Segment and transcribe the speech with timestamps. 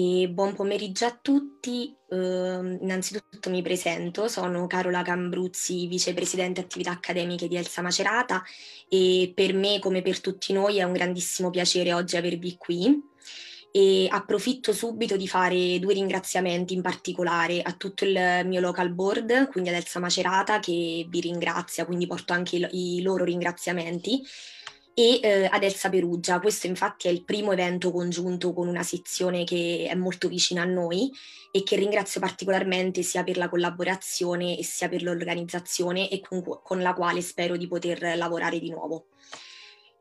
[0.00, 1.92] E buon pomeriggio a tutti.
[2.06, 8.44] Uh, innanzitutto mi presento, sono Carola Cambruzzi, vicepresidente attività accademiche di Elsa Macerata
[8.88, 13.02] e per me, come per tutti noi, è un grandissimo piacere oggi avervi qui.
[13.70, 19.48] E approfitto subito di fare due ringraziamenti in particolare a tutto il mio local board,
[19.50, 24.22] quindi ad Elsa Macerata, che vi ringrazia, quindi porto anche i, loro ringraziamenti
[24.94, 26.40] e eh, ad Elsa Perugia.
[26.40, 30.64] Questo infatti è il primo evento congiunto con una sezione che è molto vicina a
[30.64, 31.12] noi
[31.52, 36.82] e che ringrazio particolarmente sia per la collaborazione e sia per l'organizzazione e con, con
[36.82, 39.06] la quale spero di poter lavorare di nuovo.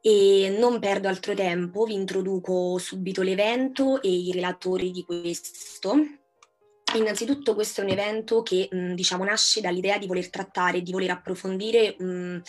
[0.01, 5.95] E non perdo altro tempo, vi introduco subito l'evento e i relatori di questo.
[6.95, 11.11] Innanzitutto questo è un evento che mh, diciamo nasce dall'idea di voler trattare, di voler
[11.11, 12.41] approfondire mh,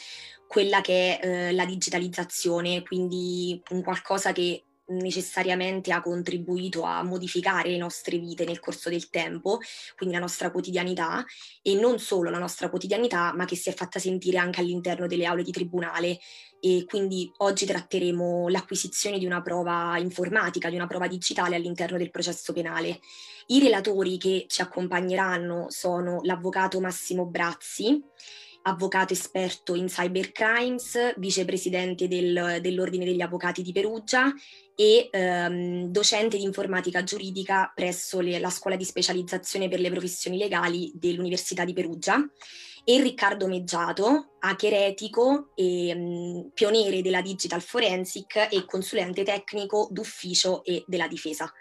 [0.47, 7.71] quella che è eh, la digitalizzazione, quindi un qualcosa che necessariamente ha contribuito a modificare
[7.71, 9.59] le nostre vite nel corso del tempo,
[9.97, 11.25] quindi la nostra quotidianità
[11.63, 15.27] e non solo la nostra quotidianità, ma che si è fatta sentire anche all'interno delle
[15.27, 16.19] aule di tribunale
[16.61, 22.11] e quindi oggi tratteremo l'acquisizione di una prova informatica, di una prova digitale all'interno del
[22.11, 23.01] processo penale.
[23.47, 28.03] I relatori che ci accompagneranno sono l'avvocato Massimo Brazzi,
[28.69, 34.33] avvocato esperto in cybercrimes, vicepresidente del, dell'Ordine degli Avvocati di Perugia
[34.75, 40.37] e ehm, docente di informatica giuridica presso le, la Scuola di specializzazione per le professioni
[40.37, 42.19] legali dell'Università di Perugia
[42.85, 50.65] e Riccardo Meggiato, hacker etico e um, pioniere della digital forensic e consulente tecnico d'ufficio
[50.65, 51.53] e della difesa.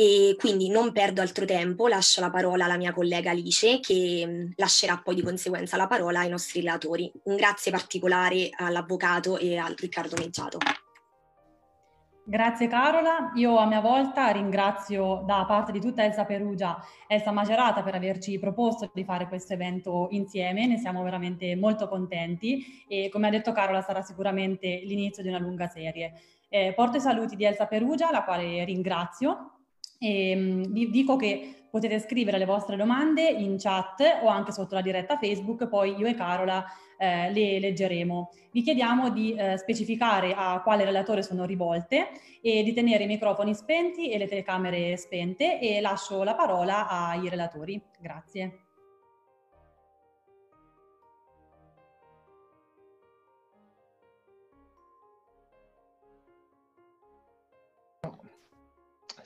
[0.00, 4.50] E quindi non perdo altro tempo, lascio la parola alla mia collega Alice che mm,
[4.54, 7.10] lascerà poi di conseguenza la parola ai nostri relatori.
[7.24, 10.58] Un grazie particolare all'avvocato e al Riccardo Meggiato.
[12.24, 16.78] Grazie Carola, io a mia volta ringrazio da parte di tutta Elsa Perugia,
[17.08, 22.84] Elsa Macerata per averci proposto di fare questo evento insieme, ne siamo veramente molto contenti
[22.86, 26.12] e come ha detto Carola sarà sicuramente l'inizio di una lunga serie.
[26.48, 29.54] Eh, porto i saluti di Elsa Perugia, la quale ringrazio
[29.98, 34.74] e, um, vi dico che potete scrivere le vostre domande in chat o anche sotto
[34.74, 36.64] la diretta Facebook, poi io e Carola
[36.96, 38.30] eh, le leggeremo.
[38.50, 42.08] Vi chiediamo di eh, specificare a quale relatore sono rivolte
[42.40, 47.28] e di tenere i microfoni spenti e le telecamere spente e lascio la parola ai
[47.28, 47.80] relatori.
[48.00, 48.67] Grazie.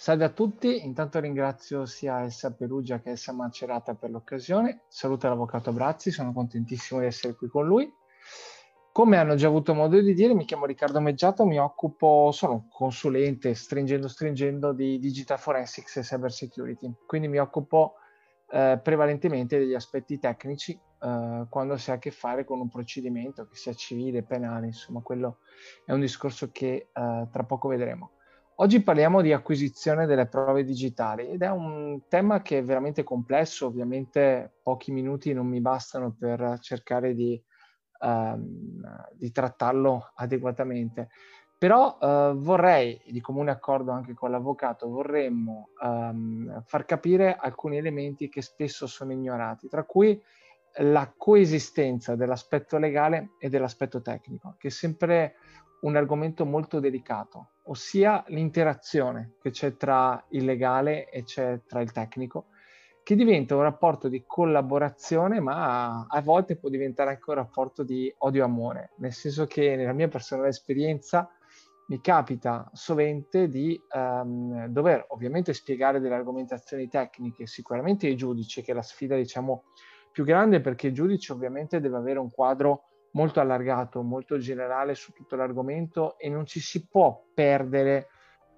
[0.02, 4.82] Salve a tutti, intanto ringrazio sia Elsa Perugia che Elsa Macerata per l'occasione.
[4.88, 7.88] Saluto l'avvocato Brazzi, sono contentissimo di essere qui con lui.
[8.90, 13.54] Come hanno già avuto modo di dire, mi chiamo Riccardo Meggiato, mi occupo, sono consulente,
[13.54, 16.92] stringendo stringendo, di digital forensics e cyber security.
[17.06, 17.94] Quindi mi occupo
[18.50, 23.46] eh, prevalentemente degli aspetti tecnici eh, quando si ha a che fare con un procedimento,
[23.46, 25.38] che sia civile, penale, insomma, quello
[25.86, 28.14] è un discorso che eh, tra poco vedremo.
[28.56, 33.66] Oggi parliamo di acquisizione delle prove digitali ed è un tema che è veramente complesso,
[33.66, 37.42] ovviamente pochi minuti non mi bastano per cercare di,
[38.00, 38.82] um,
[39.14, 41.08] di trattarlo adeguatamente,
[41.56, 48.28] però uh, vorrei, di comune accordo anche con l'avvocato, vorremmo um, far capire alcuni elementi
[48.28, 50.22] che spesso sono ignorati, tra cui
[50.76, 55.36] la coesistenza dell'aspetto legale e dell'aspetto tecnico, che è sempre
[55.82, 61.92] un argomento molto delicato, ossia l'interazione che c'è tra il legale e c'è tra il
[61.92, 62.46] tecnico,
[63.02, 68.12] che diventa un rapporto di collaborazione, ma a volte può diventare anche un rapporto di
[68.18, 71.28] odio-amore, nel senso che nella mia personale esperienza
[71.88, 78.70] mi capita sovente di um, dover ovviamente spiegare delle argomentazioni tecniche, sicuramente ai giudici, che
[78.70, 79.64] è la sfida diciamo
[80.12, 85.12] più grande perché il giudice ovviamente deve avere un quadro molto allargato, molto generale su
[85.12, 88.08] tutto l'argomento e non ci si può perdere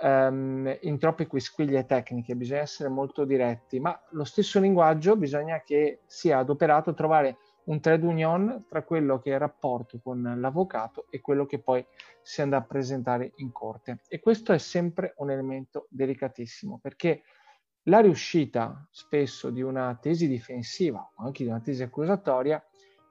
[0.01, 6.01] um, in troppe quisquiglie tecniche, bisogna essere molto diretti, ma lo stesso linguaggio bisogna che
[6.07, 11.07] sia adoperato a trovare un trade union tra quello che è il rapporto con l'avvocato
[11.09, 11.85] e quello che poi
[12.21, 14.01] si andrà a presentare in corte.
[14.09, 17.23] E questo è sempre un elemento delicatissimo perché
[17.85, 22.63] la riuscita spesso di una tesi difensiva o anche di una tesi accusatoria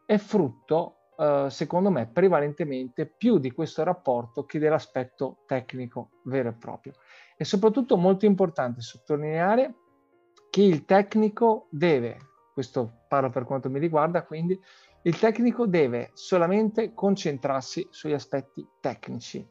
[0.06, 6.54] è frutto Uh, secondo me, prevalentemente più di questo rapporto che dell'aspetto tecnico vero e
[6.54, 6.94] proprio.
[7.38, 9.76] E soprattutto molto importante sottolineare
[10.50, 12.18] che il tecnico deve,
[12.54, 14.60] questo parlo per quanto mi riguarda, quindi
[15.06, 19.46] Il tecnico deve solamente concentrarsi sugli aspetti tecnici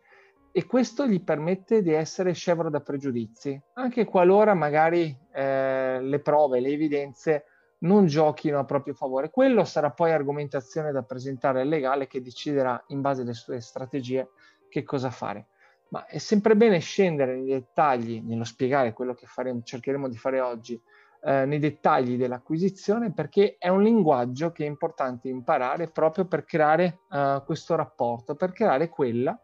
[0.50, 6.61] e questo gli permette di essere scevro da pregiudizi, anche qualora magari eh, le prove,
[6.61, 7.44] le evidenze
[7.82, 9.31] non giochino a proprio favore.
[9.31, 14.31] Quello sarà poi argomentazione da presentare al legale che deciderà in base alle sue strategie
[14.69, 15.49] che cosa fare.
[15.88, 20.40] Ma è sempre bene scendere nei dettagli, nello spiegare quello che faremo, cercheremo di fare
[20.40, 20.81] oggi,
[21.25, 27.00] eh, nei dettagli dell'acquisizione, perché è un linguaggio che è importante imparare proprio per creare
[27.11, 29.38] eh, questo rapporto, per creare quella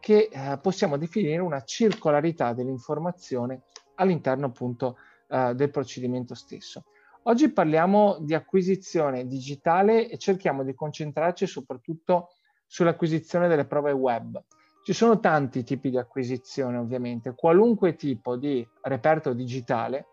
[0.00, 3.64] che eh, possiamo definire una circolarità dell'informazione
[3.96, 4.96] all'interno appunto
[5.28, 6.84] eh, del procedimento stesso.
[7.24, 12.30] Oggi parliamo di acquisizione digitale e cerchiamo di concentrarci soprattutto
[12.66, 14.42] sull'acquisizione delle prove web.
[14.82, 20.06] Ci sono tanti tipi di acquisizione ovviamente, qualunque tipo di reperto digitale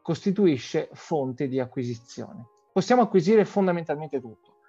[0.00, 2.46] costituisce fonte di acquisizione.
[2.72, 4.60] Possiamo acquisire fondamentalmente tutto.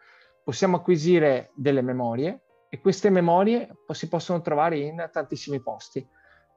[0.44, 6.06] Possiamo acquisire delle memorie e queste memorie si possono trovare in tantissimi posti.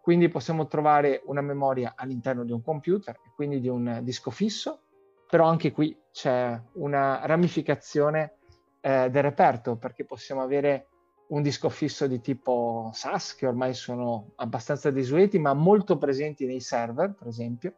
[0.01, 4.81] Quindi possiamo trovare una memoria all'interno di un computer, quindi di un disco fisso,
[5.29, 8.39] però anche qui c'è una ramificazione
[8.81, 10.89] eh, del reperto perché possiamo avere
[11.29, 16.61] un disco fisso di tipo SAS che ormai sono abbastanza desueti ma molto presenti nei
[16.61, 17.75] server per esempio.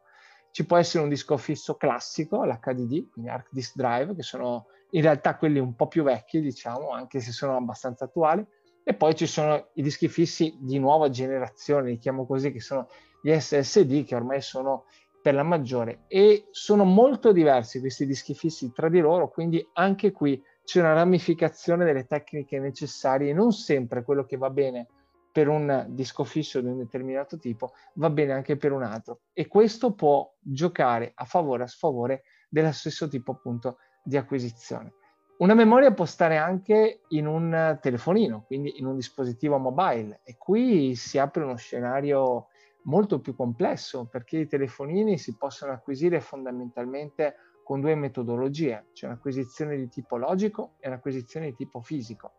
[0.52, 5.02] Ci può essere un disco fisso classico l'HDD quindi Hard Disk Drive che sono in
[5.02, 8.46] realtà quelli un po' più vecchi diciamo anche se sono abbastanza attuali.
[8.82, 12.88] E poi ci sono i dischi fissi di nuova generazione li chiamo così che sono
[13.20, 14.84] gli SSD che ormai sono
[15.22, 16.04] per la maggiore.
[16.06, 20.92] E sono molto diversi questi dischi fissi tra di loro, quindi anche qui c'è una
[20.92, 24.88] ramificazione delle tecniche necessarie, non sempre quello che va bene
[25.32, 29.20] per un disco fisso di un determinato tipo va bene anche per un altro.
[29.32, 34.94] E questo può giocare a favore o a sfavore dello stesso tipo appunto di acquisizione.
[35.38, 40.20] Una memoria può stare anche in un telefonino, quindi in un dispositivo mobile.
[40.22, 42.48] E qui si apre uno scenario
[42.82, 49.76] molto più complesso perché i telefonini si possono acquisire fondamentalmente con due metodologie, c'è un'acquisizione
[49.76, 52.32] di tipo logico e un'acquisizione di tipo fisico.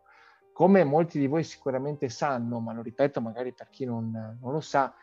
[0.52, 4.60] Come molti di voi sicuramente sanno, ma lo ripeto magari per chi non, non lo
[4.60, 4.94] sa,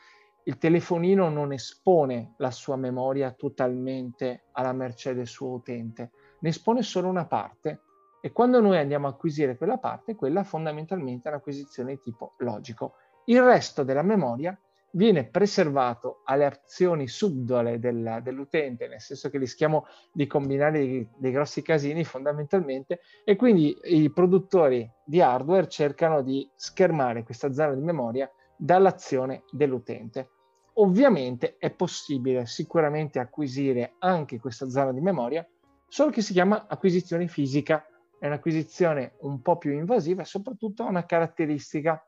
[0.44, 6.84] il telefonino non espone la sua memoria totalmente alla mercé del suo utente, ne espone
[6.84, 7.82] solo una parte
[8.22, 12.96] e quando noi andiamo a acquisire quella parte, quella fondamentalmente è un'acquisizione di tipo logico.
[13.26, 14.60] Il resto della memoria
[14.92, 21.32] viene preservato alle azioni subdole del, dell'utente, nel senso che rischiamo di combinare dei, dei,
[21.32, 27.82] grossi casini fondamentalmente e quindi i produttori di hardware cercano di schermare questa zona di
[27.82, 30.30] memoria dall'azione dell'utente.
[30.74, 35.46] Ovviamente è possibile sicuramente acquisire anche questa zona di memoria,
[35.88, 37.86] solo che si chiama acquisizione fisica,
[38.18, 42.02] è un'acquisizione un po' più invasiva e soprattutto ha una caratteristica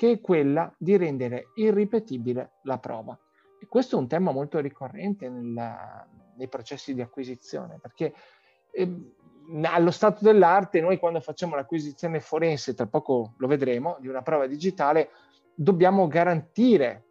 [0.00, 3.18] che è quella di rendere irripetibile la prova.
[3.60, 6.08] E questo è un tema molto ricorrente nella,
[6.38, 8.14] nei processi di acquisizione, perché
[8.72, 9.14] eh,
[9.64, 14.46] allo stato dell'arte noi quando facciamo l'acquisizione forense, tra poco lo vedremo, di una prova
[14.46, 15.10] digitale,
[15.54, 17.04] dobbiamo garantire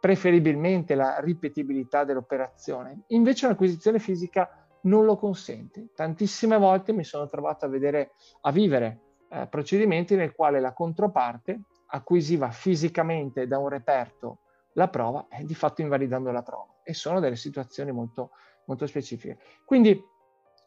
[0.00, 3.02] preferibilmente la ripetibilità dell'operazione.
[3.10, 5.90] Invece un'acquisizione fisica non lo consente.
[5.94, 11.60] Tantissime volte mi sono trovato a vedere, a vivere eh, procedimenti nel quale la controparte
[11.86, 14.40] acquisiva fisicamente da un reperto
[14.72, 16.80] la prova, e di fatto invalidando la prova.
[16.82, 18.30] E sono delle situazioni molto,
[18.66, 19.38] molto specifiche.
[19.64, 20.00] Quindi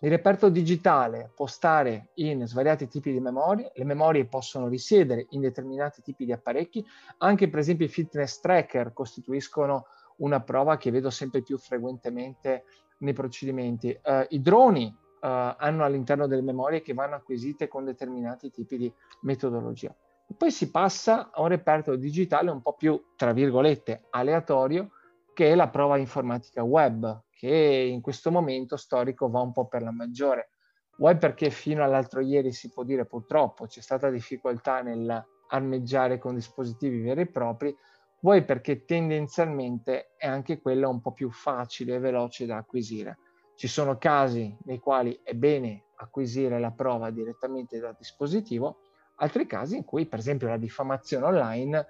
[0.01, 5.41] il reperto digitale può stare in svariati tipi di memorie, le memorie possono risiedere in
[5.41, 6.85] determinati tipi di apparecchi,
[7.17, 12.63] anche per esempio i fitness tracker costituiscono una prova che vedo sempre più frequentemente
[12.99, 13.97] nei procedimenti.
[14.03, 18.93] Uh, I droni uh, hanno all'interno delle memorie che vanno acquisite con determinati tipi di
[19.21, 19.93] metodologia.
[20.37, 24.91] Poi si passa a un reperto digitale un po' più, tra virgolette, aleatorio,
[25.33, 29.81] che è la prova informatica web, che in questo momento storico va un po' per
[29.81, 30.51] la maggiore.
[30.97, 36.35] Web perché fino all'altro ieri si può dire purtroppo c'è stata difficoltà nel armeggiare con
[36.35, 37.75] dispositivi veri e propri,
[38.21, 43.19] vuoi perché tendenzialmente è anche quella un po' più facile e veloce da acquisire.
[43.55, 48.79] Ci sono casi nei quali è bene acquisire la prova direttamente dal dispositivo,
[49.19, 51.87] altri casi in cui, per esempio, la diffamazione online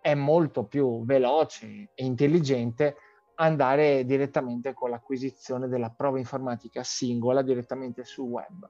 [0.00, 2.96] è molto più veloce e intelligente
[3.36, 8.68] andare direttamente con l'acquisizione della prova informatica singola direttamente sul web.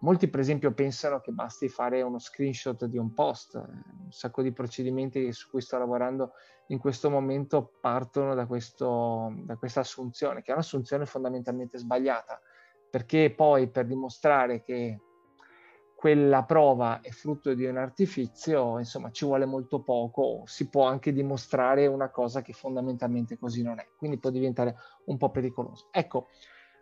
[0.00, 3.54] Molti, per esempio, pensano che basti fare uno screenshot di un post.
[3.54, 6.32] Un sacco di procedimenti su cui sto lavorando
[6.68, 12.40] in questo momento partono da, questo, da questa assunzione, che è un'assunzione fondamentalmente sbagliata,
[12.88, 14.98] perché poi per dimostrare che
[16.00, 21.12] quella prova è frutto di un artificio, insomma ci vuole molto poco, si può anche
[21.12, 25.88] dimostrare una cosa che fondamentalmente così non è, quindi può diventare un po' pericoloso.
[25.90, 26.28] Ecco,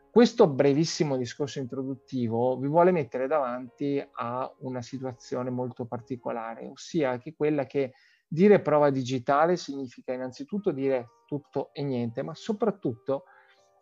[0.08, 7.34] questo brevissimo discorso introduttivo vi vuole mettere davanti a una situazione molto particolare, ossia che
[7.34, 7.94] quella che
[8.24, 13.24] dire prova digitale significa innanzitutto dire tutto e niente, ma soprattutto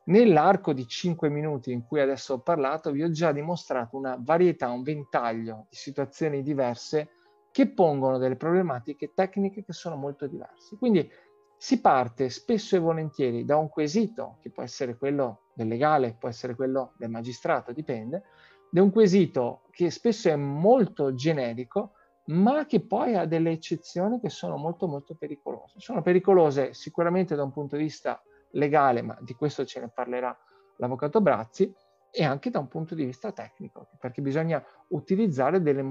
[0.08, 4.70] Nell'arco di 5 minuti in cui adesso ho parlato, vi ho già dimostrato una varietà,
[4.70, 7.10] un ventaglio di situazioni diverse
[7.50, 10.76] che pongono delle problematiche tecniche che sono molto diverse.
[10.76, 11.10] Quindi
[11.56, 16.28] si parte spesso e volentieri da un quesito, che può essere quello del legale, può
[16.28, 18.24] essere quello del magistrato, dipende,
[18.70, 21.92] da un quesito che spesso è molto generico,
[22.26, 25.80] ma che poi ha delle eccezioni che sono molto molto pericolose.
[25.80, 28.22] Sono pericolose sicuramente da un punto di vista
[28.56, 30.36] legale, ma di questo ce ne parlerà
[30.76, 31.72] l'avvocato Brazzi,
[32.10, 35.84] e anche da un punto di vista tecnico, perché bisogna utilizzare delle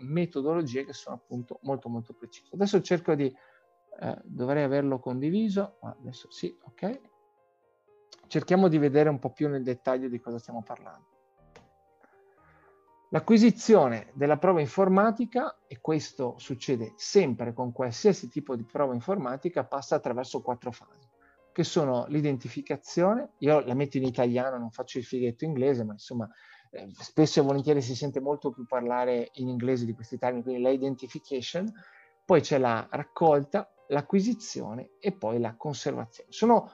[0.00, 2.54] metodologie che sono appunto molto molto precise.
[2.54, 3.32] Adesso cerco di,
[4.00, 7.00] eh, dovrei averlo condiviso, ma adesso sì, ok.
[8.26, 11.06] Cerchiamo di vedere un po' più nel dettaglio di cosa stiamo parlando.
[13.10, 19.94] L'acquisizione della prova informatica, e questo succede sempre con qualsiasi tipo di prova informatica, passa
[19.94, 21.07] attraverso quattro fasi
[21.58, 26.30] che sono l'identificazione, io la metto in italiano, non faccio il fighetto inglese, ma insomma
[26.70, 30.62] eh, spesso e volentieri si sente molto più parlare in inglese di questi termini, quindi
[30.62, 31.68] la identification,
[32.24, 36.30] poi c'è la raccolta, l'acquisizione e poi la conservazione.
[36.30, 36.70] Sono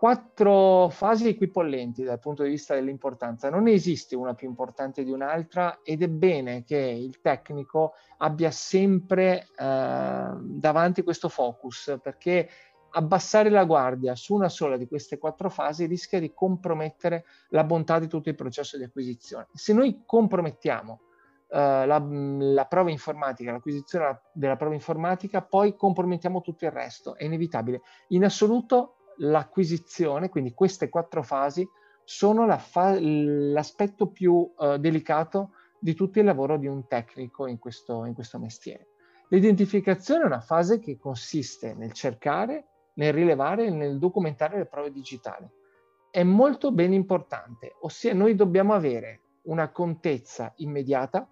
[0.00, 5.80] quattro fasi equipollenti dal punto di vista dell'importanza, non esiste una più importante di un'altra
[5.82, 12.48] ed è bene che il tecnico abbia sempre eh, davanti questo focus perché
[12.92, 17.98] abbassare la guardia su una sola di queste quattro fasi rischia di compromettere la bontà
[17.98, 19.48] di tutto il processo di acquisizione.
[19.52, 21.00] Se noi compromettiamo
[21.48, 27.24] uh, la, la, prova informatica, l'acquisizione della prova informatica, poi compromettiamo tutto il resto, è
[27.24, 27.82] inevitabile.
[28.08, 31.68] In assoluto l'acquisizione, quindi queste quattro fasi,
[32.04, 37.58] sono la fa- l'aspetto più uh, delicato di tutto il lavoro di un tecnico in
[37.58, 38.88] questo, in questo mestiere.
[39.28, 42.69] L'identificazione è una fase che consiste nel cercare
[43.00, 45.48] nel rilevare e nel documentare le prove digitali.
[46.10, 51.26] È molto ben importante, ossia noi dobbiamo avere una contezza immediata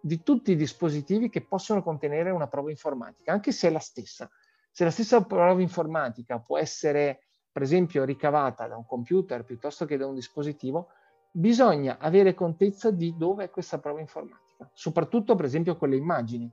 [0.00, 4.30] di tutti i dispositivi che possono contenere una prova informatica, anche se è la stessa.
[4.70, 9.98] Se la stessa prova informatica può essere, per esempio, ricavata da un computer piuttosto che
[9.98, 10.88] da un dispositivo,
[11.30, 16.50] bisogna avere contezza di dove è questa prova informatica, soprattutto per esempio con le immagini.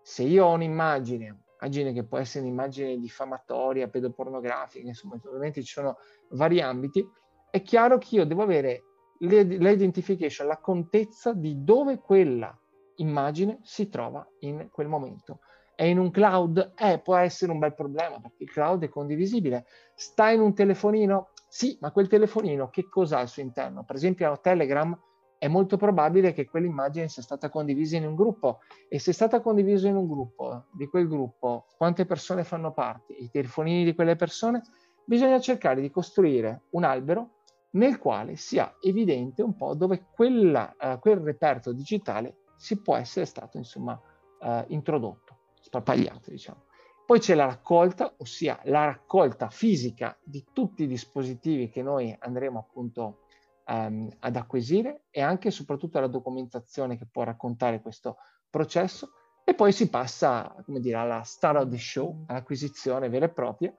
[0.00, 5.96] Se io ho un'immagine, immagine che può essere un'immagine diffamatoria, pedopornografica, insomma, ovviamente ci sono
[6.30, 7.06] vari ambiti,
[7.50, 8.84] è chiaro che io devo avere
[9.18, 12.56] l'identification, la contezza di dove quella
[12.96, 15.40] immagine si trova in quel momento.
[15.74, 16.72] È in un cloud?
[16.76, 19.66] Eh, può essere un bel problema perché il cloud è condivisibile.
[19.94, 21.30] Sta in un telefonino?
[21.48, 23.84] Sì, ma quel telefonino che cosa ha al suo interno?
[23.84, 24.96] Per esempio Telegram
[25.38, 28.58] è molto probabile che quell'immagine sia stata condivisa in un gruppo.
[28.88, 33.12] E se è stata condivisa in un gruppo, di quel gruppo, quante persone fanno parte,
[33.12, 34.62] i telefonini di quelle persone,
[35.04, 37.36] bisogna cercare di costruire un albero
[37.70, 43.24] nel quale sia evidente un po' dove quella, uh, quel reperto digitale si può essere
[43.24, 43.98] stato insomma
[44.40, 46.64] uh, introdotto, sparpagliato diciamo.
[47.06, 52.58] Poi c'è la raccolta, ossia la raccolta fisica di tutti i dispositivi che noi andremo
[52.58, 53.20] appunto
[53.68, 58.16] um, ad acquisire e anche e soprattutto alla documentazione che può raccontare questo
[58.50, 59.12] processo
[59.44, 63.74] e poi si passa come dire, alla star of the show, all'acquisizione vera e propria,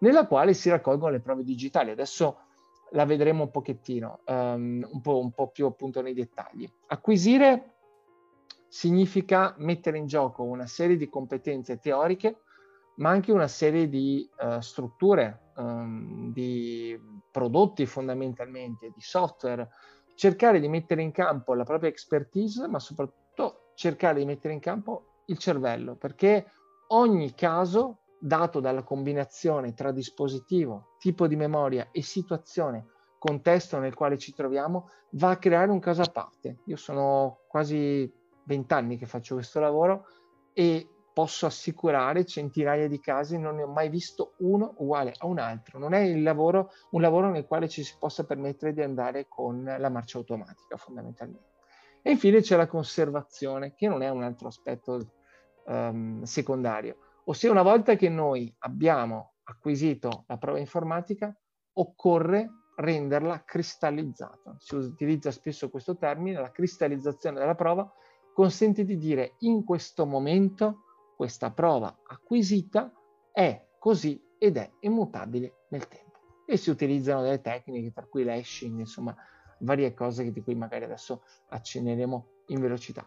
[0.00, 1.90] nella quale si raccolgono le prove digitali.
[1.90, 2.38] Adesso
[2.92, 6.70] la vedremo un pochettino, um, un, po', un po' più appunto nei dettagli.
[6.86, 7.74] Acquisire
[8.68, 12.42] significa mettere in gioco una serie di competenze teoriche,
[12.96, 16.98] ma anche una serie di uh, strutture um, di
[17.30, 19.68] prodotti fondamentalmente, di software,
[20.14, 25.22] cercare di mettere in campo la propria expertise, ma soprattutto cercare di mettere in campo
[25.26, 26.46] il cervello, perché
[26.88, 32.86] ogni caso, dato dalla combinazione tra dispositivo, tipo di memoria e situazione,
[33.18, 36.58] contesto nel quale ci troviamo, va a creare un caso a parte.
[36.66, 38.10] Io sono quasi
[38.44, 40.06] vent'anni che faccio questo lavoro
[40.52, 40.88] e
[41.18, 45.80] posso assicurare centinaia di casi, non ne ho mai visto uno uguale a un altro.
[45.80, 49.88] Non è lavoro, un lavoro nel quale ci si possa permettere di andare con la
[49.88, 51.56] marcia automatica, fondamentalmente.
[52.02, 55.10] E infine c'è la conservazione, che non è un altro aspetto
[55.66, 56.98] um, secondario.
[57.24, 61.36] Ossia, una volta che noi abbiamo acquisito la prova informatica,
[61.72, 64.54] occorre renderla cristallizzata.
[64.60, 67.92] Si utilizza spesso questo termine, la cristallizzazione della prova,
[68.32, 70.82] consente di dire in questo momento
[71.18, 72.92] questa prova acquisita
[73.32, 76.20] è così ed è immutabile nel tempo.
[76.46, 79.16] E si utilizzano delle tecniche, tra cui l'hashing, insomma,
[79.58, 83.04] varie cose di cui magari adesso accenneremo in velocità.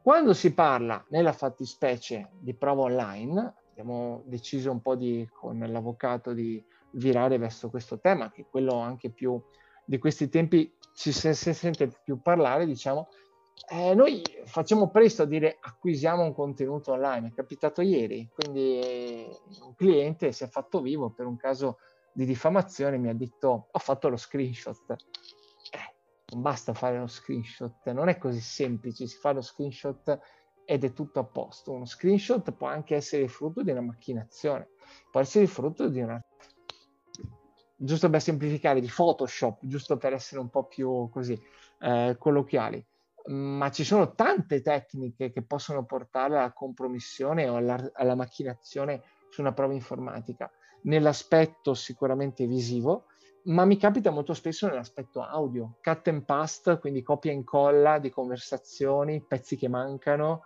[0.00, 6.32] Quando si parla nella fattispecie di prova online, abbiamo deciso un po' di, con l'avvocato
[6.32, 9.38] di virare verso questo tema, che è quello anche più
[9.84, 13.08] di questi tempi ci si, sente più parlare, diciamo,
[13.68, 19.26] eh, noi facciamo presto a dire acquisiamo un contenuto online, è capitato ieri, quindi
[19.62, 21.78] un cliente si è fatto vivo per un caso
[22.12, 24.90] di diffamazione, mi ha detto ho fatto lo screenshot.
[25.70, 25.94] Eh,
[26.32, 30.18] non basta fare lo screenshot, non è così semplice, si fa lo screenshot
[30.64, 31.72] ed è tutto a posto.
[31.72, 34.70] Uno screenshot può anche essere frutto di una macchinazione,
[35.10, 36.22] può essere frutto di una
[37.84, 41.40] giusto per semplificare, di Photoshop, giusto per essere un po' più così
[41.80, 42.84] eh, colloquiali.
[43.26, 49.40] Ma ci sono tante tecniche che possono portare alla compromissione o alla, alla macchinazione su
[49.40, 50.50] una prova informatica,
[50.82, 53.06] nell'aspetto sicuramente visivo,
[53.44, 58.10] ma mi capita molto spesso nell'aspetto audio, cut and paste, quindi copia e incolla di
[58.10, 60.42] conversazioni, pezzi che mancano,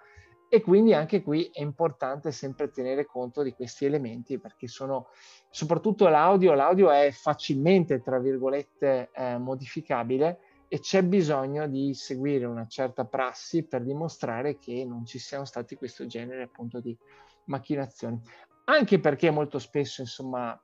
[0.48, 5.08] e quindi anche qui è importante sempre tenere conto di questi elementi perché sono
[5.50, 12.66] soprattutto l'audio, l'audio è facilmente, tra virgolette, eh, modificabile e c'è bisogno di seguire una
[12.66, 16.96] certa prassi per dimostrare che non ci siano stati questo genere appunto di
[17.44, 18.20] macchinazioni.
[18.64, 20.60] Anche perché molto spesso, insomma,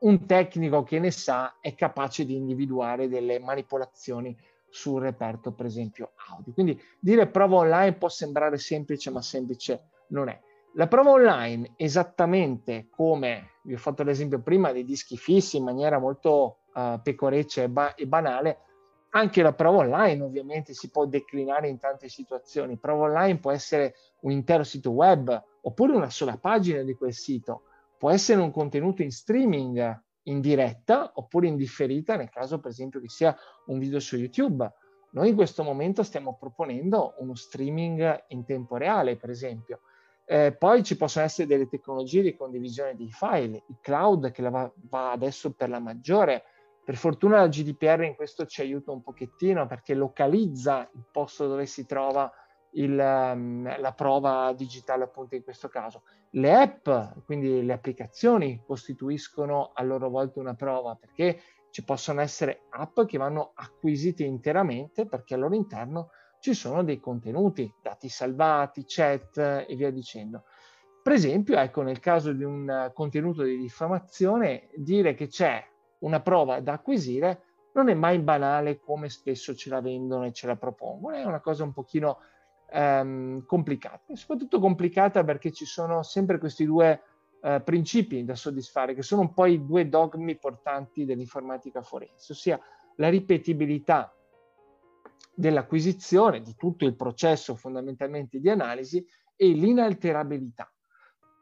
[0.00, 4.36] un tecnico che ne sa è capace di individuare delle manipolazioni
[4.68, 6.52] sul reperto, per esempio, audio.
[6.52, 10.38] Quindi dire prova online può sembrare semplice, ma semplice non è.
[10.74, 15.98] La prova online, esattamente come vi ho fatto l'esempio prima dei dischi fissi in maniera
[15.98, 18.58] molto uh, pecoreccia e, ba- e banale,
[19.10, 22.76] anche la prova online ovviamente si può declinare in tante situazioni.
[22.76, 27.62] Prova online può essere un intero sito web oppure una sola pagina di quel sito,
[27.96, 33.00] può essere un contenuto in streaming in diretta oppure in differita nel caso per esempio
[33.00, 34.70] che sia un video su YouTube.
[35.10, 39.80] Noi in questo momento stiamo proponendo uno streaming in tempo reale, per esempio.
[40.26, 44.70] Eh, poi ci possono essere delle tecnologie di condivisione dei file, il cloud che va,
[44.90, 46.44] va adesso per la maggiore.
[46.88, 51.66] Per fortuna la GDPR in questo ci aiuta un pochettino perché localizza il posto dove
[51.66, 52.32] si trova
[52.70, 56.04] il, um, la prova digitale appunto in questo caso.
[56.30, 56.88] Le app,
[57.26, 61.38] quindi le applicazioni, costituiscono a loro volta una prova perché
[61.72, 66.08] ci possono essere app che vanno acquisite interamente perché al loro interno
[66.40, 70.44] ci sono dei contenuti, dati salvati, chat e via dicendo.
[71.02, 75.62] Per esempio, ecco, nel caso di un contenuto di diffamazione, dire che c'è
[76.00, 80.46] una prova da acquisire non è mai banale come spesso ce la vendono e ce
[80.46, 82.18] la propongono, è una cosa un pochino
[82.70, 87.02] ehm, complicata, e soprattutto complicata perché ci sono sempre questi due
[87.40, 92.60] eh, principi da soddisfare, che sono un po' i due dogmi portanti dell'informatica forense, ossia
[92.96, 94.12] la ripetibilità
[95.34, 99.06] dell'acquisizione, di tutto il processo fondamentalmente di analisi
[99.36, 100.72] e l'inalterabilità.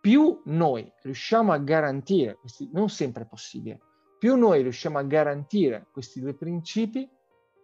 [0.02, 2.38] Più noi riusciamo a garantire,
[2.72, 3.80] non sempre è possibile,
[4.18, 7.08] più noi riusciamo a garantire questi due principi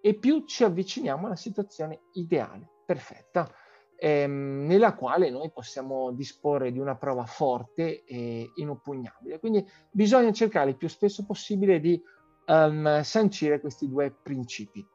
[0.01, 3.51] e più ci avviciniamo alla situazione ideale perfetta,
[3.97, 9.39] ehm, nella quale noi possiamo disporre di una prova forte e inoppugnabile.
[9.39, 12.01] Quindi bisogna cercare il più spesso possibile di
[12.47, 14.87] um, sancire questi due principi.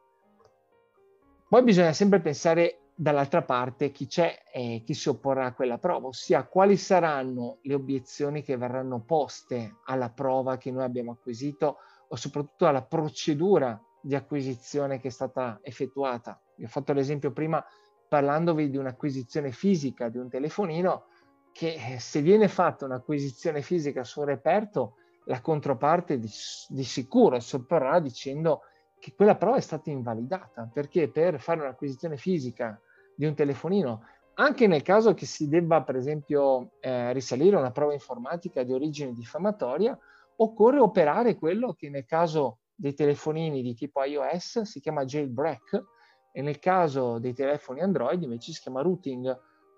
[1.50, 6.08] Poi bisogna sempre pensare dall'altra parte chi c'è e chi si opporrà a quella prova,
[6.08, 12.16] ossia quali saranno le obiezioni che verranno poste alla prova che noi abbiamo acquisito o
[12.16, 16.42] soprattutto alla procedura di acquisizione che è stata effettuata.
[16.56, 17.64] Vi ho fatto l'esempio prima
[18.08, 21.06] parlandovi di un'acquisizione fisica di un telefonino
[21.52, 26.30] che eh, se viene fatta un'acquisizione fisica su un reperto, la controparte di,
[26.70, 28.62] di sicuro sopporrà dicendo
[28.98, 32.82] che quella prova è stata invalidata, perché per fare un'acquisizione fisica
[33.17, 34.03] di un telefonino,
[34.36, 38.71] anche nel caso che si debba per esempio eh, risalire a una prova informatica di
[38.71, 39.97] origine diffamatoria,
[40.36, 45.84] occorre operare quello che nel caso dei telefonini di tipo iOS si chiama jailbreak,
[46.32, 49.36] e nel caso dei telefoni Android invece si chiama routing,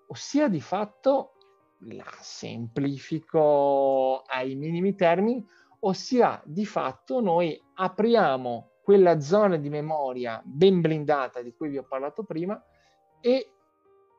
[0.08, 1.36] ossia di fatto
[1.84, 5.42] la semplifico ai minimi termini,
[5.78, 11.86] ossia di fatto noi apriamo quella zona di memoria ben blindata di cui vi ho
[11.88, 12.62] parlato prima
[13.20, 13.52] e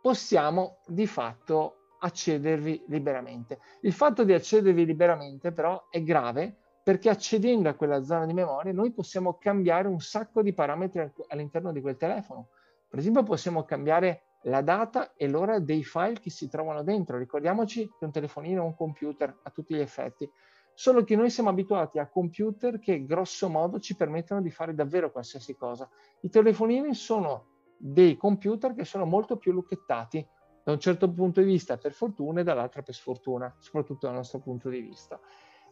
[0.02, 3.60] possiamo di fatto accedervi liberamente.
[3.82, 8.74] Il fatto di accedervi liberamente però è grave perché accedendo a quella zona di memoria
[8.74, 12.50] noi possiamo cambiare un sacco di parametri all'interno di quel telefono.
[12.90, 17.18] Per esempio possiamo cambiare la data e l'ora dei file che si trovano dentro.
[17.18, 20.30] Ricordiamoci che un telefonino è un computer a tutti gli effetti,
[20.74, 25.12] solo che noi siamo abituati a computer che grosso modo ci permettono di fare davvero
[25.12, 25.88] qualsiasi cosa.
[26.22, 27.51] I telefonini sono
[27.84, 30.26] dei computer che sono molto più lucchettati
[30.63, 34.39] da un certo punto di vista per fortuna e dall'altro per sfortuna, soprattutto dal nostro
[34.39, 35.20] punto di vista.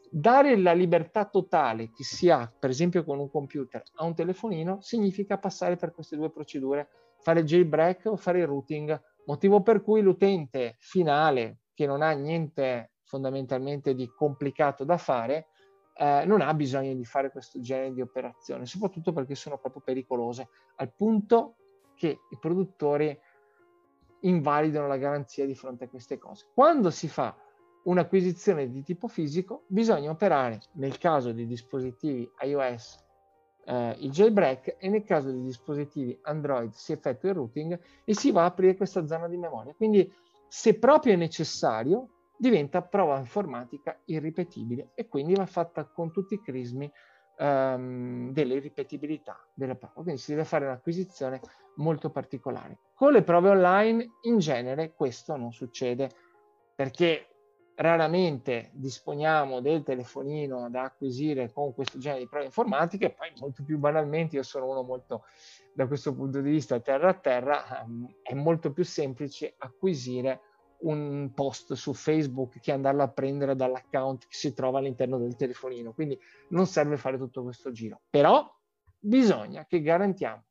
[0.09, 4.81] Dare la libertà totale che si ha, per esempio con un computer, a un telefonino
[4.81, 9.83] significa passare per queste due procedure, fare il jailbreak o fare il routing, motivo per
[9.83, 15.49] cui l'utente finale, che non ha niente fondamentalmente di complicato da fare,
[15.93, 20.49] eh, non ha bisogno di fare questo genere di operazioni, soprattutto perché sono proprio pericolose,
[20.77, 21.57] al punto
[21.99, 23.17] che i produttori
[24.21, 26.47] invalidano la garanzia di fronte a queste cose.
[26.53, 27.35] Quando si fa
[27.83, 33.05] un'acquisizione di tipo fisico, bisogna operare nel caso di dispositivi iOS
[33.65, 38.31] eh, il jailbreak e nel caso di dispositivi Android si effettua il routing e si
[38.31, 39.73] va a aprire questa zona di memoria.
[39.73, 40.09] Quindi,
[40.47, 42.07] se proprio è necessario,
[42.37, 46.89] diventa prova informatica irripetibile e quindi va fatta con tutti i crismi
[47.39, 50.01] um, dell'irripetibilità della prova.
[50.01, 51.39] Quindi si deve fare un'acquisizione
[51.75, 52.79] molto particolare.
[52.93, 56.09] Con le prove online in genere questo non succede
[56.75, 57.25] perché
[57.75, 63.77] raramente disponiamo del telefonino da acquisire con questo genere di prove informatiche, poi molto più
[63.77, 65.23] banalmente, io sono uno molto
[65.73, 70.41] da questo punto di vista terra a terra, um, è molto più semplice acquisire
[70.81, 75.93] un post su Facebook che andarlo a prendere dall'account che si trova all'interno del telefonino,
[75.93, 76.17] quindi
[76.49, 78.49] non serve fare tutto questo giro, però
[78.97, 80.43] bisogna che garantiamo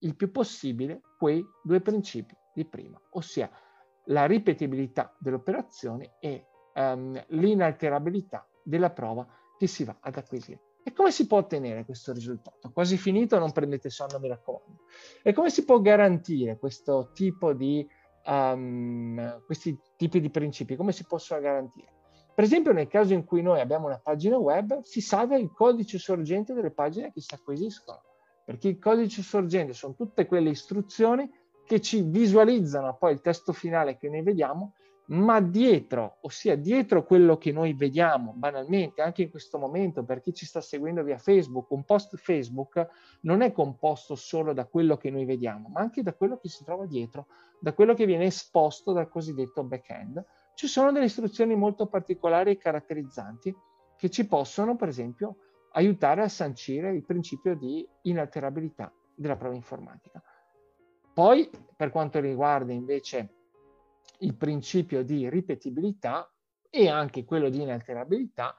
[0.00, 3.50] il più possibile quei due principi di prima, ossia
[4.08, 9.26] la ripetibilità dell'operazione e um, l'inalterabilità della prova
[9.58, 10.60] che si va ad acquisire.
[10.86, 12.70] E come si può ottenere questo risultato?
[12.70, 14.82] Quasi finito, non prendete sonno, mi raccomando.
[15.22, 17.88] E come si può garantire questo tipo di,
[18.26, 20.76] um, questi tipi di principi?
[20.76, 21.92] Come si possono garantire?
[22.34, 25.98] Per esempio, nel caso in cui noi abbiamo una pagina web, si salva il codice
[25.98, 28.02] sorgente delle pagine che si acquisiscono,
[28.44, 31.30] perché il codice sorgente sono tutte quelle istruzioni
[31.64, 34.74] che ci visualizzano poi il testo finale che noi vediamo
[35.06, 40.32] ma dietro, ossia dietro quello che noi vediamo banalmente anche in questo momento per chi
[40.32, 42.88] ci sta seguendo via Facebook, un post Facebook
[43.22, 46.64] non è composto solo da quello che noi vediamo, ma anche da quello che si
[46.64, 47.26] trova dietro,
[47.60, 50.24] da quello che viene esposto dal cosiddetto back-end.
[50.54, 53.54] Ci sono delle istruzioni molto particolari e caratterizzanti
[53.96, 55.36] che ci possono, per esempio,
[55.72, 60.22] aiutare a sancire il principio di inalterabilità della prova informatica.
[61.12, 63.43] Poi, per quanto riguarda invece
[64.24, 66.28] il principio di ripetibilità
[66.70, 68.56] e anche quello di inalterabilità,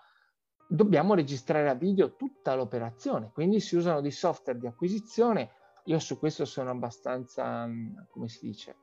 [0.68, 5.52] dobbiamo registrare a video tutta l'operazione, quindi si usano dei software di acquisizione.
[5.86, 8.78] Io su questo sono abbastanza, mm, come si dice,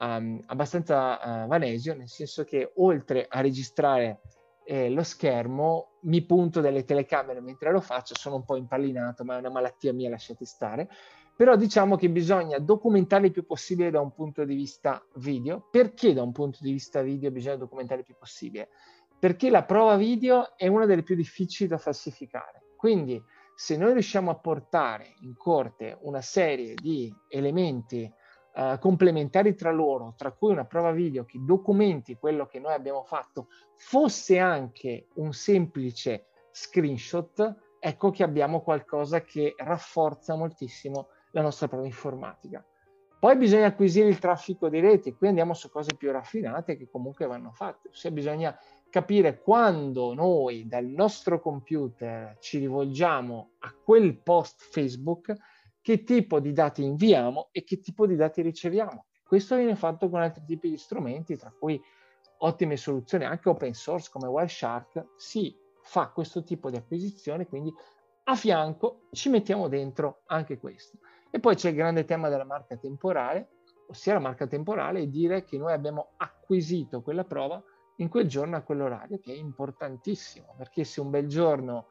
[0.00, 4.20] um, abbastanza uh, vanesio, nel senso che oltre a registrare
[4.64, 9.36] eh, lo schermo, mi punto delle telecamere mentre lo faccio, sono un po' impallinato, ma
[9.36, 10.88] è una malattia mia, lasciate stare
[11.36, 15.68] però diciamo che bisogna documentare il più possibile da un punto di vista video.
[15.70, 18.70] Perché da un punto di vista video bisogna documentare il più possibile?
[19.18, 22.62] Perché la prova video è una delle più difficili da falsificare.
[22.76, 23.22] Quindi
[23.54, 28.10] se noi riusciamo a portare in corte una serie di elementi
[28.54, 33.04] uh, complementari tra loro, tra cui una prova video che documenti quello che noi abbiamo
[33.04, 41.68] fatto, fosse anche un semplice screenshot, ecco che abbiamo qualcosa che rafforza moltissimo la nostra
[41.68, 42.64] prova informatica.
[43.18, 47.26] Poi bisogna acquisire il traffico di rete, qui andiamo su cose più raffinate che comunque
[47.26, 54.62] vanno fatte, ossia bisogna capire quando noi dal nostro computer ci rivolgiamo a quel post
[54.62, 55.34] Facebook,
[55.82, 59.06] che tipo di dati inviamo e che tipo di dati riceviamo.
[59.22, 61.80] Questo viene fatto con altri tipi di strumenti, tra cui
[62.38, 67.72] ottime soluzioni anche open source come Wireshark, si fa questo tipo di acquisizione, quindi
[68.28, 70.98] a fianco ci mettiamo dentro anche questo.
[71.30, 73.48] E poi c'è il grande tema della marca temporale,
[73.88, 77.62] ossia la marca temporale è dire che noi abbiamo acquisito quella prova
[77.96, 81.88] in quel giorno a quell'orario, che è importantissimo, perché se un bel giorno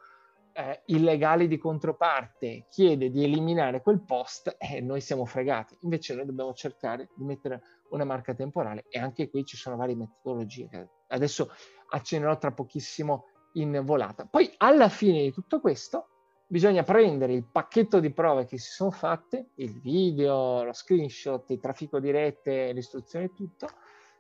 [0.54, 5.78] eh, il legale di controparte chiede di eliminare quel post, eh, noi siamo fregati.
[5.82, 9.96] Invece noi dobbiamo cercare di mettere una marca temporale e anche qui ci sono varie
[9.96, 11.52] metodologie adesso
[11.90, 14.26] accennerò tra pochissimo in volata.
[14.26, 16.15] Poi alla fine di tutto questo
[16.48, 21.60] bisogna prendere il pacchetto di prove che si sono fatte, il video, lo screenshot, il
[21.60, 23.68] traffico di rete, l'istruzione tutto,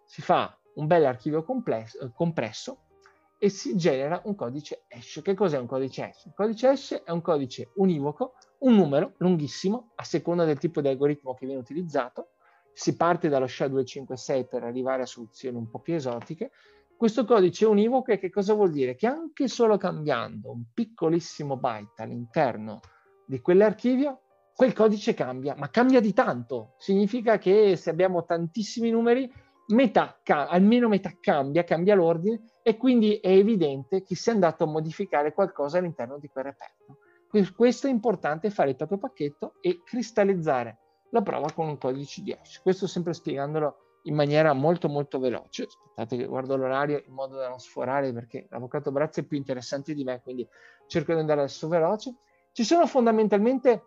[0.05, 2.79] si fa un bel archivio complesso, eh, compresso
[3.37, 5.21] e si genera un codice hash.
[5.23, 6.25] Che cos'è un codice hash?
[6.25, 10.87] Il codice hash è un codice univoco, un numero lunghissimo, a seconda del tipo di
[10.87, 12.29] algoritmo che viene utilizzato,
[12.73, 16.51] si parte dallo SHA-256 per arrivare a soluzioni un po' più esotiche.
[16.97, 18.95] Questo codice univoco che cosa vuol dire?
[18.95, 22.79] Che anche solo cambiando un piccolissimo byte all'interno
[23.25, 24.21] di quell'archivio,
[24.55, 26.75] quel codice cambia, ma cambia di tanto.
[26.77, 29.29] Significa che se abbiamo tantissimi numeri,
[29.67, 34.67] metà, almeno metà cambia, cambia l'ordine e quindi è evidente che si è andato a
[34.67, 36.99] modificare qualcosa all'interno di quel reperto.
[37.53, 40.77] Questo è importante fare il proprio pacchetto e cristallizzare
[41.09, 42.61] la prova con un codice di hash.
[42.61, 45.63] Questo sempre spiegandolo in maniera molto molto veloce.
[45.63, 49.93] Aspettate che guardo l'orario in modo da non sforare perché l'avvocato Brazzi è più interessante
[49.93, 50.47] di me, quindi
[50.87, 52.15] cerco di andare adesso veloce.
[52.51, 53.83] Ci sono fondamentalmente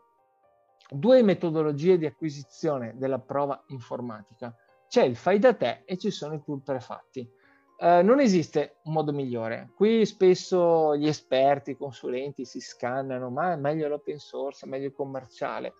[0.90, 4.54] due metodologie di acquisizione della prova informatica.
[4.88, 7.36] C'è il fai da te e ci sono i tool prefatti.
[7.78, 9.70] Uh, non esiste un modo migliore.
[9.76, 14.86] Qui spesso gli esperti, i consulenti si scannano, ma è meglio l'open source, è meglio
[14.86, 15.74] il commerciale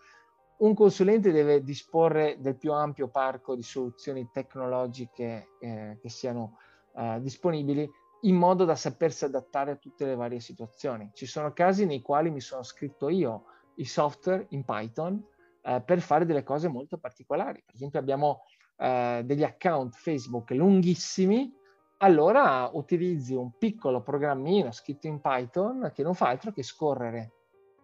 [0.59, 6.59] un consulente deve disporre del più ampio parco di soluzioni tecnologiche eh, che siano
[6.97, 7.89] eh, disponibili
[8.23, 11.11] in modo da sapersi adattare a tutte le varie situazioni.
[11.13, 13.45] Ci sono casi nei quali mi sono scritto io
[13.77, 15.25] i software in Python
[15.63, 17.63] eh, per fare delle cose molto particolari.
[17.65, 18.43] Per esempio abbiamo
[18.77, 21.55] eh, degli account Facebook lunghissimi,
[21.99, 27.33] allora utilizzi un piccolo programmino scritto in Python che non fa altro che scorrere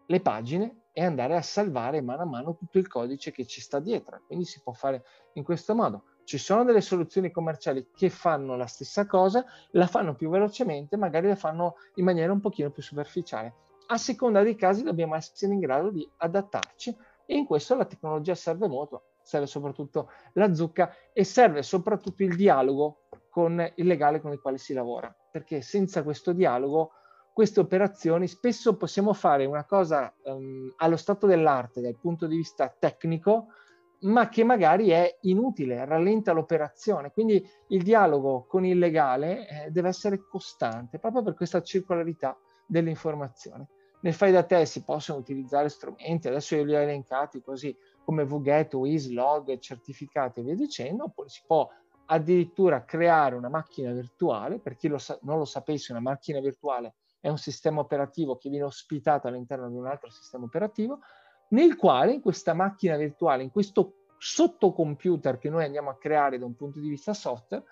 [0.06, 3.80] le pagine e andare a salvare mano a mano tutto il codice che ci sta
[3.80, 4.22] dietro.
[4.26, 5.04] Quindi si può fare
[5.34, 6.04] in questo modo.
[6.22, 11.26] Ci sono delle soluzioni commerciali che fanno la stessa cosa, la fanno più velocemente, magari
[11.26, 13.54] la fanno in maniera un pochino più superficiale.
[13.88, 18.36] A seconda dei casi dobbiamo essere in grado di adattarci e in questo la tecnologia
[18.36, 24.32] serve molto, serve soprattutto la zucca e serve soprattutto il dialogo con il legale con
[24.32, 26.92] il quale si lavora, perché senza questo dialogo
[27.34, 32.72] queste operazioni spesso possiamo fare una cosa um, allo stato dell'arte dal punto di vista
[32.78, 33.48] tecnico,
[34.02, 37.10] ma che magari è inutile, rallenta l'operazione.
[37.10, 43.66] Quindi il dialogo con il legale eh, deve essere costante, proprio per questa circolarità dell'informazione.
[44.02, 48.24] Nel fai da te si possono utilizzare strumenti, adesso io li ho elencati così come
[48.24, 51.68] VGET, WIS, Log, certificati e via dicendo, oppure si può
[52.06, 56.94] addirittura creare una macchina virtuale, per chi lo sa- non lo sapesse, una macchina virtuale
[57.24, 60.98] è un sistema operativo che viene ospitato all'interno di un altro sistema operativo,
[61.48, 66.44] nel quale in questa macchina virtuale, in questo sottocomputer che noi andiamo a creare da
[66.44, 67.64] un punto di vista software,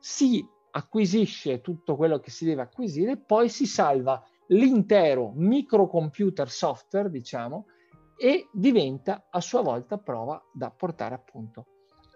[0.00, 7.66] si acquisisce tutto quello che si deve acquisire, poi si salva l'intero microcomputer software, diciamo,
[8.16, 11.64] e diventa a sua volta prova da portare appunto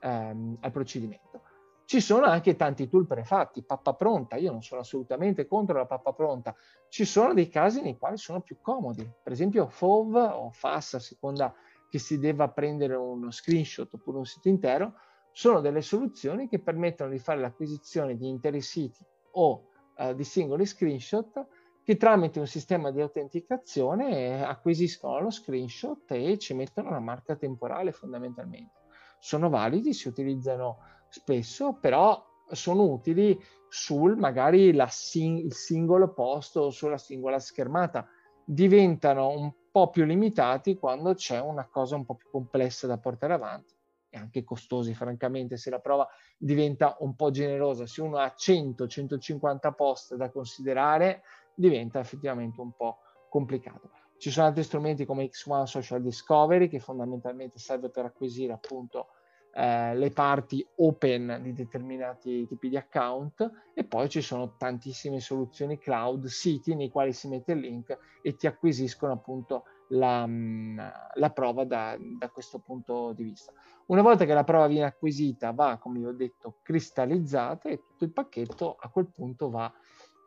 [0.03, 1.43] ehm, al procedimento.
[1.91, 6.13] Ci sono anche tanti tool prefatti, pappa pronta, io non sono assolutamente contro la pappa
[6.13, 6.55] pronta,
[6.89, 10.99] ci sono dei casi nei quali sono più comodi, per esempio FOV o FAS, a
[11.01, 11.53] seconda
[11.89, 14.93] che si debba prendere uno screenshot oppure un sito intero,
[15.33, 19.65] sono delle soluzioni che permettono di fare l'acquisizione di interi siti o
[19.97, 21.45] uh, di singoli screenshot
[21.83, 27.91] che tramite un sistema di autenticazione acquisiscono lo screenshot e ci mettono una marca temporale
[27.91, 28.79] fondamentalmente.
[29.19, 30.79] Sono validi, si utilizzano
[31.11, 38.09] spesso, però sono utili sul magari sing- il singolo posto o sulla singola schermata.
[38.45, 43.35] Diventano un po' più limitati quando c'è una cosa un po' più complessa da portare
[43.35, 43.75] avanti
[44.09, 49.73] e anche costosi, francamente, se la prova diventa un po' generosa, se uno ha 100-150
[49.73, 51.23] post da considerare,
[51.55, 53.91] diventa effettivamente un po' complicato.
[54.19, 59.07] Ci sono altri strumenti come X1 Social Discovery che fondamentalmente serve per acquisire appunto
[59.53, 65.79] eh, le parti open di determinati tipi di account e poi ci sono tantissime soluzioni
[65.79, 70.79] cloud, siti nei quali si mette il link e ti acquisiscono appunto la, mm,
[71.15, 73.53] la prova da, da, questo punto di vista.
[73.87, 78.05] Una volta che la prova viene acquisita va, come vi ho detto, cristallizzata e tutto
[78.05, 79.73] il pacchetto a quel punto va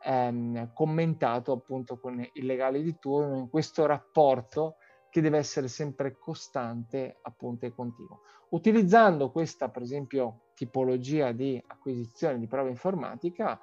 [0.04, 4.76] ehm, commentato appunto con il legale di turno in questo rapporto
[5.14, 8.22] che deve essere sempre costante appunto e continuo.
[8.48, 13.60] Utilizzando questa, per esempio, tipologia di acquisizione di prova informatica,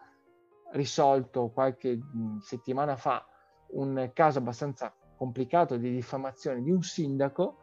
[0.72, 2.00] risolto qualche
[2.40, 3.28] settimana fa
[3.72, 7.58] un caso abbastanza complicato di diffamazione di un sindaco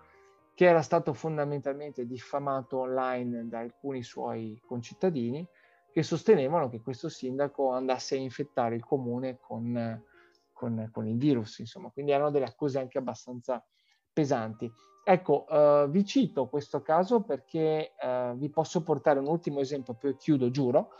[0.52, 5.48] che era stato fondamentalmente diffamato online da alcuni suoi concittadini
[5.90, 10.04] che sostenevano che questo sindaco andasse a infettare il comune con,
[10.52, 13.64] con, con il virus, insomma, quindi erano delle accuse anche abbastanza
[14.18, 14.72] pesanti.
[15.04, 20.16] Ecco, uh, vi cito questo caso perché uh, vi posso portare un ultimo esempio, poi
[20.16, 20.90] chiudo, giuro.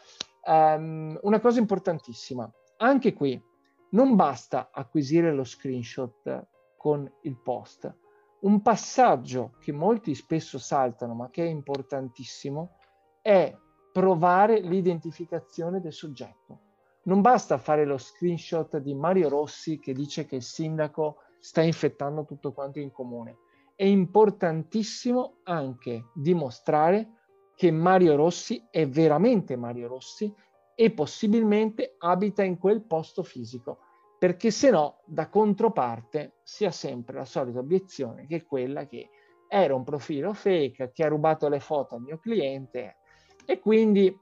[0.44, 3.42] Um, una cosa importantissima, anche qui
[3.90, 7.92] non basta acquisire lo screenshot con il post,
[8.40, 12.76] Un passaggio che molti spesso saltano, ma che è importantissimo,
[13.20, 13.52] è
[13.92, 16.61] provare l'identificazione del soggetto.
[17.02, 22.24] Non basta fare lo screenshot di Mario Rossi che dice che il sindaco sta infettando
[22.24, 23.38] tutto quanto in comune.
[23.74, 27.12] È importantissimo anche dimostrare
[27.55, 30.33] che Mario Rossi è veramente Mario Rossi
[30.74, 33.79] e possibilmente abita in quel posto fisico,
[34.18, 39.11] perché se no da controparte si ha sempre la solita obiezione che è quella che
[39.48, 42.98] era un profilo fake, che ha rubato le foto al mio cliente
[43.44, 44.16] e quindi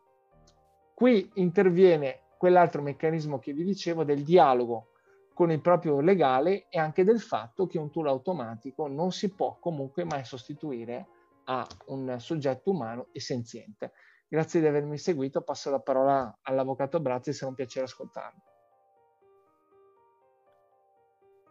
[0.94, 4.92] qui interviene quell'altro meccanismo che vi dicevo del dialogo
[5.36, 9.58] con il proprio legale e anche del fatto che un tool automatico non si può
[9.60, 11.08] comunque mai sostituire
[11.44, 13.92] a un soggetto umano e senziente.
[14.26, 18.40] Grazie di avermi seguito, passo la parola all'avvocato Brazzi, sarà un piacere ascoltarlo.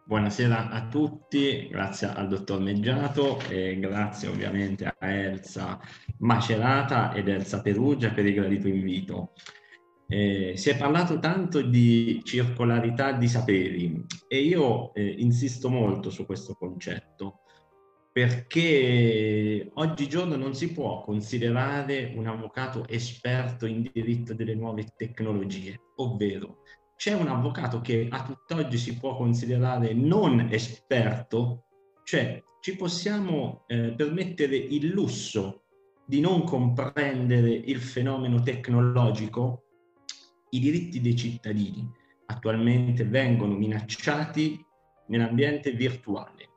[0.04, 5.78] Buonasera a tutti, grazie al dottor Meggiato e grazie ovviamente a Elsa
[6.18, 9.30] Macerata ed Elsa Perugia per il gradito invito.
[10.08, 16.24] Eh, si è parlato tanto di circolarità di saperi e io eh, insisto molto su
[16.24, 17.40] questo concetto
[18.16, 26.62] perché oggigiorno non si può considerare un avvocato esperto in diritto delle nuove tecnologie, ovvero
[26.96, 31.64] c'è un avvocato che a tutt'oggi si può considerare non esperto,
[32.04, 35.64] cioè ci possiamo eh, permettere il lusso
[36.06, 39.65] di non comprendere il fenomeno tecnologico,
[40.50, 41.88] i diritti dei cittadini
[42.26, 44.64] attualmente vengono minacciati
[45.08, 46.48] nell'ambiente virtuale.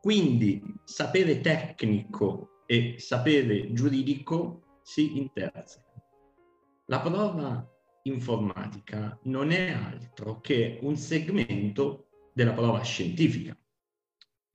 [0.00, 6.02] Quindi sapere tecnico e sapere giuridico si intersecano.
[6.86, 7.66] La prova
[8.02, 13.56] informatica non è altro che un segmento della prova scientifica.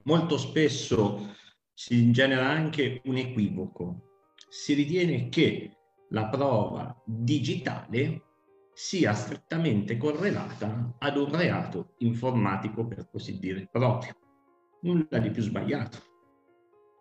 [0.03, 1.35] Molto spesso
[1.73, 4.33] si genera anche un equivoco.
[4.49, 5.77] Si ritiene che
[6.09, 8.26] la prova digitale
[8.79, 14.13] sia strettamente correlata ad un reato informatico, per così dire, proprio.
[14.81, 15.97] Nulla di più sbagliato.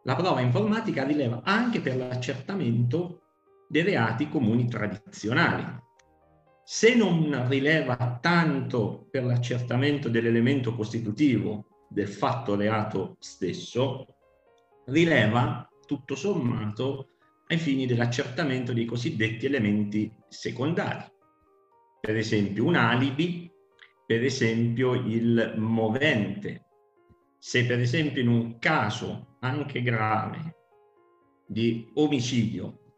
[0.05, 3.25] La prova informatica rileva anche per l'accertamento
[3.69, 5.67] dei reati comuni tradizionali,
[6.65, 14.07] se non rileva tanto per l'accertamento dell'elemento costitutivo del fatto reato stesso,
[14.87, 17.09] rileva tutto sommato
[17.49, 21.13] ai fini dell'accertamento dei cosiddetti elementi secondari.
[22.07, 23.51] Per esempio un alibi,
[24.07, 26.67] per esempio il movente.
[27.37, 30.55] Se per esempio in un caso anche grave
[31.49, 32.95] di omicidio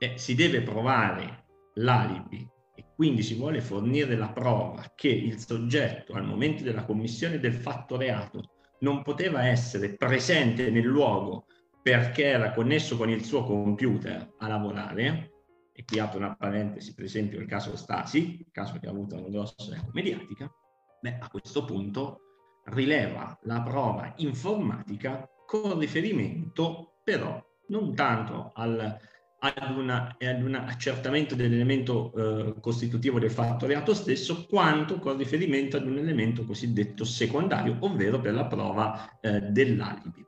[0.00, 1.44] eh, si deve provare
[1.74, 2.48] l'alibi
[2.96, 7.96] quindi si vuole fornire la prova che il soggetto al momento della commissione del fatto
[7.96, 8.42] reato
[8.80, 11.44] non poteva essere presente nel luogo
[11.80, 15.37] perché era connesso con il suo computer a lavorare,
[15.78, 19.14] e qui apro una parentesi, per esempio il caso Stasi, il caso che ha avuto
[19.14, 20.52] una grossa mediatica,
[21.00, 22.18] beh, a questo punto
[22.64, 28.98] rileva la prova informatica con riferimento però non tanto al
[29.40, 35.76] ad, una, ad un accertamento dell'elemento eh, costitutivo del fatto reato stesso, quanto con riferimento
[35.76, 40.26] ad un elemento cosiddetto secondario, ovvero per la prova eh, dell'alibi.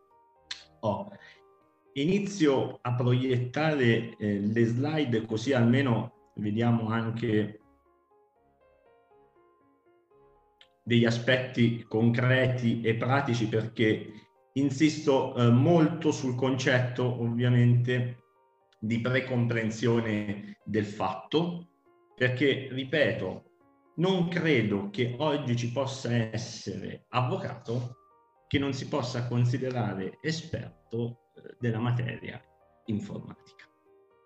[0.82, 1.10] Oh,
[1.94, 7.60] inizio a proiettare eh, le slide così almeno vediamo anche
[10.82, 14.12] degli aspetti concreti e pratici perché
[14.54, 18.20] insisto eh, molto sul concetto ovviamente
[18.78, 21.68] di precomprensione del fatto,
[22.16, 23.44] perché, ripeto,
[23.96, 27.96] non credo che oggi ci possa essere avvocato
[28.46, 32.42] che non si possa considerare esperto della materia
[32.86, 33.68] informatica.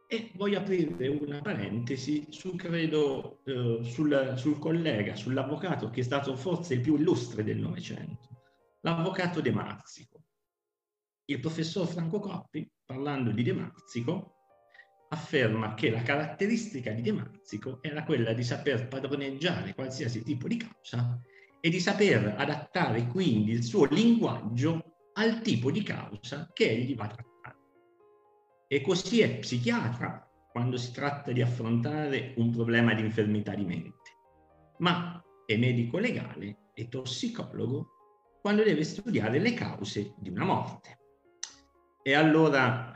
[0.07, 6.37] E voglio aprire una parentesi su, credo, eh, sul, sul collega, sull'avvocato che è stato
[6.37, 8.29] forse il più illustre del Novecento,
[8.83, 10.23] l'avvocato De Marzico.
[11.27, 14.35] Il professor Franco Coppi, parlando di De Marzico,
[15.09, 20.59] afferma che la caratteristica di De Marzico era quella di saper padroneggiare qualsiasi tipo di
[20.59, 21.19] causa
[21.61, 27.05] e di saper adattare quindi il suo linguaggio al tipo di causa che egli va
[27.05, 27.59] a trattare.
[28.69, 34.11] E così è psichiatra quando si tratta di affrontare un problema di infermità di mente,
[34.79, 37.89] ma è medico legale e tossicologo
[38.41, 40.99] quando deve studiare le cause di una morte.
[42.03, 42.93] E allora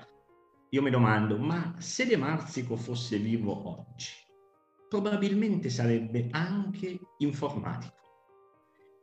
[0.71, 4.11] io mi domando, ma se De Marzico fosse vivo oggi,
[4.89, 7.97] probabilmente sarebbe anche informatico.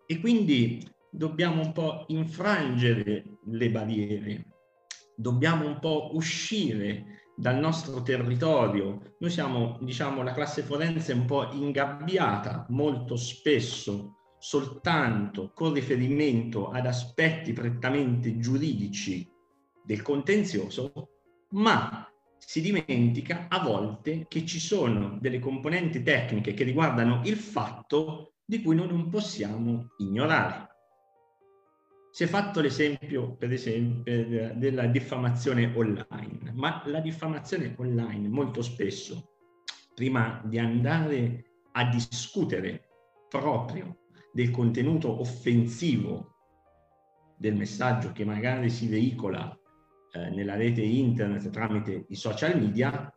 [0.06, 4.46] E quindi dobbiamo un po' infrangere le barriere,
[5.16, 9.16] dobbiamo un po' uscire dal nostro territorio.
[9.20, 16.86] Noi siamo, diciamo, la classe forense un po' ingabbiata molto spesso soltanto con riferimento ad
[16.86, 19.28] aspetti prettamente giuridici
[19.84, 20.92] del contenzioso,
[21.52, 22.08] ma
[22.38, 28.62] si dimentica a volte che ci sono delle componenti tecniche che riguardano il fatto di
[28.62, 30.75] cui noi non possiamo ignorare.
[32.16, 39.34] Si è fatto l'esempio, per esempio, della diffamazione online, ma la diffamazione online molto spesso,
[39.94, 41.44] prima di andare
[41.74, 42.88] a discutere
[43.28, 43.98] proprio
[44.32, 46.36] del contenuto offensivo
[47.38, 49.54] del messaggio che magari si veicola
[50.14, 53.14] eh, nella rete internet tramite i social media,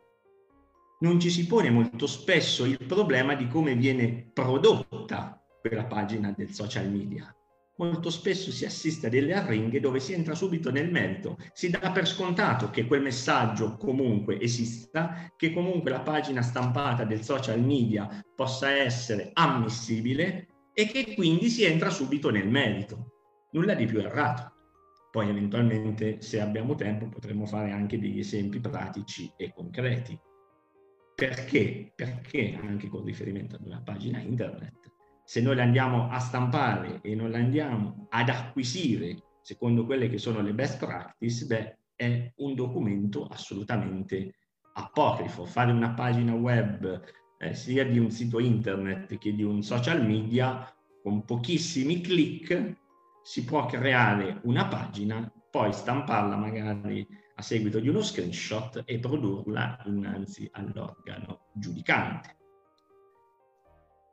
[0.99, 6.49] non ci si pone molto spesso il problema di come viene prodotta quella pagina del
[6.49, 7.33] social media
[7.79, 11.91] molto spesso si assiste a delle arringhe dove si entra subito nel merito, si dà
[11.91, 18.21] per scontato che quel messaggio comunque esista, che comunque la pagina stampata del social media
[18.35, 23.13] possa essere ammissibile e che quindi si entra subito nel merito.
[23.51, 24.53] Nulla di più errato.
[25.11, 30.19] Poi eventualmente, se abbiamo tempo, potremo fare anche degli esempi pratici e concreti.
[31.15, 31.91] Perché?
[31.95, 34.78] Perché anche con riferimento ad una pagina internet
[35.29, 40.17] se noi la andiamo a stampare e non la andiamo ad acquisire secondo quelle che
[40.17, 44.33] sono le best practice, beh, è un documento assolutamente
[44.73, 45.45] apocrifo.
[45.45, 47.03] Fare una pagina web
[47.37, 50.67] eh, sia di un sito internet che di un social media,
[51.03, 52.77] con pochissimi click
[53.21, 59.79] si può creare una pagina, poi stamparla magari a seguito di uno screenshot e produrla
[59.85, 62.38] innanzi all'organo giudicante.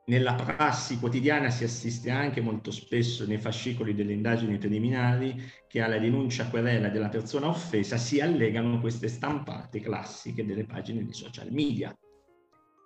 [0.09, 5.35] Nella prassi quotidiana si assiste anche molto spesso nei fascicoli delle indagini preliminari
[5.67, 11.11] che alla denuncia querela della persona offesa si allegano queste stampate classiche delle pagine di
[11.11, 11.93] social media.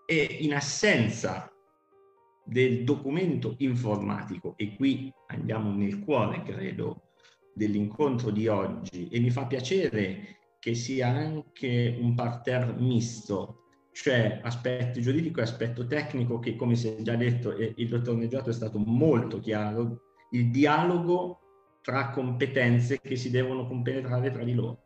[0.07, 1.47] E in assenza
[2.43, 7.11] del documento informatico, e qui andiamo nel cuore, credo,
[7.53, 13.61] dell'incontro di oggi, e mi fa piacere che sia anche un parterre misto
[13.93, 18.49] cioè aspetto giuridico e aspetto tecnico che come si è già detto il dottor Neggiato
[18.49, 21.39] è stato molto chiaro, il dialogo
[21.81, 24.83] tra competenze che si devono compenetrare tra di loro.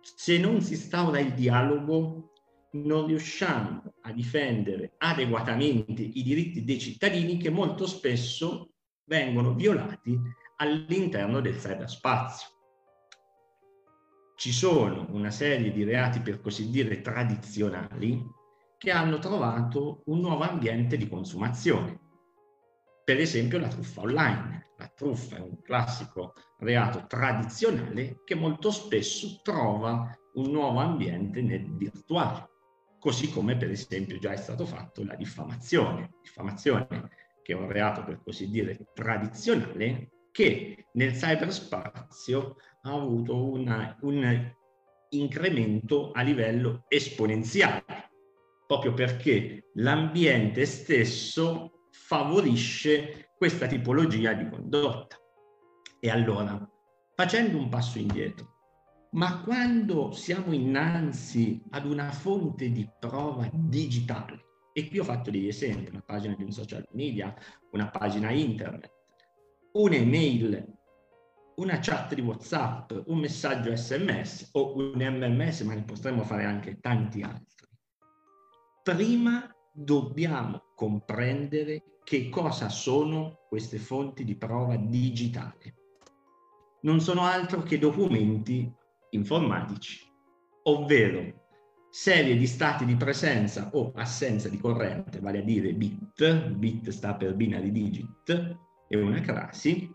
[0.00, 2.32] Se non si instaura il dialogo
[2.72, 8.72] non riusciamo a difendere adeguatamente i diritti dei cittadini che molto spesso
[9.04, 10.18] vengono violati
[10.56, 12.55] all'interno del cyberspazio
[14.36, 18.22] ci sono una serie di reati per così dire tradizionali
[18.76, 21.98] che hanno trovato un nuovo ambiente di consumazione.
[23.02, 24.72] Per esempio la truffa online.
[24.76, 31.74] La truffa è un classico reato tradizionale che molto spesso trova un nuovo ambiente nel
[31.74, 32.50] virtuale,
[32.98, 36.10] così come per esempio già è stato fatto la diffamazione.
[36.20, 37.08] Diffamazione
[37.42, 44.54] che è un reato per così dire tradizionale che nel cyberspazio ha avuto una, un
[45.08, 48.10] incremento a livello esponenziale,
[48.66, 55.16] proprio perché l'ambiente stesso favorisce questa tipologia di condotta.
[55.98, 56.70] E allora,
[57.14, 58.56] facendo un passo indietro,
[59.12, 65.48] ma quando siamo innanzi ad una fonte di prova digitale, e qui ho fatto degli
[65.48, 67.34] esempi, una pagina di un social media,
[67.70, 68.95] una pagina internet,
[69.76, 70.74] un'email
[71.56, 76.80] una chat di WhatsApp, un messaggio SMS o un MMS, ma ne potremmo fare anche
[76.80, 77.66] tanti altri.
[78.82, 85.74] Prima dobbiamo comprendere che cosa sono queste fonti di prova digitale.
[86.82, 88.70] Non sono altro che documenti
[89.10, 90.06] informatici,
[90.64, 91.44] ovvero
[91.90, 97.14] serie di stati di presenza o assenza di corrente, vale a dire bit, bit sta
[97.14, 99.90] per binary digit, e una crasi,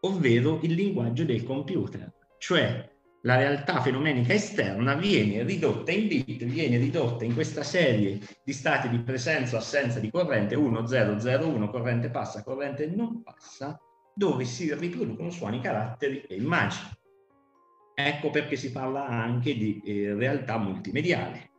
[0.00, 2.92] ovvero il linguaggio del computer, cioè
[3.22, 8.88] la realtà fenomenica esterna viene ridotta in bit, viene ridotta in questa serie di stati
[8.90, 13.80] di presenza o assenza di corrente 1, 0, 0, 1, corrente passa, corrente non passa,
[14.14, 16.90] dove si riproducono suoni, caratteri e immagini.
[17.94, 21.50] Ecco perché si parla anche di eh, realtà multimediale.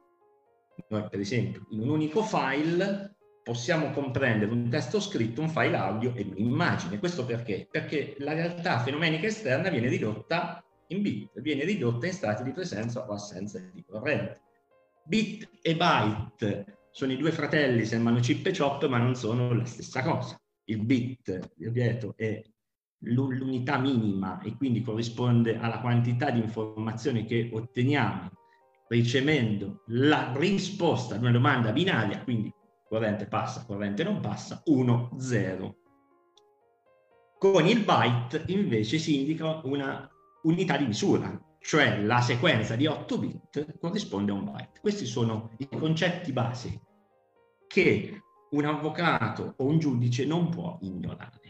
[0.90, 3.15] Noi, per esempio, in un unico file
[3.46, 6.98] possiamo comprendere un testo scritto, un file audio e un'immagine.
[6.98, 7.68] Questo perché?
[7.70, 13.08] Perché la realtà fenomenica esterna viene ridotta in bit, viene ridotta in stati di presenza
[13.08, 14.42] o assenza di corrente.
[15.04, 19.66] Bit e byte sono i due fratelli, sembrano chip e chop, ma non sono la
[19.66, 20.42] stessa cosa.
[20.64, 22.42] Il bit, ripeto, è
[23.02, 28.32] l'unità minima e quindi corrisponde alla quantità di informazioni che otteniamo
[28.88, 32.52] ricevendo la risposta ad una domanda binaria, quindi
[32.88, 35.76] corrente passa, corrente non passa, 1, 0.
[37.38, 40.10] Con il byte invece si indica una
[40.44, 44.80] unità di misura, cioè la sequenza di 8 bit corrisponde a un byte.
[44.80, 46.82] Questi sono i concetti base
[47.68, 48.22] che
[48.52, 51.45] un avvocato o un giudice non può ignorare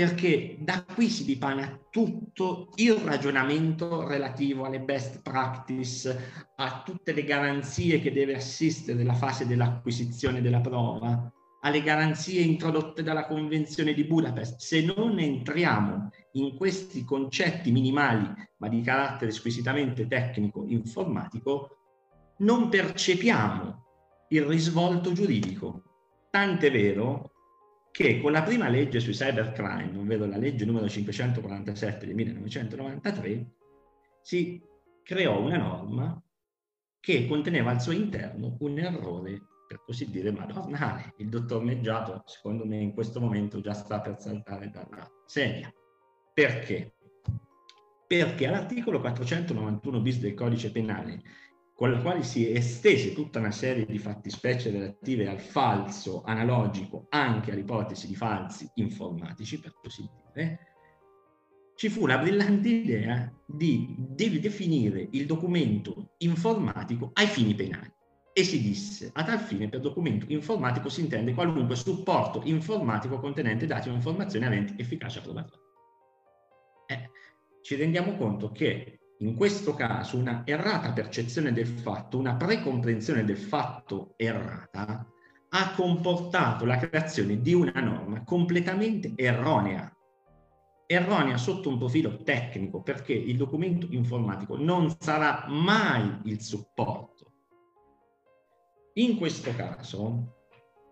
[0.00, 7.22] perché da qui si dipana tutto il ragionamento relativo alle best practice, a tutte le
[7.22, 11.30] garanzie che deve assistere la fase dell'acquisizione della prova,
[11.60, 14.58] alle garanzie introdotte dalla Convenzione di Budapest.
[14.60, 18.26] Se non entriamo in questi concetti minimali,
[18.56, 21.76] ma di carattere squisitamente tecnico, informatico,
[22.38, 23.84] non percepiamo
[24.30, 25.82] il risvolto giuridico.
[26.30, 27.29] Tant'è vero
[27.90, 33.54] che con la prima legge sui cybercrime, ovvero la legge numero 547 del 1993,
[34.22, 34.62] si
[35.02, 36.22] creò una norma
[37.00, 41.14] che conteneva al suo interno un errore, per così dire, madornale.
[41.18, 45.72] Il dottor Meggiato, secondo me, in questo momento già sta per saltare dalla sedia.
[46.32, 46.94] Perché?
[48.06, 51.22] Perché all'articolo 491 bis del codice penale
[51.80, 57.52] con la quale si estese tutta una serie di fattispecie relative al falso analogico anche
[57.52, 60.58] all'ipotesi di falsi informatici, per così dire,
[61.76, 67.90] ci fu la brillante idea di, di definire il documento informatico ai fini penali.
[68.34, 73.64] E si disse, a tal fine per documento informatico si intende qualunque supporto informatico contenente
[73.64, 75.66] dati o informazioni aventi efficacia probatoria.
[76.88, 77.10] Eh,
[77.62, 83.36] ci rendiamo conto che in questo caso una errata percezione del fatto, una precomprensione del
[83.36, 85.06] fatto errata,
[85.50, 89.94] ha comportato la creazione di una norma completamente erronea.
[90.86, 97.32] Erronea sotto un profilo tecnico, perché il documento informatico non sarà mai il supporto.
[98.94, 100.36] In questo caso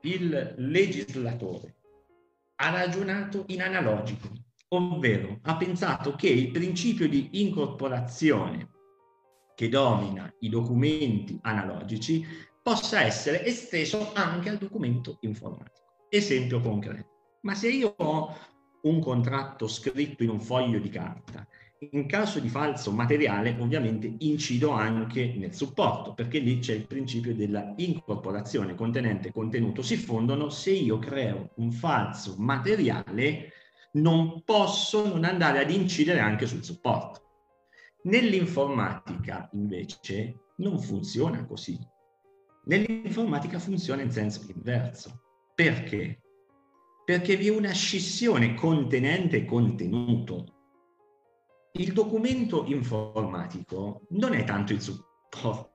[0.03, 1.76] il legislatore
[2.57, 4.29] ha ragionato in analogico,
[4.69, 8.71] ovvero ha pensato che il principio di incorporazione
[9.55, 12.25] che domina i documenti analogici
[12.62, 16.07] possa essere esteso anche al documento informatico.
[16.09, 17.07] Esempio concreto.
[17.43, 18.37] Ma se io ho
[18.83, 21.47] un contratto scritto in un foglio di carta,
[21.91, 27.35] in caso di falso materiale ovviamente incido anche nel supporto, perché lì c'è il principio
[27.35, 33.53] della incorporazione contenente contenuto si fondono se io creo un falso materiale
[33.93, 37.22] non posso non andare ad incidere anche sul supporto.
[38.03, 41.78] Nell'informatica invece non funziona così.
[42.64, 45.22] Nell'informatica funziona in senso inverso.
[45.55, 46.20] Perché?
[47.05, 50.57] Perché vi è una scissione contenente contenuto.
[51.72, 55.72] Il documento informatico non è tanto il supporto.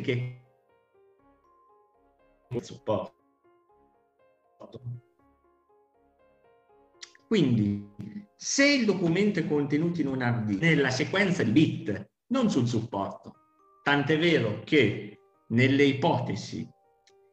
[0.00, 0.47] che
[2.60, 3.14] supporto.
[7.26, 7.86] Quindi,
[8.36, 13.34] se il documento è contenuto in un hard nella sequenza di bit, non sul supporto,
[13.82, 15.18] tant'è vero che
[15.48, 16.66] nelle ipotesi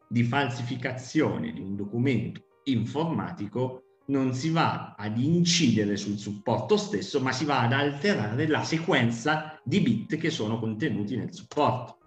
[0.09, 7.31] di falsificazione di un documento informatico non si va ad incidere sul supporto stesso, ma
[7.31, 12.04] si va ad alterare la sequenza di bit che sono contenuti nel supporto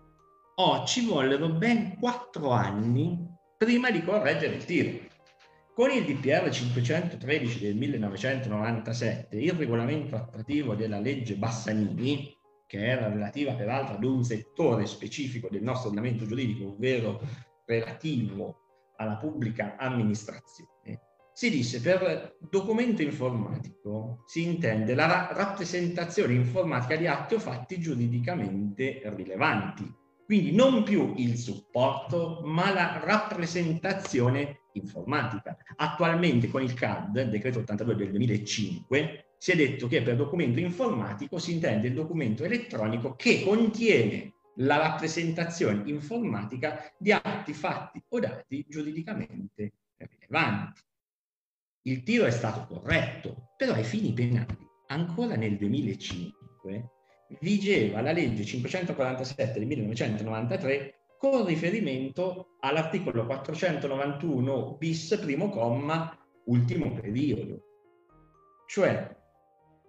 [0.61, 5.07] oh, ci vollero ben quattro anni prima di correggere il tiro.
[5.75, 12.37] Con il DPR 513 del 1997, il regolamento attuativo della legge Bassanini,
[12.67, 17.21] che era relativa peraltro ad un settore specifico del nostro ordinamento giuridico, ovvero
[17.65, 21.01] relativo alla pubblica amministrazione,
[21.33, 27.79] si disse per documento informatico si intende la ra- rappresentazione informatica di atti o fatti
[27.79, 29.98] giuridicamente rilevanti,
[30.29, 35.57] quindi non più il supporto, ma la rappresentazione informatica.
[35.77, 41.39] Attualmente con il CAD, decreto 82 del 2005, si è detto che per documento informatico
[41.39, 48.67] si intende il documento elettronico che contiene la rappresentazione informatica di atti, fatti o dati
[48.69, 50.83] giuridicamente rilevanti.
[51.87, 54.59] Il tiro è stato corretto, però ai fini penali,
[54.89, 56.98] ancora nel 2005,
[57.41, 67.63] vigeva la legge 547 del 1993 con riferimento all'articolo 491 bis primo comma ultimo periodo.
[68.67, 69.17] Cioè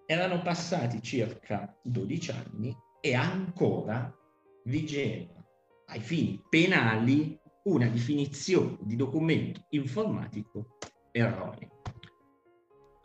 [0.05, 4.13] erano passati circa 12 anni e ancora
[4.63, 5.39] vigeva
[5.85, 10.77] ai fini penali una definizione di documento informatico
[11.11, 11.67] erronea.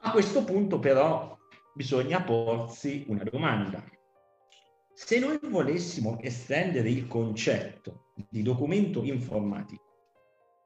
[0.01, 1.37] A questo punto però
[1.75, 3.83] bisogna porsi una domanda.
[4.97, 9.83] Se noi volessimo estendere il concetto di documento informatico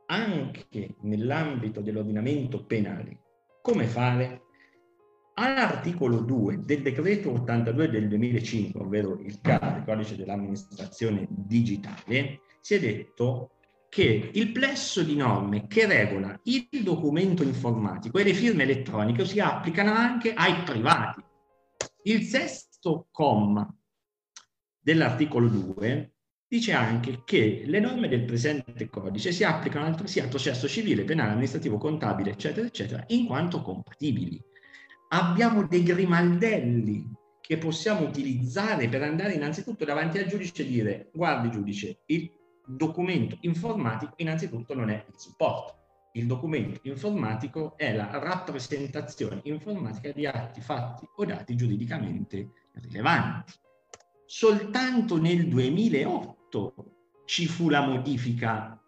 [0.07, 3.20] anche nell'ambito dell'ordinamento penale,
[3.62, 4.43] come fare?
[5.35, 12.81] All'articolo 2 del decreto 82 del 2005, ovvero il CAD, codice dell'amministrazione digitale, si è
[12.81, 13.53] detto
[13.89, 19.41] che il plesso di norme che regola il documento informatico e le firme elettroniche si
[19.41, 21.22] applicano anche ai privati.
[22.03, 23.72] Il sesto comma
[24.89, 26.12] dell'articolo 2
[26.49, 31.32] dice anche che le norme del presente codice si applicano altresì al processo civile, penale,
[31.32, 34.43] amministrativo, contabile, eccetera, eccetera, in quanto compatibili.
[35.11, 37.07] Abbiamo dei grimaldelli
[37.43, 42.30] che possiamo utilizzare per andare innanzitutto davanti al giudice e dire guardi giudice, il
[42.66, 45.76] documento informatico innanzitutto non è il supporto.
[46.12, 53.53] Il documento informatico è la rappresentazione informatica di atti, fatti o dati giuridicamente rilevanti.
[54.31, 56.74] Soltanto nel 2008
[57.24, 58.79] ci fu la modifica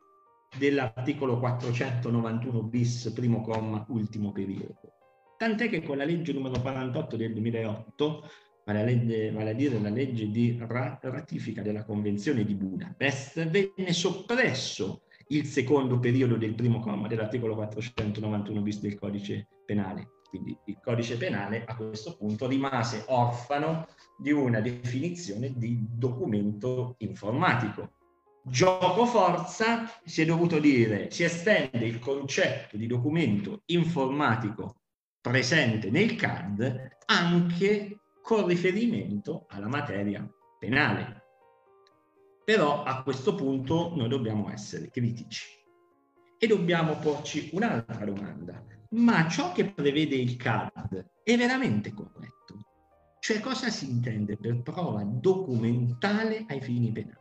[0.59, 4.99] dell'articolo 491 bis, primo comma, ultimo periodo.
[5.39, 8.31] Tant'è che con la legge numero 48 del 2008
[8.67, 13.49] vale a, legge, vale a dire la legge di ra- ratifica della Convenzione di Budapest,
[13.49, 20.20] venne soppresso il secondo periodo del primo comma dell'articolo 491 bis del codice penale.
[20.31, 27.91] Quindi il codice penale a questo punto rimase orfano di una definizione di documento informatico.
[28.45, 34.77] Gioco forza si è dovuto dire, si estende il concetto di documento informatico
[35.21, 40.27] presente nel CAD anche con riferimento alla materia
[40.61, 41.25] penale.
[42.45, 45.45] Però a questo punto noi dobbiamo essere critici
[46.39, 48.70] e dobbiamo porci un'altra domanda.
[48.93, 52.59] Ma ciò che prevede il CAD è veramente corretto?
[53.21, 57.19] Cioè cosa si intende per prova documentale ai fini penali?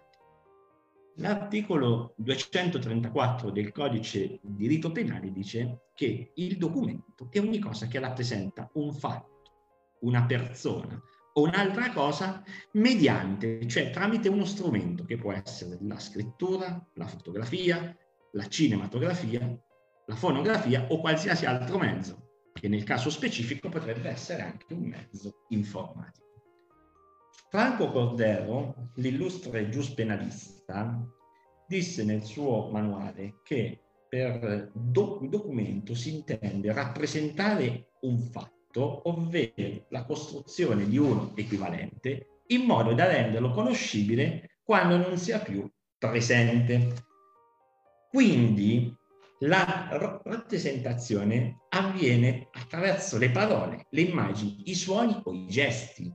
[1.17, 7.99] L'articolo 234 del codice di rito penale dice che il documento è ogni cosa che
[7.99, 9.27] rappresenta un fatto
[9.99, 10.99] una persona
[11.33, 12.41] o un'altra cosa
[12.71, 17.95] mediante, cioè tramite uno strumento che può essere la scrittura, la fotografia,
[18.31, 19.61] la cinematografia,
[20.09, 25.45] la fonografia o qualsiasi altro mezzo, che nel caso specifico potrebbe essere anche un mezzo
[25.49, 26.25] informatico.
[27.49, 30.99] Franco Cordero, l'illustre giuspenalista,
[31.67, 40.05] disse nel suo manuale che per do- documento si intende rappresentare un fatto, ovvero la
[40.05, 47.05] costruzione di uno equivalente, in modo da renderlo conoscibile quando non sia più presente.
[48.09, 48.97] Quindi
[49.39, 56.13] la rappresentazione avviene attraverso le parole, le immagini, i suoni o i gesti.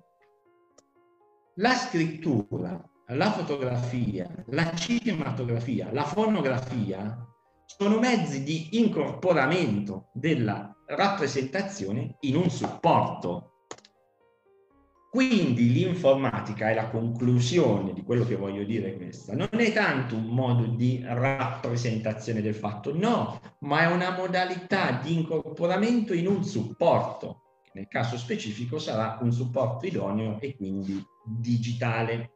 [1.56, 7.26] La scrittura, la fotografia, la cinematografia, la fonografia
[7.64, 13.53] sono mezzi di incorporamento della rappresentazione in un supporto.
[15.14, 19.32] Quindi l'informatica è la conclusione di quello che voglio dire questa.
[19.32, 25.14] Non è tanto un modo di rappresentazione del fatto, no, ma è una modalità di
[25.14, 32.32] incorporamento in un supporto, che nel caso specifico sarà un supporto idoneo e quindi digitale.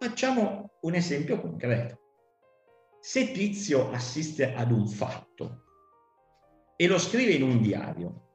[0.00, 2.00] Facciamo un esempio concreto.
[2.98, 5.62] Se Tizio assiste ad un fatto
[6.74, 8.25] e lo scrive in un diario.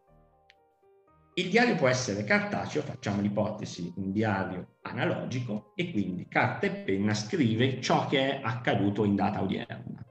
[1.36, 7.14] Il diario può essere cartaceo, facciamo l'ipotesi, un diario analogico e quindi carta e penna
[7.14, 10.06] scrive ciò che è accaduto in data odierna.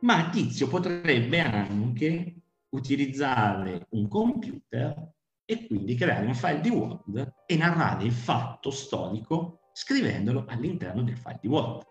[0.00, 2.34] Ma Tizio potrebbe anche
[2.70, 9.70] utilizzare un computer e quindi creare un file di Word e narrare il fatto storico
[9.72, 11.84] scrivendolo all'interno del file di Word.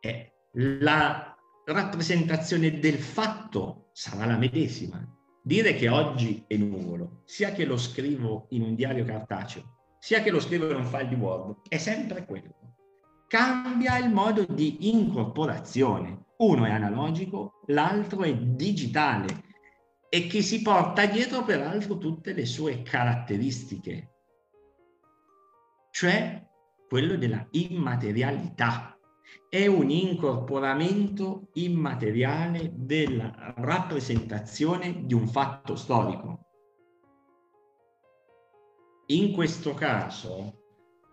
[0.00, 1.36] È la
[1.66, 5.06] rappresentazione del fatto sarà la medesima.
[5.44, 10.30] Dire che oggi è nuvolo, sia che lo scrivo in un diario cartaceo, sia che
[10.30, 12.54] lo scrivo in un file di Word, è sempre quello.
[13.26, 16.26] Cambia il modo di incorporazione.
[16.36, 19.50] Uno è analogico, l'altro è digitale
[20.08, 24.10] e che si porta dietro peraltro tutte le sue caratteristiche,
[25.90, 26.46] cioè
[26.86, 28.91] quello della immaterialità
[29.48, 36.46] è un incorporamento immateriale della rappresentazione di un fatto storico.
[39.06, 40.60] In questo caso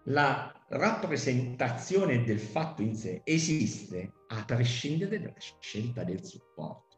[0.06, 6.98] la rappresentazione del fatto in sé esiste a prescindere dalla scelta del supporto.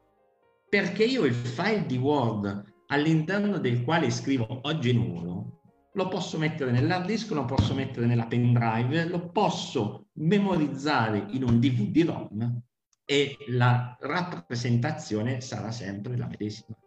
[0.70, 5.61] Perché io il file di Word all'interno del quale scrivo oggi nulo,
[5.94, 11.44] lo posso mettere nell'hard disk, lo posso mettere nella pen drive, lo posso memorizzare in
[11.44, 12.62] un DVD-ROM
[13.06, 16.78] e la rappresentazione sarà sempre la medesima.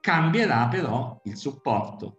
[0.00, 2.18] Cambierà però il supporto.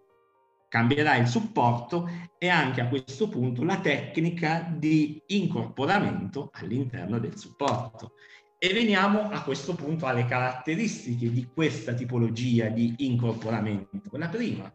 [0.67, 8.13] Cambierà il supporto e anche a questo punto la tecnica di incorporamento all'interno del supporto.
[8.57, 14.17] E veniamo a questo punto alle caratteristiche di questa tipologia di incorporamento.
[14.17, 14.73] La prima,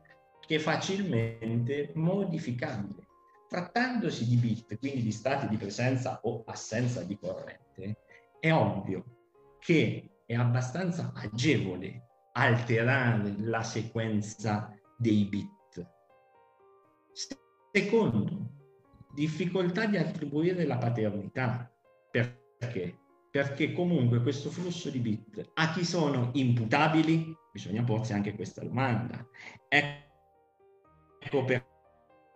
[0.48, 3.06] che è facilmente modificabile.
[3.50, 7.98] Trattandosi di bit, quindi di stati di presenza o assenza di corrente,
[8.40, 9.04] è ovvio
[9.58, 15.86] che è abbastanza agevole alterare la sequenza dei bit.
[17.70, 18.50] Secondo,
[19.12, 21.70] difficoltà di attribuire la paternità.
[22.10, 22.98] Perché?
[23.30, 27.36] Perché comunque questo flusso di bit a chi sono imputabili?
[27.52, 29.26] Bisogna porsi anche questa domanda.
[29.68, 30.06] Ecco
[31.18, 31.44] Ecco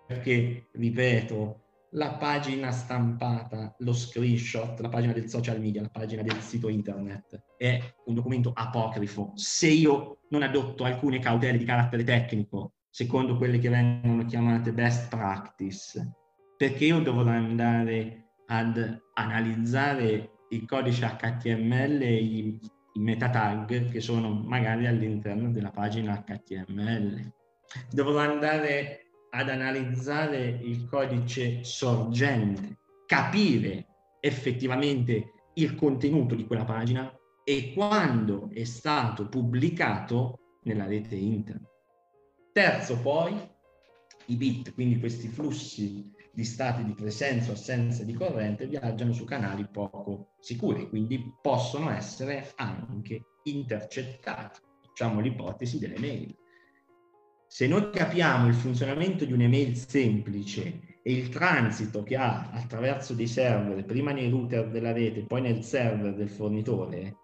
[0.07, 1.63] perché, ripeto,
[1.95, 7.45] la pagina stampata, lo screenshot, la pagina del social media, la pagina del sito internet
[7.57, 9.33] è un documento apocrifo.
[9.35, 15.09] Se io non adotto alcune cautele di carattere tecnico, secondo quelle che vengono chiamate best
[15.09, 16.13] practice,
[16.57, 22.59] perché io dovrò andare ad analizzare il codice HTML e i,
[22.95, 27.33] i meta tag che sono magari all'interno della pagina HTML
[27.91, 33.87] dovrò andare ad analizzare il codice sorgente, capire
[34.21, 37.13] effettivamente il contenuto di quella pagina
[37.45, 41.71] e quando è stato pubblicato nella rete internet.
[42.53, 43.35] Terzo poi,
[44.27, 49.25] i bit, quindi questi flussi di stati di presenza o assenza di corrente viaggiano su
[49.25, 54.61] canali poco sicuri, quindi possono essere anche intercettati.
[54.83, 56.37] Facciamo l'ipotesi delle mail
[57.53, 63.27] se noi capiamo il funzionamento di un'email semplice e il transito che ha attraverso dei
[63.27, 67.19] server, prima nei router della rete, poi nel server del fornitore,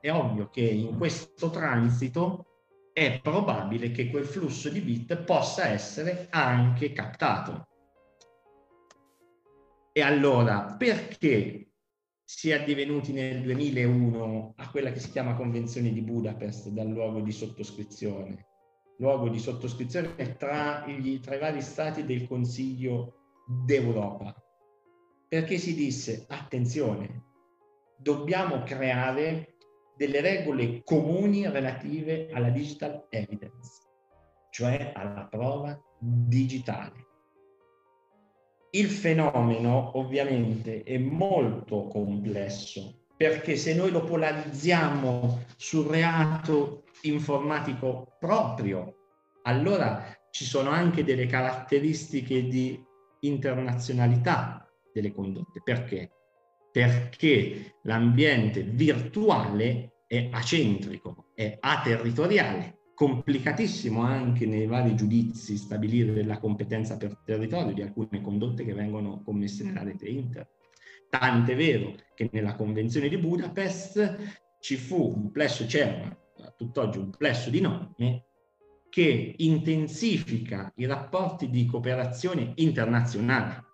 [0.00, 2.46] è ovvio che in questo transito
[2.94, 7.68] è probabile che quel flusso di bit possa essere anche captato.
[9.92, 11.72] E allora, perché
[12.24, 17.20] si è addivenuti nel 2001 a quella che si chiama Convenzione di Budapest dal luogo
[17.20, 18.46] di sottoscrizione?
[18.98, 23.14] Luogo di sottoscrizione tra, gli, tra i vari stati del Consiglio
[23.46, 24.34] d'Europa,
[25.28, 27.24] perché si disse, attenzione,
[27.96, 29.56] dobbiamo creare
[29.96, 33.82] delle regole comuni relative alla digital evidence,
[34.50, 37.02] cioè alla prova digitale.
[38.70, 48.94] Il fenomeno ovviamente è molto complesso perché se noi lo polarizziamo sul reato informatico proprio,
[49.42, 52.82] allora ci sono anche delle caratteristiche di
[53.20, 55.60] internazionalità delle condotte.
[55.62, 56.10] Perché?
[56.72, 66.96] Perché l'ambiente virtuale è acentrico, è aterritoriale, complicatissimo anche nei vari giudizi stabilire la competenza
[66.96, 70.52] per territorio di alcune condotte che vengono commesse nella rete internet.
[71.08, 76.16] Tant'è vero che nella Convenzione di Budapest ci fu un plesso, c'era
[76.56, 78.26] tutt'oggi un plesso di norme
[78.88, 83.64] che intensifica i rapporti di cooperazione internazionale.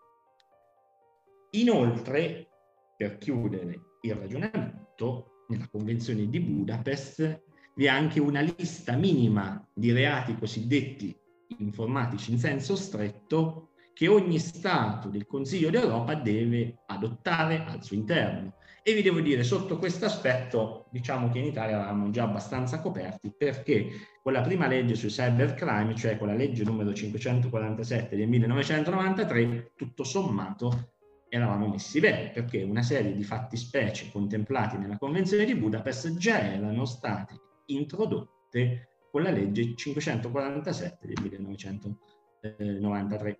[1.51, 2.49] Inoltre,
[2.97, 7.43] per chiudere il ragionamento, nella Convenzione di Budapest
[7.75, 11.15] vi è anche una lista minima di reati cosiddetti
[11.59, 18.55] informatici in senso stretto che ogni Stato del Consiglio d'Europa deve adottare al suo interno.
[18.83, 23.31] E vi devo dire, sotto questo aspetto, diciamo che in Italia eravamo già abbastanza coperti
[23.37, 23.91] perché
[24.22, 30.03] con la prima legge sui cybercrime, cioè con la legge numero 547 del 1993, tutto
[30.03, 30.95] sommato
[31.28, 36.41] eravamo messi bene, perché una serie di fatti specie contemplati nella Convenzione di Budapest già
[36.41, 37.35] erano state
[37.66, 43.39] introdotte con la legge 547 del 1993.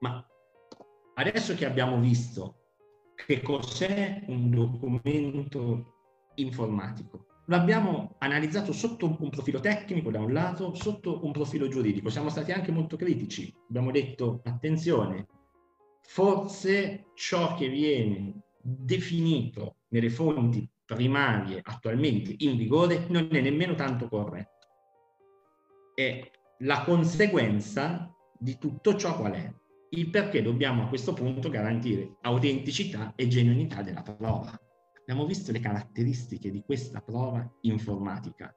[0.00, 0.22] Ma
[1.14, 2.57] adesso che abbiamo visto
[3.26, 5.94] che cos'è un documento
[6.36, 12.10] informatico, lo abbiamo analizzato sotto un profilo tecnico da un lato, sotto un profilo giuridico.
[12.10, 13.52] Siamo stati anche molto critici.
[13.68, 15.26] Abbiamo detto, attenzione,
[16.02, 24.08] forse ciò che viene definito nelle fonti primarie attualmente in vigore non è nemmeno tanto
[24.08, 24.66] corretto.
[25.94, 29.52] E la conseguenza di tutto ciò qual è?
[29.90, 34.58] Il perché dobbiamo a questo punto garantire autenticità e genuinità della prova.
[35.00, 38.54] Abbiamo visto le caratteristiche di questa prova informatica.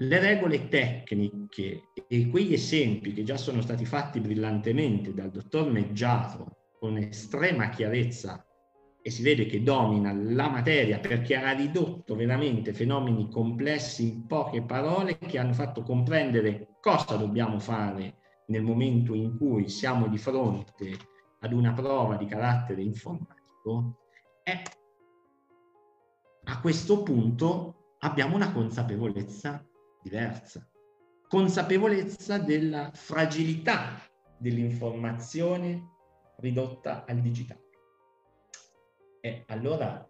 [0.00, 6.76] Le regole tecniche e quegli esempi che già sono stati fatti brillantemente dal dottor Meggiato
[6.78, 8.42] con estrema chiarezza
[9.02, 14.62] e si vede che domina la materia perché ha ridotto veramente fenomeni complessi in poche
[14.62, 18.17] parole che hanno fatto comprendere cosa dobbiamo fare
[18.48, 20.96] nel momento in cui siamo di fronte
[21.40, 23.98] ad una prova di carattere informatico,
[24.42, 24.62] è
[26.44, 29.64] a questo punto abbiamo una consapevolezza
[30.02, 30.66] diversa,
[31.28, 34.00] consapevolezza della fragilità
[34.38, 35.96] dell'informazione
[36.38, 37.66] ridotta al digitale.
[39.20, 40.08] E allora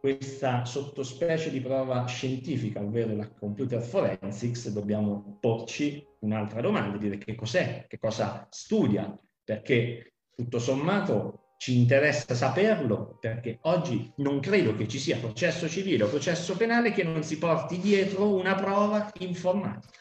[0.00, 7.34] questa sottospecie di prova scientifica, ovvero la computer forensics, dobbiamo porci un'altra domanda, dire che
[7.34, 14.88] cos'è, che cosa studia, perché tutto sommato ci interessa saperlo, perché oggi non credo che
[14.88, 19.98] ci sia processo civile o processo penale che non si porti dietro una prova informatica.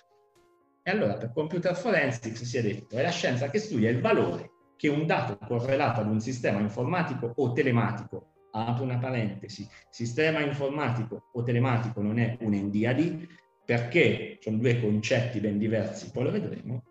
[0.82, 4.52] E allora per computer forensics si è detto, è la scienza che studia il valore
[4.78, 11.30] che un dato correlato ad un sistema informatico o telematico apro una parentesi, sistema informatico
[11.34, 13.28] o telematico non è un NDAD
[13.66, 16.84] perché sono due concetti ben diversi, poi lo vedremo,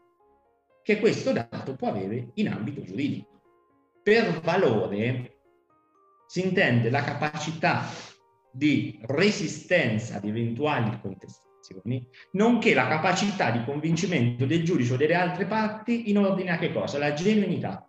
[0.82, 3.42] che questo dato può avere in ambito giuridico.
[4.02, 5.40] Per valore
[6.28, 7.84] si intende la capacità
[8.52, 15.46] di resistenza ad eventuali contestazioni, nonché la capacità di convincimento del giudice o delle altre
[15.46, 16.98] parti in ordine a che cosa?
[16.98, 17.88] La genuinità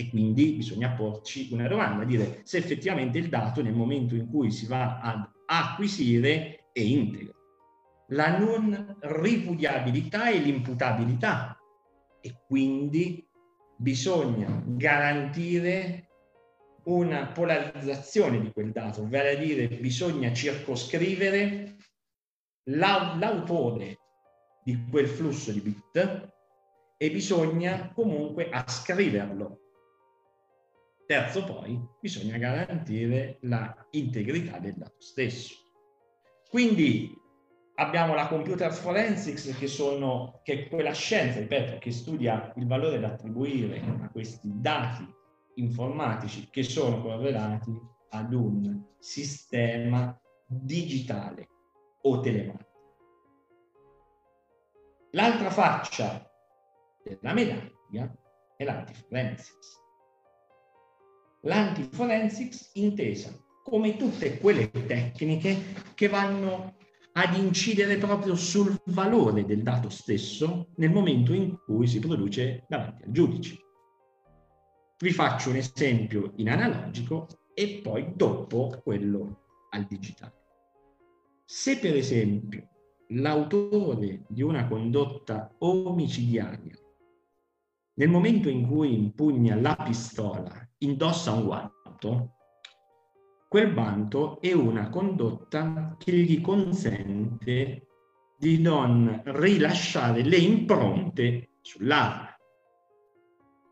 [0.00, 4.52] e quindi bisogna porci una domanda, dire se effettivamente il dato nel momento in cui
[4.52, 7.34] si va ad acquisire è integro.
[8.10, 11.58] La non ripudiabilità e l'imputabilità
[12.20, 13.28] e quindi
[13.76, 16.10] bisogna garantire
[16.84, 21.74] una polarizzazione di quel dato, vale a dire bisogna circoscrivere
[22.66, 23.98] l'autore
[24.62, 26.32] di quel flusso di bit
[26.96, 29.62] e bisogna comunque ascriverlo
[31.08, 35.54] Terzo poi, bisogna garantire la integrità del dato stesso.
[36.50, 37.16] Quindi
[37.76, 43.00] abbiamo la computer forensics che, sono, che è quella scienza, ripeto, che studia il valore
[43.00, 45.10] da attribuire a questi dati
[45.54, 47.72] informatici che sono correlati
[48.10, 50.14] ad un sistema
[50.46, 51.48] digitale
[52.02, 52.68] o telematico.
[55.12, 56.30] L'altra faccia
[57.02, 58.14] della medaglia
[58.58, 59.86] è l'antiforensics
[61.42, 63.32] l'antiforensics intesa
[63.62, 66.76] come tutte quelle tecniche che vanno
[67.12, 73.02] ad incidere proprio sul valore del dato stesso nel momento in cui si produce davanti
[73.02, 73.56] al giudice.
[74.98, 80.34] Vi faccio un esempio in analogico e poi dopo quello al digitale.
[81.44, 82.68] Se per esempio
[83.08, 86.76] l'autore di una condotta omicidiaria
[87.94, 92.32] nel momento in cui impugna la pistola indossa un guanto,
[93.48, 97.86] quel guanto è una condotta che gli consente
[98.38, 102.36] di non rilasciare le impronte sull'arma.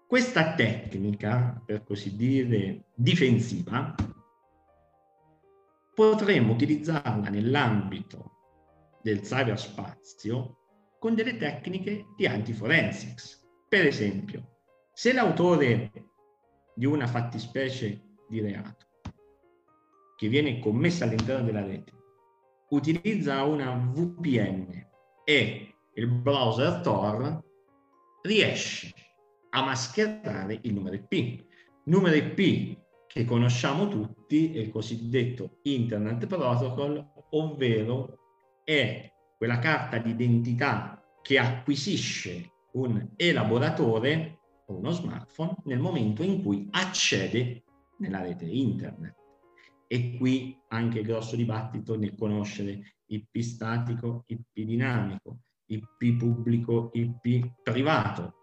[0.09, 3.95] Questa tecnica, per così dire, difensiva,
[5.95, 8.33] potremmo utilizzarla nell'ambito
[9.03, 10.57] del cyberspazio
[10.99, 13.47] con delle tecniche di antiforensics.
[13.69, 14.59] Per esempio,
[14.93, 15.91] se l'autore
[16.77, 18.87] di una fattispecie di reato
[20.17, 21.93] che viene commessa all'interno della rete
[22.71, 24.87] utilizza una VPN
[25.25, 27.43] e il browser Tor
[28.23, 28.93] riesce
[29.51, 31.45] a mascherare il numero IP.
[31.85, 38.19] Numero IP che conosciamo tutti è il cosiddetto Internet Protocol, ovvero
[38.65, 46.69] è quella carta d'identità che acquisisce un elaboratore o uno smartphone nel momento in cui
[46.71, 47.65] accede
[47.99, 49.15] nella rete internet.
[49.89, 57.63] E qui anche il grosso dibattito nel conoscere IP statico, IP dinamico, IP pubblico, IP
[57.63, 58.35] privato,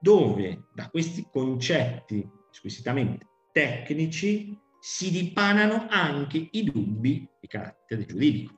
[0.00, 8.54] dove da questi concetti squisitamente tecnici si dipanano anche i dubbi di carattere giuridico.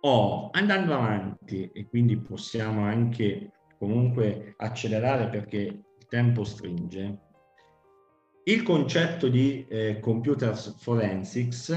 [0.00, 3.52] Oh, andando avanti, e quindi possiamo anche
[3.82, 7.18] comunque accelerare perché il tempo stringe.
[8.44, 11.76] Il concetto di eh, computer forensics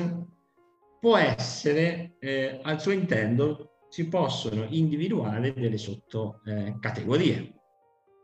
[1.00, 7.54] può essere, eh, al suo interno si possono individuare delle sottocategorie.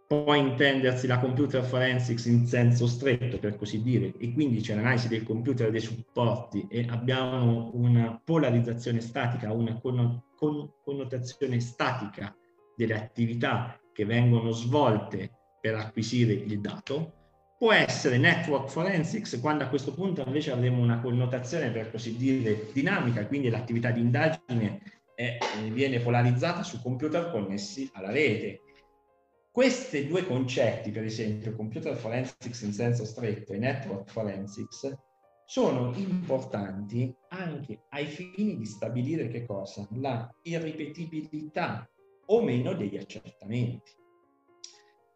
[0.08, 5.08] Può intendersi la computer forensics in senso stretto, per così dire, e quindi c'è l'analisi
[5.08, 9.82] del computer e dei supporti e abbiamo una polarizzazione statica, una
[10.84, 12.36] connotazione statica
[12.76, 17.14] delle attività che vengono svolte per acquisire il dato,
[17.58, 22.72] può essere network forensics quando a questo punto invece avremo una connotazione per così dire
[22.74, 24.82] dinamica, quindi l'attività di indagine
[25.14, 25.38] è,
[25.72, 28.62] viene polarizzata su computer connessi alla rete
[29.52, 34.98] questi due concetti, per esempio, computer forensics in senso stretto e network forensics,
[35.46, 39.86] sono importanti anche ai fini di stabilire che cosa?
[39.96, 41.86] La irripetibilità
[42.32, 43.92] o meno degli accertamenti.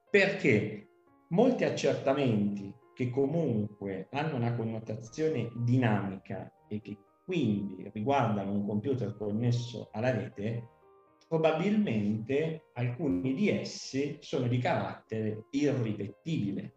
[0.10, 0.88] Perché
[1.30, 9.90] molti accertamenti che comunque hanno una connotazione dinamica e che quindi riguardano un computer connesso
[9.92, 10.70] alla rete,
[11.28, 16.76] probabilmente alcuni di essi sono di carattere irripetibile.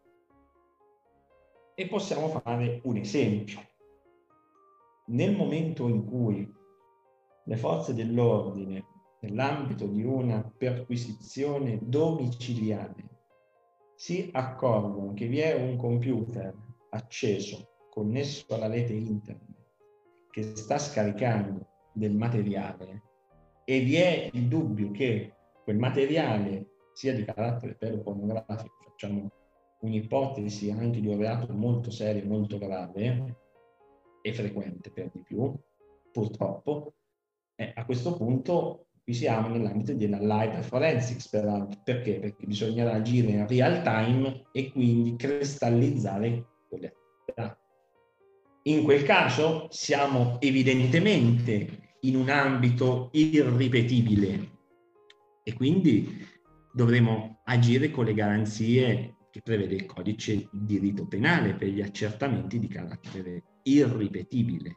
[1.74, 3.60] E possiamo fare un esempio.
[5.06, 6.52] Nel momento in cui
[7.44, 8.84] le forze dell'ordine,
[9.20, 13.08] nell'ambito di una perquisizione domiciliare,
[13.94, 16.54] si accorgono che vi è un computer
[16.90, 19.56] acceso, connesso alla rete internet,
[20.30, 23.02] che sta scaricando del materiale
[23.64, 29.30] e vi è il dubbio che quel materiale sia di carattere pedopornografico, facciamo
[29.80, 33.36] un'ipotesi anche di un reato molto serio, molto grave
[34.22, 35.54] e frequente per di più,
[36.10, 36.94] purtroppo,
[37.56, 41.80] eh, a questo punto qui siamo nell'ambito della live forensics, peraltro.
[41.82, 42.18] Perché?
[42.18, 46.94] Perché bisognerà agire in real time e quindi cristallizzare quelle
[47.24, 47.58] attività.
[48.64, 54.50] In quel caso siamo evidentemente in un ambito irripetibile
[55.42, 56.26] e quindi
[56.74, 62.58] dovremo agire con le garanzie che prevede il codice di rito penale per gli accertamenti
[62.58, 64.74] di carattere irripetibile.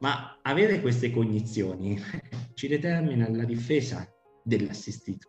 [0.00, 1.98] Ma avere queste cognizioni
[2.54, 4.08] ci determina la difesa
[4.44, 5.28] dell'assistito,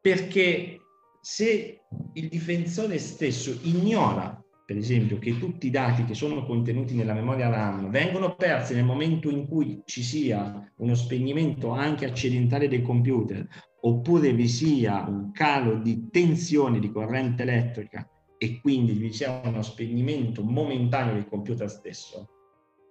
[0.00, 0.78] perché
[1.20, 1.82] se
[2.14, 7.48] il difensore stesso ignora per esempio, che tutti i dati che sono contenuti nella memoria
[7.48, 13.46] RAM vengono persi nel momento in cui ci sia uno spegnimento anche accidentale del computer,
[13.82, 19.62] oppure vi sia un calo di tensione di corrente elettrica e quindi vi sia uno
[19.62, 22.28] spegnimento momentaneo del computer stesso,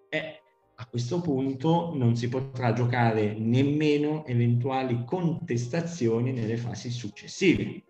[0.08, 0.44] e
[0.78, 7.84] a questo punto non si potrà giocare nemmeno eventuali contestazioni nelle fasi successive.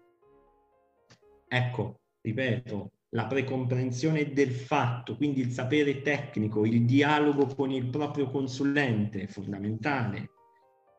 [1.48, 8.30] Ecco, ripeto, la precomprensione del fatto, quindi il sapere tecnico, il dialogo con il proprio
[8.30, 10.30] consulente è fondamentale,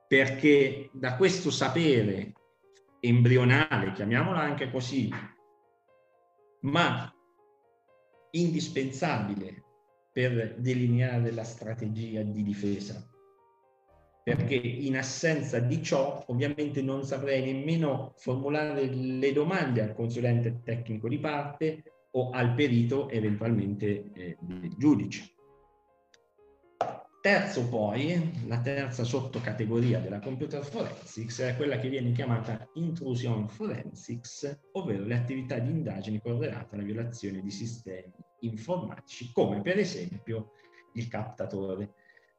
[0.09, 2.33] perché da questo sapere
[3.01, 5.09] embrionale, chiamiamolo anche così,
[6.63, 7.13] ma
[8.31, 9.66] indispensabile
[10.17, 13.07] per delineare la strategia di difesa,
[14.25, 21.07] perché in assenza di ciò ovviamente non saprei nemmeno formulare le domande al consulente tecnico
[21.07, 25.35] di parte o al perito eventualmente eh, del giudice.
[27.21, 34.61] Terzo poi, la terza sottocategoria della computer forensics è quella che viene chiamata intrusion forensics,
[34.73, 38.15] ovvero le attività di indagine correlate alla violazione di sistemi
[38.47, 40.53] informatici, come per esempio
[40.95, 41.95] il captatore.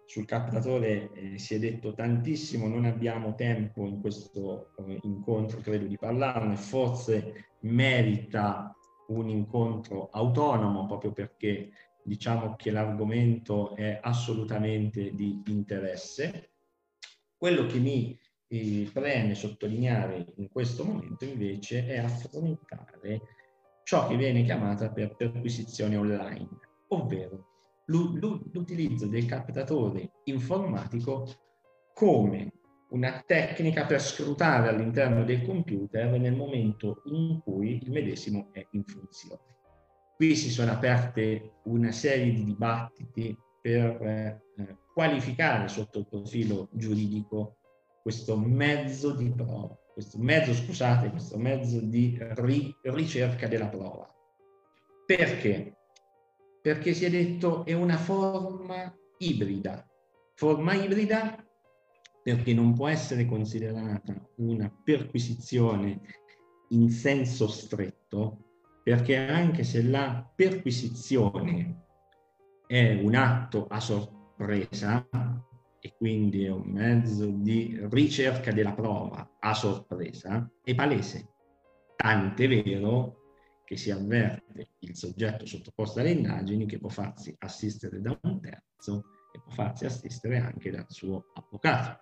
[0.05, 5.85] Sul captatore eh, si è detto tantissimo, non abbiamo tempo in questo eh, incontro, credo,
[5.85, 8.73] di parlarne, forse merita
[9.07, 11.71] un incontro autonomo proprio perché
[12.03, 16.51] diciamo che l'argomento è assolutamente di interesse.
[17.35, 23.21] Quello che mi eh, preme sottolineare in questo momento invece è affrontare
[23.87, 26.49] ciò che viene chiamata per perquisizione online,
[26.89, 27.45] ovvero
[27.85, 31.25] l'utilizzo del captatore informatico
[31.93, 32.51] come
[32.89, 38.83] una tecnica per scrutare all'interno del computer nel momento in cui il medesimo è in
[38.83, 39.55] funzione.
[40.17, 44.41] Qui si sono aperte una serie di dibattiti per eh,
[44.93, 47.55] qualificare sotto il profilo giuridico
[48.01, 54.07] questo mezzo di prova, questo mezzo, scusate, questo mezzo di ri- ricerca della prova.
[55.07, 55.75] Perché?
[56.61, 59.83] Perché si è detto è una forma ibrida.
[60.35, 61.43] Forma ibrida
[62.21, 65.99] perché non può essere considerata una perquisizione
[66.69, 71.85] in senso stretto, perché anche se la perquisizione
[72.67, 75.07] è un atto a sorpresa
[75.87, 81.29] e quindi è un mezzo di ricerca della prova a sorpresa, è palese.
[81.95, 83.15] Tant'è vero
[83.63, 89.05] che si avverte il soggetto sottoposto alle indagini che può farsi assistere da un terzo
[89.33, 92.01] e può farsi assistere anche dal suo avvocato.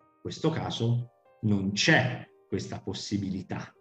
[0.00, 1.10] In questo caso
[1.42, 3.72] non c'è questa possibilità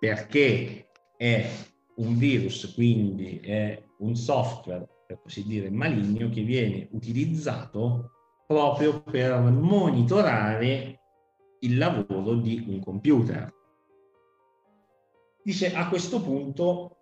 [0.00, 1.50] perché è
[1.96, 8.21] un virus, quindi è un software, per così dire, maligno che viene utilizzato
[8.52, 11.00] proprio per monitorare
[11.60, 13.50] il lavoro di un computer.
[15.42, 16.96] Dice a questo punto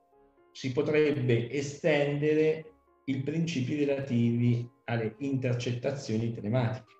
[0.52, 2.74] si potrebbe estendere
[3.06, 6.94] i principi relativi alle intercettazioni telematiche.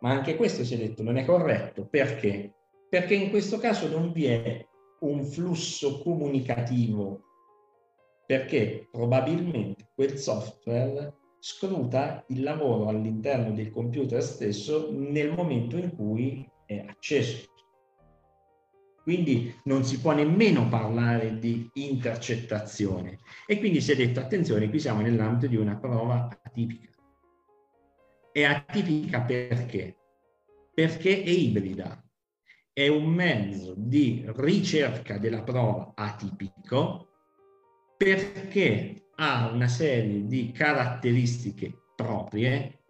[0.00, 1.86] Ma anche questo si è detto non è corretto.
[1.86, 2.54] Perché?
[2.88, 4.66] Perché in questo caso non vi è
[5.00, 7.20] un flusso comunicativo,
[8.26, 11.14] perché probabilmente quel software
[11.48, 17.44] scruta il lavoro all'interno del computer stesso nel momento in cui è acceso.
[19.00, 23.20] Quindi non si può nemmeno parlare di intercettazione.
[23.46, 26.90] E quindi si è detto, attenzione, qui siamo nell'ambito di una prova atipica.
[28.32, 29.96] È atipica perché?
[30.74, 32.04] Perché è ibrida.
[32.72, 37.06] È un mezzo di ricerca della prova atipico
[37.96, 42.80] perché ha una serie di caratteristiche proprie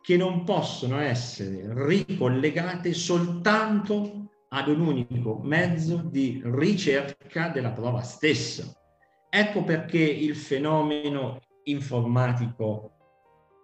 [0.00, 8.72] che non possono essere ricollegate soltanto ad un unico mezzo di ricerca della prova stessa.
[9.28, 12.92] Ecco perché il fenomeno informatico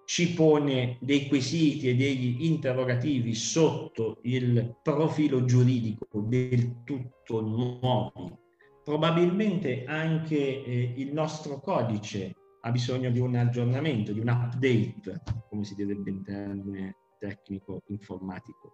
[0.04, 8.42] ci pone dei quesiti e degli interrogativi sotto il profilo giuridico del tutto nuovi.
[8.84, 15.64] Probabilmente anche eh, il nostro codice ha bisogno di un aggiornamento, di un update, come
[15.64, 18.72] si direbbe in termine tecnico informatico.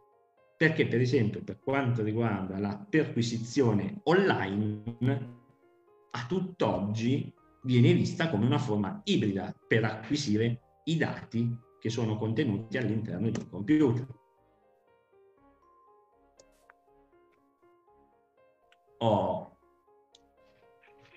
[0.57, 5.39] Perché, per esempio, per quanto riguarda la perquisizione online,
[6.11, 7.33] a tutt'oggi
[7.63, 13.39] viene vista come una forma ibrida per acquisire i dati che sono contenuti all'interno di
[13.39, 14.07] un computer.
[18.99, 19.60] Oh.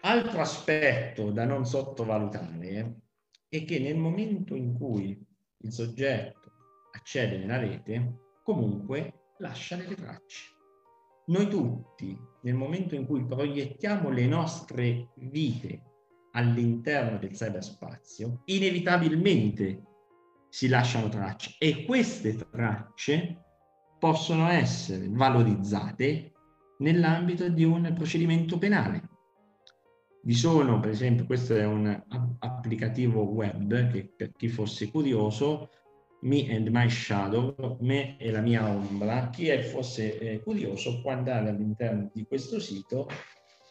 [0.05, 3.03] Altro aspetto da non sottovalutare
[3.47, 5.17] è che nel momento in cui
[5.59, 6.51] il soggetto
[6.91, 10.51] accede nella rete, comunque lascia delle tracce.
[11.27, 15.81] Noi tutti, nel momento in cui proiettiamo le nostre vite
[16.33, 19.83] all'interno del cyberspazio, inevitabilmente
[20.49, 23.41] si lasciano tracce e queste tracce
[23.99, 26.33] possono essere valorizzate
[26.79, 29.11] nell'ambito di un procedimento penale.
[30.25, 32.01] Vi sono, per esempio, questo è un
[32.39, 35.69] applicativo web che per chi fosse curioso
[36.21, 39.29] Me and My Shadow, me e la mia ombra.
[39.29, 43.09] Chi è, fosse eh, curioso può andare all'interno di questo sito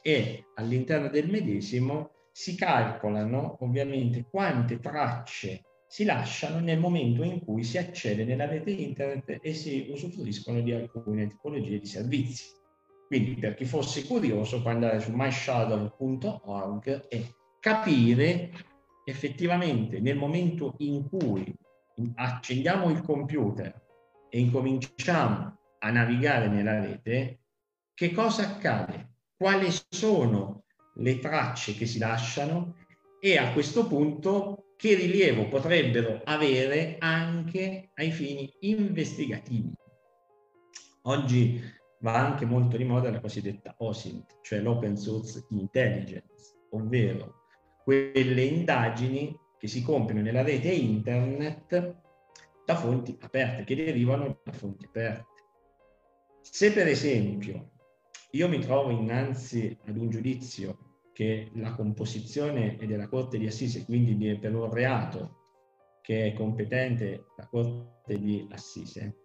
[0.02, 7.64] e all'interno del medesimo si calcolano ovviamente quante tracce si lasciano nel momento in cui
[7.64, 12.60] si accede nella rete internet e si usufruiscono di alcune tipologie di servizi.
[13.12, 18.50] Quindi per chi fosse curioso può andare su myshadow.org e capire
[19.04, 21.54] effettivamente nel momento in cui
[22.14, 23.78] accendiamo il computer
[24.30, 27.40] e incominciamo a navigare nella rete,
[27.92, 29.16] che cosa accade?
[29.36, 32.76] Quali sono le tracce che si lasciano
[33.20, 39.70] e a questo punto che rilievo potrebbero avere anche ai fini investigativi.
[41.02, 47.46] Oggi va anche molto di moda la cosiddetta OSINT, cioè l'Open Source Intelligence, ovvero
[47.82, 52.00] quelle indagini che si compiono nella rete internet
[52.64, 55.26] da fonti aperte, che derivano da fonti aperte.
[56.40, 57.70] Se per esempio
[58.32, 63.84] io mi trovo innanzi ad un giudizio che la composizione è della Corte di Assise,
[63.84, 65.40] quindi per un reato
[66.02, 69.18] che è competente la Corte di Assise,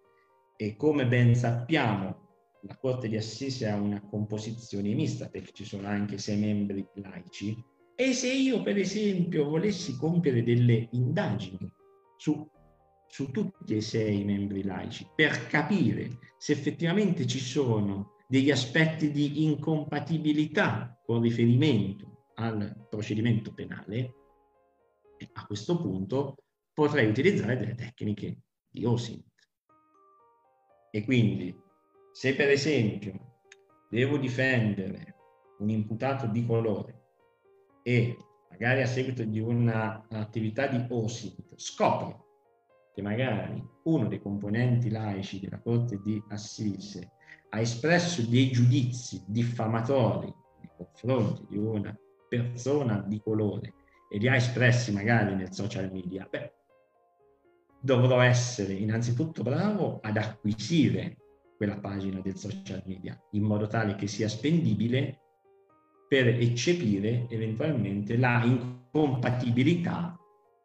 [0.56, 2.27] e come ben sappiamo
[2.68, 7.58] la Corte di Assise ha una composizione mista perché ci sono anche sei membri laici,
[7.96, 11.72] e se io, per esempio, volessi compiere delle indagini
[12.18, 12.48] su,
[13.08, 19.46] su tutti e sei membri laici per capire se effettivamente ci sono degli aspetti di
[19.46, 24.14] incompatibilità con riferimento al procedimento penale,
[25.34, 26.36] a questo punto
[26.74, 29.26] potrei utilizzare delle tecniche di OSINT.
[30.92, 31.56] E quindi,
[32.18, 33.14] se per esempio
[33.92, 35.14] devo difendere
[35.60, 37.04] un imputato di colore
[37.84, 38.18] e
[38.50, 42.26] magari a seguito di un'attività di OSINT scopro
[42.96, 47.12] che magari uno dei componenti laici della Corte di Assise
[47.50, 51.96] ha espresso dei giudizi diffamatori nei confronti di una
[52.28, 53.76] persona di colore
[54.10, 56.52] e li ha espressi magari nel social media, beh,
[57.80, 61.18] dovrò essere innanzitutto bravo ad acquisire
[61.58, 65.22] quella pagina del social media in modo tale che sia spendibile
[66.08, 70.18] per eccepire eventualmente la incompatibilità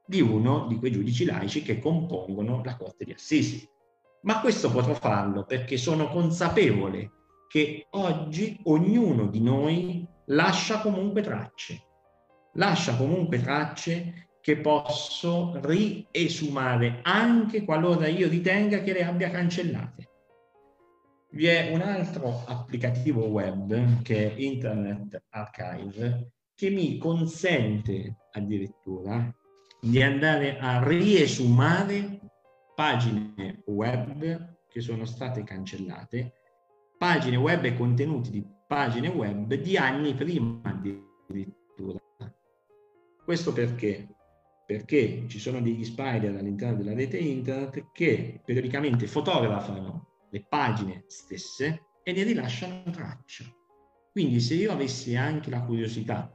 [0.07, 3.69] di uno di quei giudici laici che compongono la Corte di Assisi.
[4.23, 7.11] Ma questo potrò farlo perché sono consapevole
[7.49, 11.83] che oggi ognuno di noi lascia comunque tracce,
[12.55, 20.12] lascia comunque tracce che posso riesumare anche qualora io ritenga che le abbia cancellate.
[21.35, 29.35] Vi è un altro applicativo web che è Internet Archive che mi consente addirittura
[29.81, 32.21] di andare a riesumare
[32.75, 36.35] pagine web che sono state cancellate,
[36.99, 41.99] pagine web e contenuti di pagine web di anni prima addirittura.
[43.25, 44.07] Questo perché?
[44.67, 51.83] Perché ci sono degli spider all'interno della rete internet che periodicamente fotografano le pagine stesse
[52.03, 53.45] e ne rilasciano traccia.
[54.11, 56.35] Quindi se io avessi anche la curiosità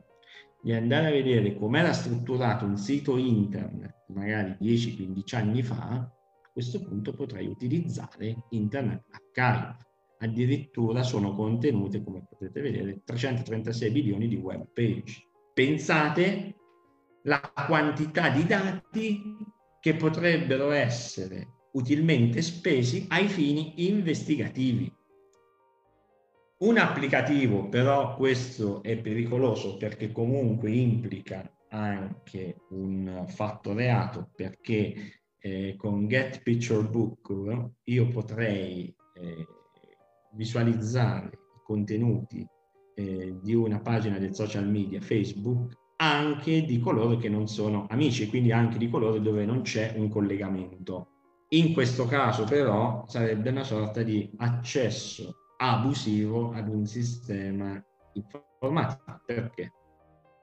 [0.62, 6.12] di andare a vedere com'era strutturato un sito internet magari 10-15 anni fa, a
[6.54, 9.86] questo punto potrei utilizzare Internet Archive.
[10.20, 15.28] Addirittura sono contenute, come potete vedere, 336 milioni di web page.
[15.54, 16.56] Pensate
[17.24, 19.22] la quantità di dati
[19.80, 24.92] che potrebbero essere utilmente spesi ai fini investigativi.
[26.60, 35.76] Un applicativo, però questo è pericoloso perché comunque implica anche un fatto reato perché eh,
[35.78, 39.46] con Get Picture Book io potrei eh,
[40.34, 42.48] visualizzare i contenuti
[42.96, 48.28] eh, di una pagina del social media Facebook anche di coloro che non sono amici,
[48.28, 51.17] quindi anche di coloro dove non c'è un collegamento.
[51.52, 57.82] In questo caso però sarebbe una sorta di accesso abusivo ad un sistema
[58.14, 59.22] informatico.
[59.26, 59.72] Perché?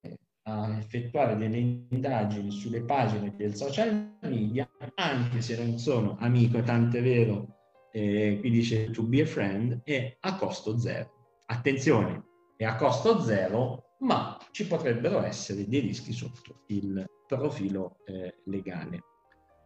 [0.45, 7.03] a effettuare delle indagini sulle pagine del social media, anche se non sono amico, tant'è
[7.03, 7.57] vero,
[7.93, 11.41] eh, qui dice to be a friend, è a costo zero.
[11.47, 12.25] Attenzione,
[12.57, 19.03] è a costo zero, ma ci potrebbero essere dei rischi sotto il profilo eh, legale.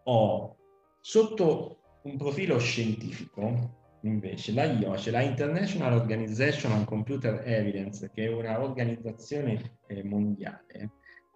[0.05, 0.57] Ho
[1.01, 8.33] sotto un profilo scientifico, invece la IOCE, la International Organization on Computer Evidence, che è
[8.33, 10.91] un'organizzazione eh, mondiale,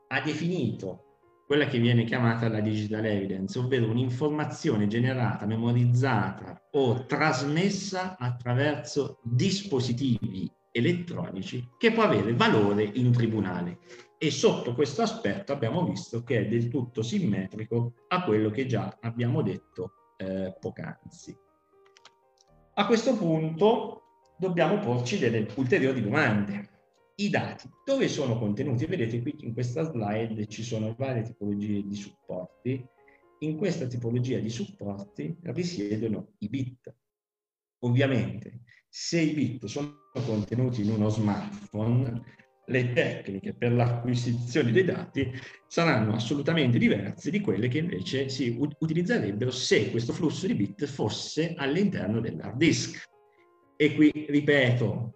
[0.09, 1.05] ha definito
[1.51, 10.49] quella che viene chiamata la digital evidence, ovvero un'informazione generata, memorizzata o trasmessa attraverso dispositivi
[10.71, 13.79] elettronici che può avere valore in tribunale.
[14.17, 18.99] E sotto questo aspetto abbiamo visto che è del tutto simmetrico a quello che già
[19.01, 21.37] abbiamo detto eh, poc'anzi.
[22.81, 24.05] A questo punto
[24.39, 26.71] dobbiamo porci delle ulteriori domande.
[27.17, 28.87] I dati, dove sono contenuti?
[28.87, 32.83] Vedete qui in questa slide ci sono varie tipologie di supporti.
[33.41, 36.97] In questa tipologia di supporti risiedono i bit.
[37.81, 42.23] Ovviamente, se i bit sono contenuti in uno smartphone,
[42.71, 45.31] le tecniche per l'acquisizione dei dati
[45.67, 51.55] saranno assolutamente diverse di quelle che invece si utilizzerebbero se questo flusso di bit fosse
[51.57, 53.09] all'interno dell'hard disk.
[53.77, 55.15] E qui, ripeto,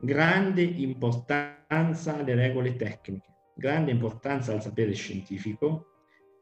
[0.00, 5.86] grande importanza alle regole tecniche, grande importanza al sapere scientifico,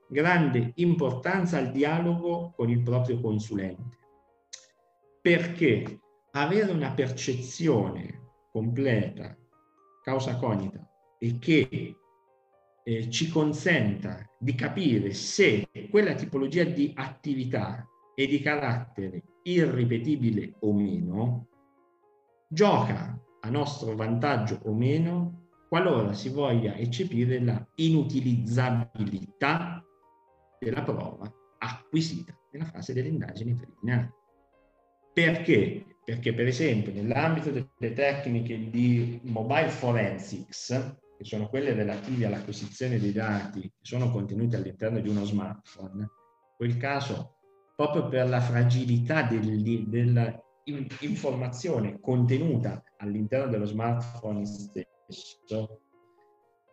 [0.09, 3.99] grande importanza al dialogo con il proprio consulente.
[5.23, 6.01] Perché
[6.32, 8.19] avere una percezione
[8.51, 9.37] completa
[10.02, 10.85] causa cognita
[11.18, 11.97] e che
[12.82, 20.72] eh, ci consenta di capire se quella tipologia di attività è di carattere irripetibile o
[20.72, 21.48] meno,
[22.48, 29.85] gioca a nostro vantaggio o meno qualora si voglia eccepire la inutilizzabilità
[30.59, 34.10] della prova acquisita nella fase delle indagini preliminari.
[35.12, 35.85] Perché?
[36.11, 43.12] Perché per esempio nell'ambito delle tecniche di mobile forensics, che sono quelle relative all'acquisizione dei
[43.12, 46.09] dati che sono contenuti all'interno di uno smartphone, in
[46.57, 47.37] quel caso
[47.77, 55.81] proprio per la fragilità dell'informazione contenuta all'interno dello smartphone stesso,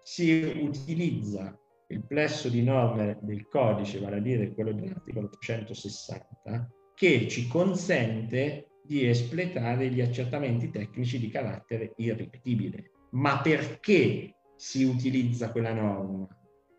[0.01, 0.31] si
[0.63, 1.55] utilizza
[1.89, 8.71] il plesso di norme del codice, vale a dire quello dell'articolo 360, che ci consente
[8.87, 12.91] di espletare gli accertamenti tecnici di carattere irripetibile.
[13.11, 16.27] Ma perché si utilizza quella norma?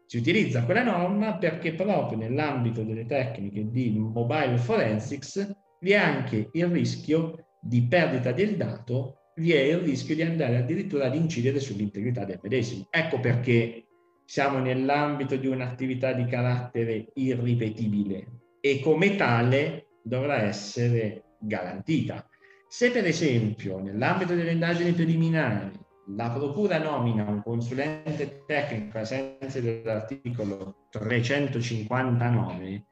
[0.07, 6.49] Si utilizza quella norma perché proprio nell'ambito delle tecniche di mobile forensics vi è anche
[6.51, 11.61] il rischio di perdita del dato, vi è il rischio di andare addirittura ad incidere
[11.61, 12.87] sull'integrità del medesimo.
[12.91, 13.85] Ecco perché
[14.25, 18.27] siamo nell'ambito di un'attività di carattere irripetibile
[18.61, 22.29] e come tale dovrà essere garantita.
[22.69, 25.71] Se per esempio nell'ambito delle indagini preliminari
[26.17, 32.87] la procura nomina un consulente tecnico ai sensi dell'articolo 359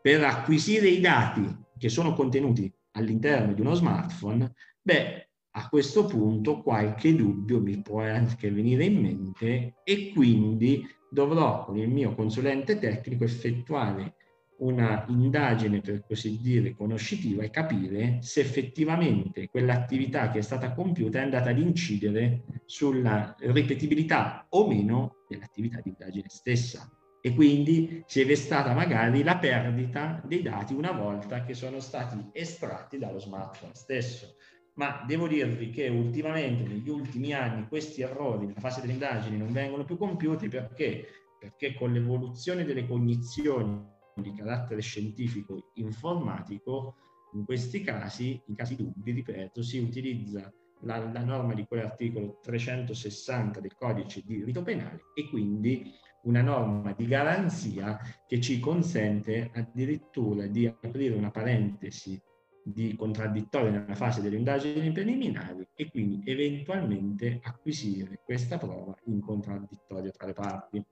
[0.00, 1.44] per acquisire i dati
[1.76, 8.02] che sono contenuti all'interno di uno smartphone, beh, a questo punto qualche dubbio mi può
[8.02, 14.16] anche venire in mente e quindi dovrò con il mio consulente tecnico effettuare
[14.58, 21.18] una indagine per così dire conoscitiva e capire se effettivamente quell'attività che è stata compiuta
[21.18, 26.88] è andata ad incidere sulla ripetibilità o meno dell'attività di indagine stessa
[27.26, 32.22] e quindi se è stata magari la perdita dei dati una volta che sono stati
[32.32, 34.36] estratti dallo smartphone stesso.
[34.74, 39.52] Ma devo dirvi che ultimamente, negli ultimi anni, questi errori nella fase delle indagini non
[39.52, 41.06] vengono più compiuti perché?
[41.38, 46.96] Perché con l'evoluzione delle cognizioni di carattere scientifico informatico,
[47.34, 53.60] in questi casi, in casi dubbi, ripeto, si utilizza la, la norma di quell'articolo 360
[53.60, 55.92] del codice di rito penale e quindi
[56.22, 62.20] una norma di garanzia che ci consente addirittura di aprire una parentesi
[62.66, 70.10] di contraddittorio nella fase delle indagini preliminari e quindi eventualmente acquisire questa prova in contraddittorio
[70.10, 70.82] tra le parti.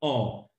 [0.00, 0.50] Ho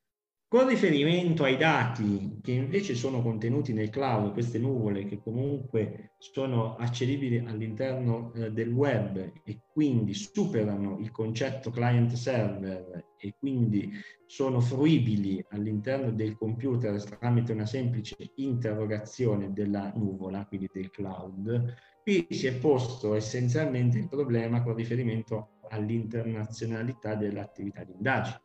[0.49, 6.77] con riferimento ai dati che invece sono contenuti nel cloud, queste nuvole che comunque sono
[6.77, 13.91] accedibili all'interno eh, del web e quindi superano il concetto client server e quindi
[14.25, 22.25] sono fruibili all'interno del computer tramite una semplice interrogazione della nuvola, quindi del cloud, qui
[22.29, 28.41] si è posto essenzialmente il problema con riferimento all'internazionalità dell'attività di indagine.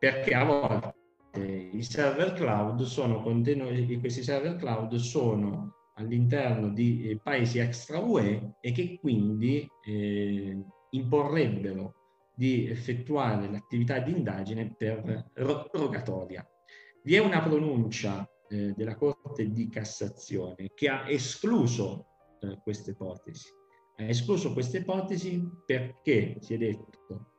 [0.00, 1.01] Perché a volte
[1.40, 8.72] i server cloud sono questi server cloud sono all'interno di eh, paesi extra UE e
[8.72, 11.94] che quindi eh, imporrebbero
[12.34, 16.46] di effettuare l'attività di indagine per rogatoria.
[17.02, 22.06] Vi è una pronuncia eh, della Corte di Cassazione che ha escluso
[22.40, 23.48] eh, questa ipotesi.
[23.96, 27.32] Ha escluso questa ipotesi perché, si è detto,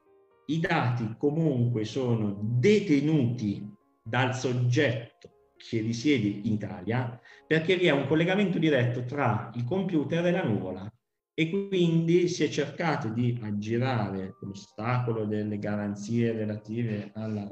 [0.47, 3.72] i dati comunque sono detenuti
[4.03, 10.25] dal soggetto che risiede in Italia perché vi è un collegamento diretto tra il computer
[10.25, 10.91] e la nuvola.
[11.35, 17.47] E quindi si è cercato di aggirare l'ostacolo delle garanzie relative alla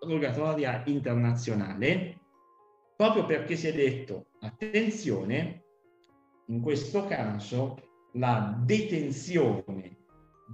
[0.00, 2.20] rogatoria internazionale
[2.96, 5.64] proprio perché si è detto attenzione
[6.48, 7.76] in questo caso
[8.14, 9.98] la detenzione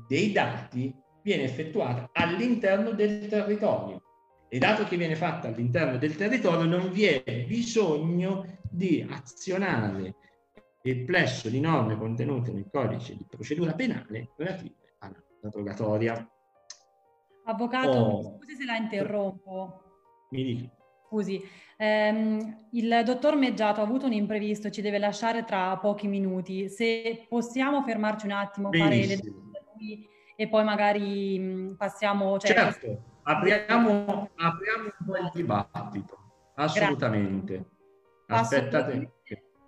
[0.09, 4.03] dei dati viene effettuata all'interno del territorio
[4.49, 10.15] e dato che viene fatta all'interno del territorio non vi è bisogno di azionare
[10.83, 16.29] il plesso di norme contenute nel codice di procedura penale relative alla rogatoria.
[17.45, 18.39] Avvocato, oh.
[18.39, 19.81] scusi se la interrompo.
[20.31, 20.71] Mi dica.
[21.07, 21.43] Scusi,
[21.77, 26.69] ehm, il dottor Meggiato ha avuto un imprevisto, ci deve lasciare tra pochi minuti.
[26.69, 28.93] Se possiamo fermarci un attimo, Benissimo.
[28.93, 30.11] fare le domande
[30.43, 32.39] e poi magari mh, passiamo...
[32.39, 36.19] Cioè, certo, apriamo, apriamo, un po' il dibattito,
[36.57, 37.65] assolutamente.
[38.27, 38.57] Grazie.
[38.57, 39.13] Aspettate.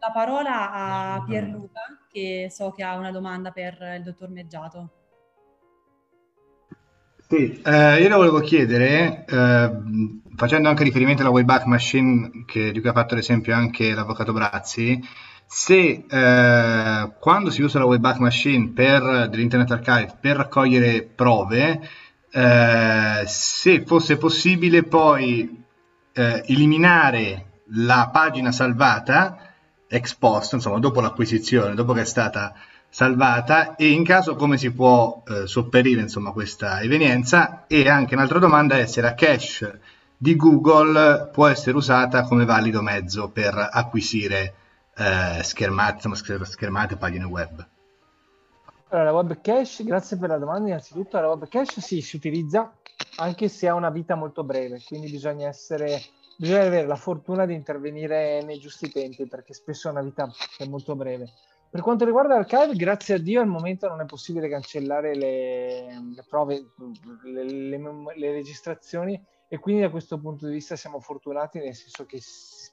[0.01, 1.81] La parola a Pierluca,
[2.11, 4.91] che so che ha una domanda per il dottor Meggiato.
[7.29, 9.71] Sì, eh, io le volevo chiedere, eh,
[10.37, 15.01] facendo anche riferimento alla Wayback Machine, che, di cui ha fatto l'esempio anche l'avvocato Brazzi,
[15.55, 21.89] se eh, quando si usa la Wayback Machine per, dell'Internet Archive per raccogliere prove,
[22.33, 25.65] eh, se fosse possibile poi
[26.13, 29.55] eh, eliminare la pagina salvata
[29.87, 32.53] ex post, insomma dopo l'acquisizione, dopo che è stata
[32.89, 38.41] salvata e in caso come si può eh, sopperire insomma questa evenienza e anche un'altra
[38.41, 39.79] domanda è se la cache
[40.17, 44.55] di Google può essere usata come valido mezzo per acquisire
[44.97, 47.67] eh, schermate, insomma, schermate pagine web.
[48.89, 52.73] Allora, la web cache, grazie per la domanda innanzitutto, la web cache sì, si utilizza
[53.17, 56.01] anche se ha una vita molto breve, quindi bisogna essere
[56.37, 60.67] bisogna avere la fortuna di intervenire nei giusti tempi perché spesso ha una vita è
[60.67, 61.31] molto breve.
[61.71, 66.25] Per quanto riguarda Archive, grazie a Dio al momento non è possibile cancellare le, le
[66.29, 66.71] prove,
[67.25, 67.79] le, le,
[68.15, 72.21] le, registrazioni e quindi da questo punto di vista siamo fortunati nel senso che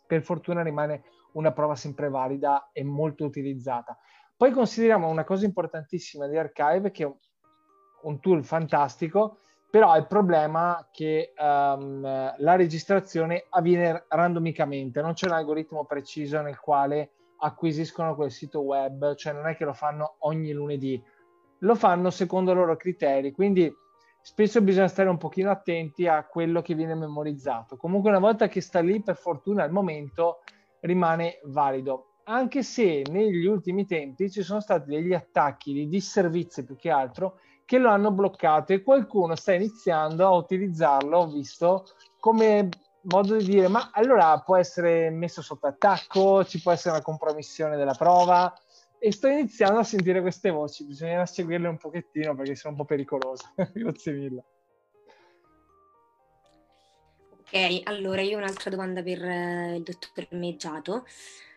[0.06, 1.04] per fortuna rimane
[1.34, 3.98] una prova sempre valida e molto utilizzata.
[4.36, 7.12] Poi consideriamo una cosa importantissima di Archive che è
[8.04, 9.38] un tool fantastico,
[9.70, 16.42] però il problema è che um, la registrazione avviene randomicamente, non c'è un algoritmo preciso
[16.42, 21.02] nel quale acquisiscono quel sito web, cioè non è che lo fanno ogni lunedì,
[21.60, 23.72] lo fanno secondo i loro criteri, quindi
[24.22, 27.78] spesso bisogna stare un pochino attenti a quello che viene memorizzato.
[27.78, 30.42] Comunque una volta che sta lì, per fortuna al momento
[30.82, 36.76] rimane valido, anche se negli ultimi tempi ci sono stati degli attacchi di disservizi più
[36.76, 41.86] che altro che lo hanno bloccato e qualcuno sta iniziando a utilizzarlo, ho visto,
[42.20, 42.70] come
[43.04, 47.78] modo di dire, ma allora può essere messo sotto attacco, ci può essere una compromissione
[47.78, 48.54] della prova
[49.00, 52.86] e sto iniziando a sentire queste voci, bisogna seguirle un pochettino perché sono un po'
[52.86, 53.54] pericolose.
[53.74, 54.44] Grazie mille.
[57.54, 61.06] Ok, allora io ho un'altra domanda per uh, il dottor Meggiato.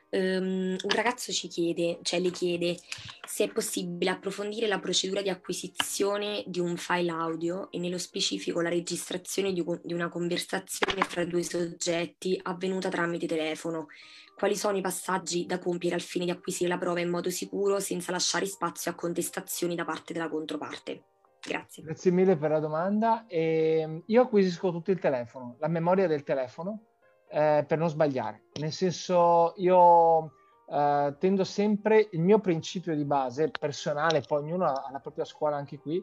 [0.09, 2.77] Um, un ragazzo ci chiede, cioè le chiede
[3.25, 8.61] se è possibile approfondire la procedura di acquisizione di un file audio e nello specifico
[8.61, 13.87] la registrazione di, di una conversazione fra due soggetti avvenuta tramite telefono.
[14.35, 17.79] Quali sono i passaggi da compiere al fine di acquisire la prova in modo sicuro
[17.79, 21.14] senza lasciare spazio a contestazioni da parte della controparte?
[21.47, 21.83] Grazie.
[21.83, 23.27] Grazie mille per la domanda.
[23.27, 26.85] E ehm, io acquisisco tutto il telefono, la memoria del telefono
[27.29, 28.45] eh, per non sbagliare.
[28.61, 30.33] Nel senso, io
[30.71, 35.57] eh, tendo sempre, il mio principio di base personale, poi ognuno ha la propria scuola
[35.57, 36.03] anche qui,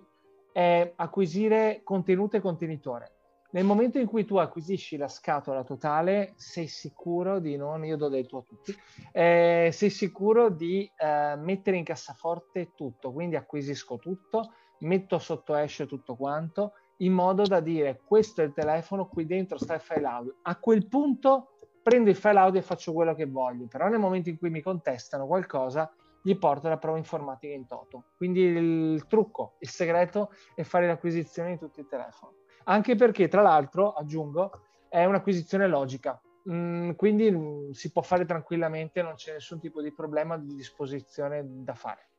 [0.52, 3.16] è acquisire contenuto e contenitore.
[3.54, 8.08] Nel momento in cui tu acquisisci la scatola totale, sei sicuro di non, io do
[8.08, 8.74] del tuo a tutti,
[9.12, 15.86] eh, sei sicuro di eh, mettere in cassaforte tutto, quindi acquisisco tutto, metto sotto hash
[15.88, 20.06] tutto quanto in modo da dire questo è il telefono, qui dentro sta il file
[20.06, 20.36] audio.
[20.44, 24.30] A quel punto prendo il file audio e faccio quello che voglio, però nel momento
[24.30, 25.92] in cui mi contestano qualcosa
[26.22, 28.06] gli porto la prova informatica in toto.
[28.16, 32.34] Quindi il trucco, il segreto è fare l'acquisizione di tutto il telefono.
[32.66, 34.52] Anche perché, tra l'altro, aggiungo,
[34.88, 36.22] è un'acquisizione logica.
[36.52, 41.44] Mm, quindi mm, si può fare tranquillamente, non c'è nessun tipo di problema di disposizione
[41.44, 42.11] da fare.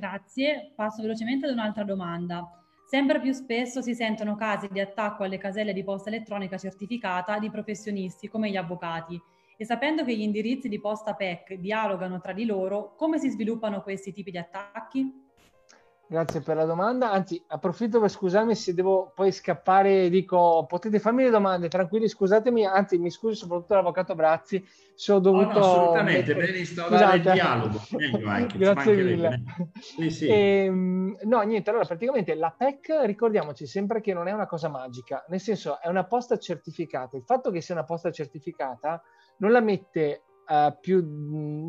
[0.00, 0.72] Grazie.
[0.74, 2.48] Passo velocemente ad un'altra domanda.
[2.86, 7.50] Sempre più spesso si sentono casi di attacco alle caselle di posta elettronica certificata di
[7.50, 9.20] professionisti come gli avvocati
[9.58, 13.82] e sapendo che gli indirizzi di posta PEC dialogano tra di loro, come si sviluppano
[13.82, 15.19] questi tipi di attacchi?
[16.10, 17.12] Grazie per la domanda.
[17.12, 22.66] Anzi, approfitto per scusarmi se devo poi scappare dico potete farmi le domande, tranquilli, scusatemi,
[22.66, 24.60] anzi mi scusi soprattutto l'avvocato Brazzi
[24.92, 25.46] se ho dovuto...
[25.46, 26.46] Oh, no, assolutamente, mettere...
[26.46, 27.80] per instaurare il dialogo.
[28.26, 29.42] Anche, Grazie mille.
[29.78, 30.26] Sì, sì.
[30.26, 34.68] E, ehm, no, niente, allora praticamente la PEC, ricordiamoci sempre che non è una cosa
[34.68, 37.16] magica, nel senso è una posta certificata.
[37.16, 39.00] Il fatto che sia una posta certificata
[39.36, 41.00] non la mette uh, più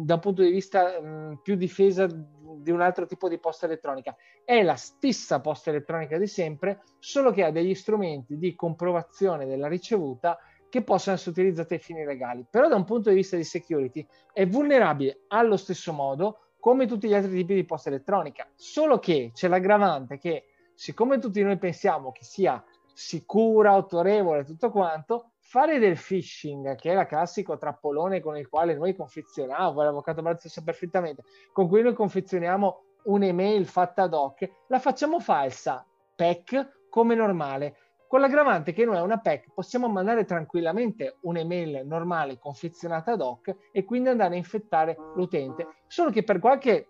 [0.03, 4.15] da un punto di vista um, più difesa di un altro tipo di posta elettronica.
[4.43, 9.67] È la stessa posta elettronica di sempre, solo che ha degli strumenti di comprovazione della
[9.67, 10.37] ricevuta
[10.69, 12.45] che possono essere utilizzati ai fini legali.
[12.49, 17.07] Però da un punto di vista di security è vulnerabile allo stesso modo come tutti
[17.07, 20.45] gli altri tipi di posta elettronica, solo che c'è l'aggravante che
[20.75, 22.63] siccome tutti noi pensiamo che sia
[22.93, 28.95] sicura, autorevole, tutto quanto, fare del phishing, che la classico trappolone con il quale noi
[28.95, 35.19] confezioniamo, l'avvocato Brazzi sa perfettamente, con cui noi confezioniamo un'email fatta ad hoc, la facciamo
[35.19, 37.75] falsa, PEC, come normale,
[38.07, 43.53] con l'aggravante che noi a una PEC possiamo mandare tranquillamente un'email normale confezionata ad hoc
[43.73, 46.87] e quindi andare a infettare l'utente, solo che per qualche,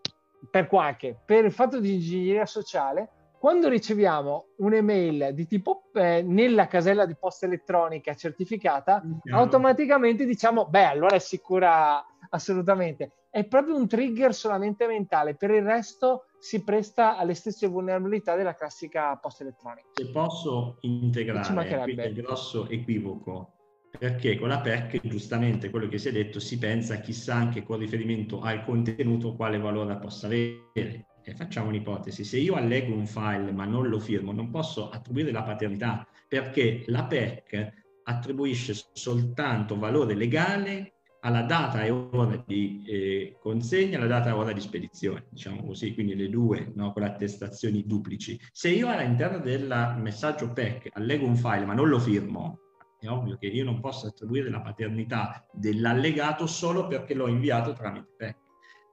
[0.52, 6.68] per qualche, per il fatto di ingegneria sociale, quando riceviamo un'email di tipo eh, nella
[6.68, 9.02] casella di posta elettronica certificata,
[9.32, 13.14] automaticamente diciamo, beh, allora è sicura assolutamente.
[13.32, 18.54] È proprio un trigger solamente mentale, per il resto si presta alle stesse vulnerabilità della
[18.54, 19.88] classica posta elettronica.
[19.94, 23.54] Se posso integrare qui il grosso equivoco,
[23.98, 27.80] perché con la PEC, giustamente quello che si è detto, si pensa chissà anche con
[27.80, 31.08] riferimento al contenuto quale valore possa avere.
[31.24, 35.32] E facciamo un'ipotesi, se io allego un file ma non lo firmo, non posso attribuire
[35.32, 43.38] la paternità, perché la PEC attribuisce soltanto valore legale alla data e ora di eh,
[43.40, 47.86] consegna, alla data e ora di spedizione, diciamo così, quindi le due no, con attestazioni
[47.86, 48.40] duplici.
[48.52, 52.60] Se io all'interno del messaggio PEC allego un file ma non lo firmo,
[53.00, 58.14] è ovvio che io non posso attribuire la paternità dell'allegato solo perché l'ho inviato tramite
[58.18, 58.38] PEC.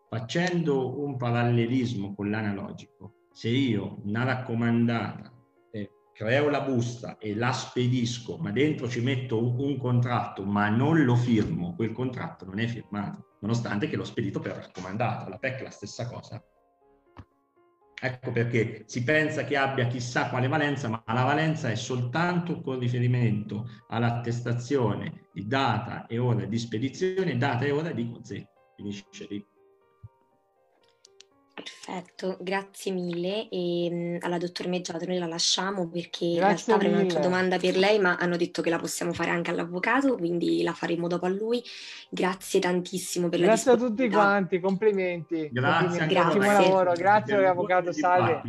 [0.09, 5.33] Facendo un parallelismo con l'analogico, se io una raccomandata
[6.19, 11.05] creo la busta e la spedisco, ma dentro ci metto un, un, contratto, ma non
[11.05, 15.31] lo firmo, quel contratto non è firmato, nonostante che l'ho spedito per raccomandato.
[15.31, 16.43] La PEC è la stessa cosa.
[18.01, 22.81] Ecco perché si pensa che abbia chissà quale valenza, ma la valenza è soltanto con
[22.81, 28.49] riferimento all'attestazione di data e ora di spedizione, data e ora di consegna.
[28.75, 29.47] Finisce lì.
[31.59, 33.49] Perfetto, grazie mille.
[33.49, 37.77] E, mh, alla dottor Meggiato noi la lasciamo perché in realtà avrei un'altra domanda per
[37.77, 41.29] lei, ma hanno detto che la possiamo fare anche all'avvocato, quindi la faremo dopo a
[41.29, 41.61] lui.
[42.09, 45.49] Grazie tantissimo per grazie la Grazie a tutti quanti, complimenti.
[45.51, 46.17] Grazie, complimenti.
[46.17, 48.43] Ottimo lavoro, grazie avvocato Salve.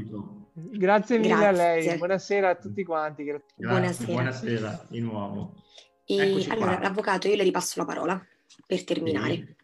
[0.53, 1.47] Grazie mille grazie.
[1.47, 3.23] a lei, buonasera a tutti quanti.
[3.23, 3.45] Grazie.
[3.55, 4.11] Buonasera.
[4.11, 5.55] buonasera di nuovo.
[6.05, 6.79] E allora, qua.
[6.79, 8.23] l'avvocato, io le ripasso la parola
[8.67, 9.33] per terminare.
[9.33, 9.57] Sì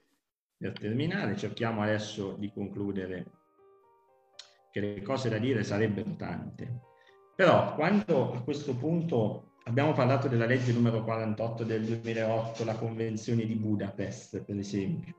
[0.57, 3.25] per terminare, cerchiamo adesso di concludere
[4.75, 6.81] che le cose da dire sarebbero tante.
[7.33, 13.45] Però quando a questo punto abbiamo parlato della legge numero 48 del 2008, la Convenzione
[13.45, 15.15] di Budapest, per esempio,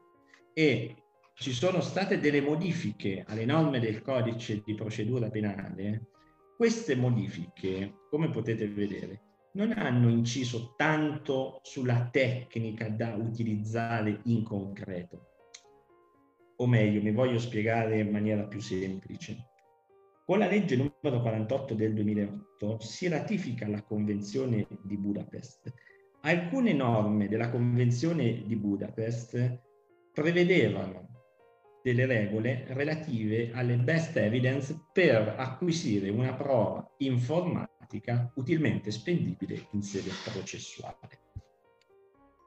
[0.52, 0.94] e
[1.32, 6.08] ci sono state delle modifiche alle norme del codice di procedura penale,
[6.54, 9.22] queste modifiche, come potete vedere,
[9.52, 15.35] non hanno inciso tanto sulla tecnica da utilizzare in concreto.
[16.58, 19.36] O meglio, mi voglio spiegare in maniera più semplice.
[20.24, 25.72] Con la legge numero 48 del 2008 si ratifica la Convenzione di Budapest.
[26.22, 29.62] Alcune norme della Convenzione di Budapest
[30.12, 31.06] prevedevano
[31.82, 40.10] delle regole relative alle best evidence per acquisire una prova informatica utilmente spendibile in sede
[40.32, 41.20] processuale.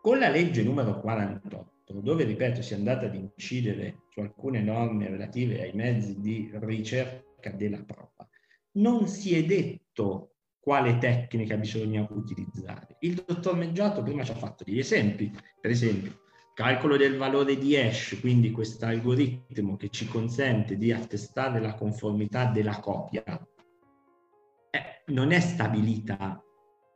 [0.02, 5.10] Con la legge numero 48, dove, ripeto, si è andata ad incidere su alcune norme
[5.10, 8.28] relative ai mezzi di ricerca della prova,
[8.74, 12.98] non si è detto quale tecnica bisogna utilizzare.
[13.00, 17.78] Il dottor Meggiato prima ci ha fatto degli esempi, per esempio calcolo del valore di
[17.78, 23.24] hash, quindi questo algoritmo che ci consente di attestare la conformità della copia
[25.06, 26.44] non è stabilita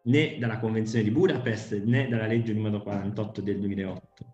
[0.05, 4.32] né dalla Convenzione di Budapest né dalla legge numero 48 del 2008.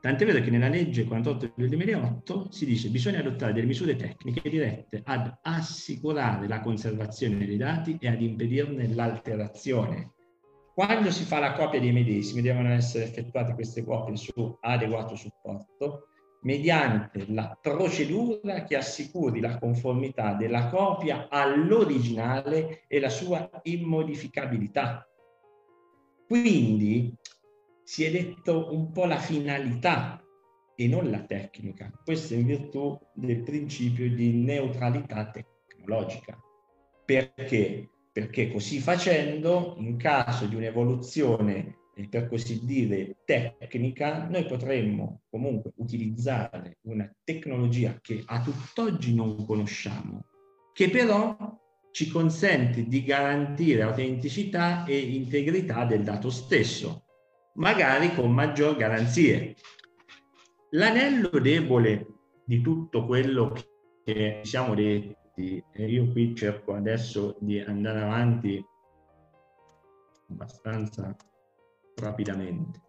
[0.00, 3.96] Tant'è vero che nella legge 48 del 2008 si dice che bisogna adottare delle misure
[3.96, 10.14] tecniche dirette ad assicurare la conservazione dei dati e ad impedirne l'alterazione.
[10.72, 16.06] Quando si fa la copia dei medesimi devono essere effettuate queste copie su adeguato supporto
[16.42, 25.06] mediante la procedura che assicuri la conformità della copia all'originale e la sua immodificabilità.
[26.26, 27.14] Quindi
[27.90, 30.24] si è detto un po' la finalità
[30.76, 31.90] e non la tecnica.
[32.04, 36.38] Questo in virtù del principio di neutralità tecnologica.
[37.04, 37.90] Perché?
[38.12, 46.78] Perché così facendo, in caso di un'evoluzione per così dire, tecnica, noi potremmo comunque utilizzare
[46.82, 50.26] una tecnologia che a tutt'oggi non conosciamo,
[50.72, 51.36] che però
[51.90, 57.06] ci consente di garantire autenticità e integrità del dato stesso,
[57.60, 59.54] magari con maggior garanzie.
[60.70, 62.06] L'anello debole
[62.44, 63.54] di tutto quello
[64.02, 68.64] che siamo detti, e io qui cerco adesso di andare avanti
[70.30, 71.14] abbastanza
[71.96, 72.82] rapidamente.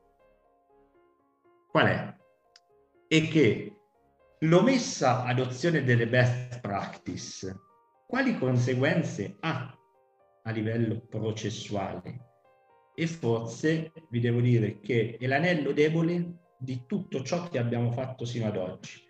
[1.70, 2.16] Qual è?
[3.08, 3.76] È che
[4.40, 7.56] l'omessa adozione delle best practice,
[8.08, 9.78] quali conseguenze ha
[10.44, 12.31] a livello processuale?
[12.94, 18.26] E forse vi devo dire che è l'anello debole di tutto ciò che abbiamo fatto
[18.26, 19.02] sino ad oggi.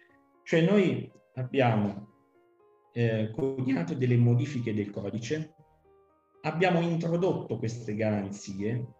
[0.44, 2.08] Cioè noi abbiamo
[2.94, 5.56] eh, coniato delle modifiche del codice,
[6.42, 8.96] abbiamo introdotto queste garanzie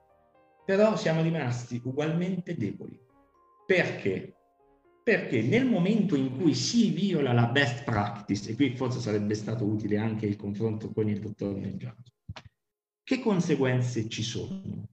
[0.64, 2.98] però siamo rimasti ugualmente deboli.
[3.66, 4.36] Perché?
[5.04, 9.66] perché nel momento in cui si viola la best practice, e qui forse sarebbe stato
[9.66, 12.12] utile anche il confronto con il dottor Neggiato,
[13.04, 14.88] che conseguenze ci sono?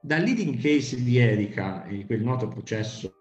[0.00, 3.20] Dal leading case di Erika, quel noto processo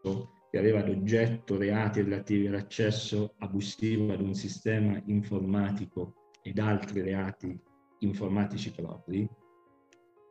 [0.52, 7.60] che aveva ad oggetto reati relativi all'accesso abusivo ad un sistema informatico ed altri reati
[8.00, 9.28] informatici propri,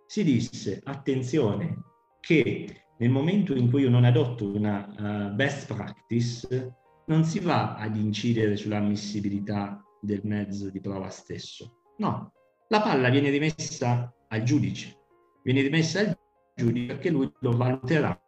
[0.06, 1.82] si disse attenzione
[2.20, 6.76] che nel momento in cui io non adotto una uh, best practice
[7.06, 11.80] non si va ad incidere sull'ammissibilità del mezzo di prova stesso.
[11.97, 12.32] No,
[12.73, 14.97] la palla viene rimessa al giudice,
[15.43, 16.19] viene rimessa al
[16.57, 18.19] giudice perché lui lo valuterà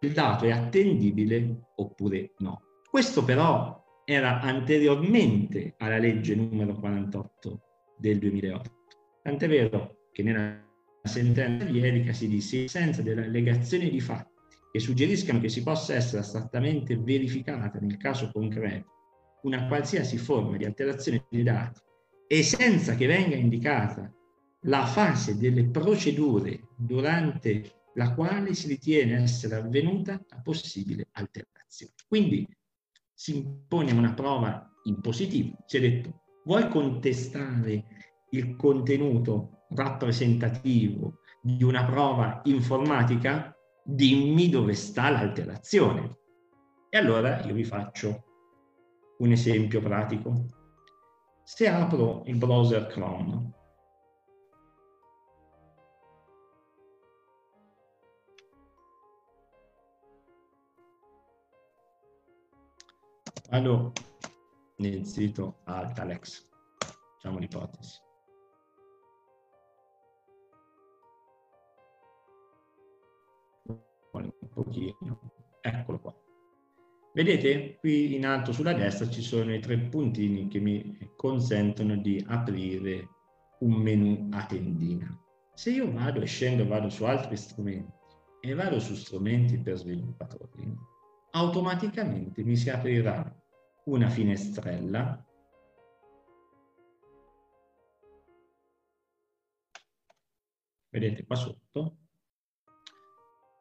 [0.00, 2.60] il dato è attendibile oppure no.
[2.88, 7.60] Questo però era anteriormente alla legge numero 48
[7.98, 8.70] del 2008.
[9.22, 10.62] Tant'è vero che nella
[11.02, 14.30] sentenza di Erika si disse senza delle allegazioni di fatti
[14.70, 18.92] che suggeriscano che si possa essere astrattamente verificata nel caso concreto
[19.42, 21.80] una qualsiasi forma di alterazione dei dati
[22.34, 24.12] e senza che venga indicata
[24.62, 31.92] la fase delle procedure durante la quale si ritiene essere avvenuta la possibile alterazione.
[32.08, 32.44] Quindi
[33.12, 37.84] si impone una prova in positivo, si è detto vuoi contestare
[38.30, 43.56] il contenuto rappresentativo di una prova informatica?
[43.84, 46.18] Dimmi dove sta l'alterazione.
[46.90, 48.24] E allora io vi faccio
[49.18, 50.63] un esempio pratico.
[51.46, 53.52] Se apro il browser Chrome
[63.50, 63.92] vado
[64.76, 66.48] nel sito Altalex,
[66.78, 68.00] facciamo l'ipotesi.
[74.12, 75.20] Un pochino,
[75.60, 76.23] eccolo qua.
[77.14, 82.20] Vedete qui in alto sulla destra ci sono i tre puntini che mi consentono di
[82.26, 83.08] aprire
[83.60, 85.16] un menu a tendina.
[85.54, 87.92] Se io vado e scendo, vado su altri strumenti
[88.40, 90.74] e vado su strumenti per sviluppatori,
[91.30, 93.32] automaticamente mi si aprirà
[93.84, 95.24] una finestrella
[100.90, 101.96] vedete qua sotto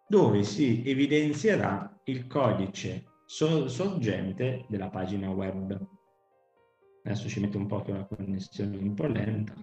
[0.07, 5.75] dove si evidenzierà il codice sorgente della pagina web
[7.03, 9.55] adesso ci metto un po' che la connessione è un po' lenta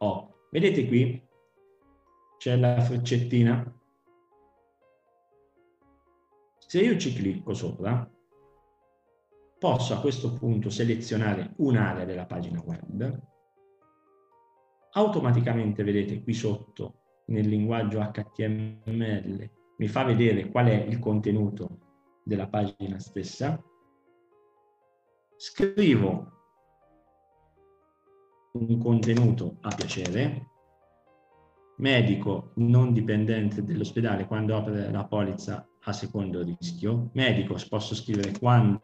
[0.00, 1.20] Oh, vedete qui?
[2.38, 3.74] C'è la freccettina.
[6.56, 8.08] Se io ci clicco sopra,
[9.58, 13.20] posso a questo punto selezionare un'area della pagina web.
[14.92, 21.78] Automaticamente, vedete qui sotto, nel linguaggio HTML, mi fa vedere qual è il contenuto
[22.24, 23.62] della pagina stessa.
[25.36, 26.32] Scrivo
[28.52, 30.46] un contenuto a piacere,
[31.76, 38.82] medico non dipendente dell'ospedale quando opera la polizza a secondo rischio, medico posso scrivere quando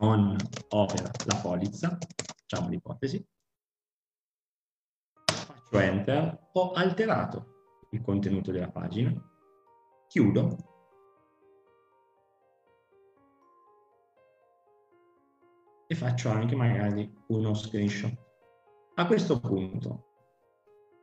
[0.00, 0.36] non
[0.70, 1.98] opera la polizza,
[2.36, 3.24] facciamo l'ipotesi,
[5.24, 9.12] faccio enter, ho alterato il contenuto della pagina,
[10.08, 10.56] chiudo.
[15.86, 18.12] E faccio anche magari uno screenshot.
[18.96, 20.08] A questo punto,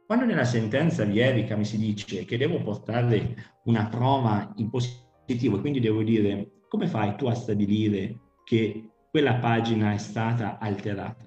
[0.05, 5.59] quando nella sentenza di Erika mi si dice che devo portare una prova in positivo
[5.59, 11.25] quindi devo dire come fai tu a stabilire che quella pagina è stata alterata?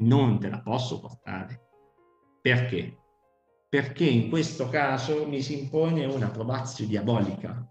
[0.00, 1.58] Non te la posso portare.
[2.42, 2.98] Perché?
[3.66, 7.66] Perché in questo caso mi si impone una probazio diabolica.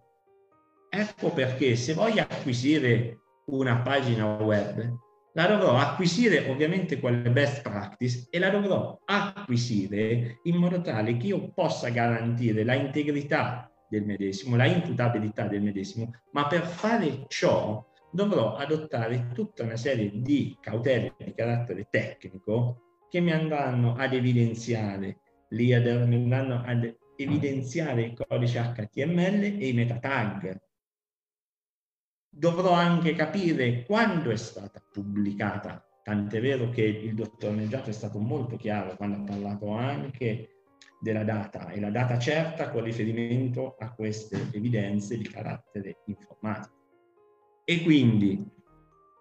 [0.90, 4.98] Ecco perché se voglio acquisire una pagina web,
[5.34, 11.28] la dovrò acquisire ovviamente quelle best practice e la dovrò acquisire in modo tale che
[11.28, 17.86] io possa garantire la integrità del medesimo, la imputabilità del medesimo, ma per fare ciò
[18.12, 25.20] dovrò adottare tutta una serie di cautele di carattere tecnico che mi andranno ad evidenziare
[25.50, 30.60] l'IADER, mi andranno ad evidenziare il codice HTML e i meta tag
[32.36, 38.18] dovrò anche capire quando è stata pubblicata, tant'è vero che il dottor Neggiato è stato
[38.18, 40.53] molto chiaro quando ha parlato anche
[41.04, 46.74] della data e la data certa con riferimento a queste evidenze di carattere informatico.
[47.66, 48.50] E quindi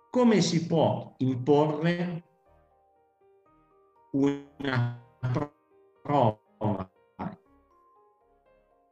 [0.09, 2.23] come si può imporre
[4.13, 5.03] una
[6.03, 6.89] prova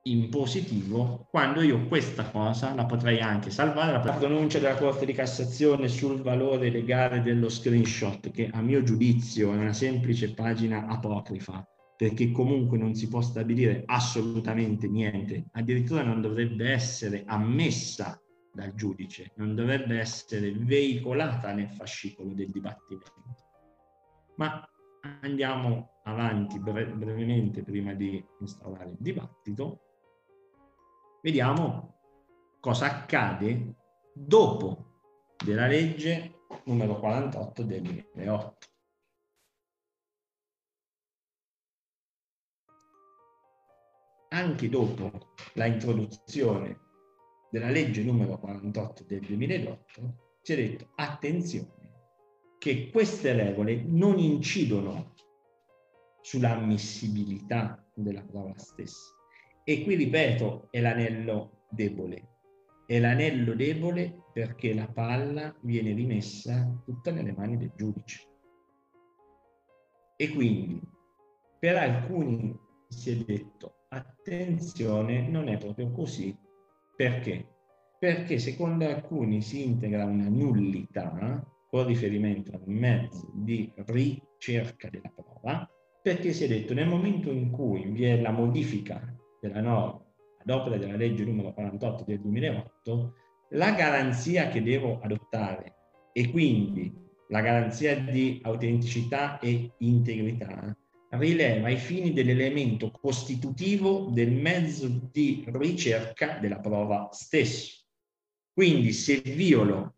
[0.04, 5.12] in positivo quando io questa cosa la potrei anche salvare la pronuncia della Corte di
[5.12, 11.64] Cassazione sul valore legale dello screenshot che a mio giudizio è una semplice pagina apocrifa
[12.00, 15.48] perché comunque non si può stabilire assolutamente niente.
[15.52, 18.18] Addirittura non dovrebbe essere ammessa
[18.52, 23.12] dal giudice non dovrebbe essere veicolata nel fascicolo del dibattimento.
[24.36, 24.66] Ma
[25.20, 29.80] andiamo avanti bre- brevemente prima di instaurare il dibattito.
[31.20, 31.98] Vediamo
[32.60, 33.74] cosa accade
[34.14, 34.86] dopo
[35.44, 38.69] della legge numero 48 del 2008.
[44.32, 45.10] Anche dopo
[45.54, 46.78] la introduzione
[47.50, 51.78] della legge numero 48 del 2008 si è detto attenzione
[52.58, 55.14] che queste regole non incidono
[56.20, 59.14] sull'ammissibilità della prova stessa
[59.64, 62.28] e qui ripeto, è l'anello debole.
[62.86, 68.28] È l'anello debole perché la palla viene rimessa tutta nelle mani del giudice.
[70.16, 70.80] E quindi
[71.58, 72.58] per alcuni
[72.88, 76.36] si è detto attenzione, non è proprio così.
[76.96, 77.46] Perché?
[77.98, 85.68] Perché secondo alcuni si integra una nullità con riferimento al mezzo di ricerca della prova,
[86.02, 90.04] perché si è detto nel momento in cui vi è la modifica della norma
[90.42, 93.14] ad opera della legge numero 48 del 2008,
[93.50, 95.74] la garanzia che devo adottare
[96.12, 96.92] e quindi
[97.28, 100.74] la garanzia di autenticità e integrità
[101.10, 107.86] rileva ai fini dell'elemento costitutivo del mezzo di ricerca della prova stesso.
[108.52, 109.96] Quindi se violo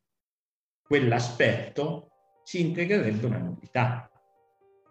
[0.83, 2.09] quell'aspetto
[2.45, 4.07] si integrerebbe una novità.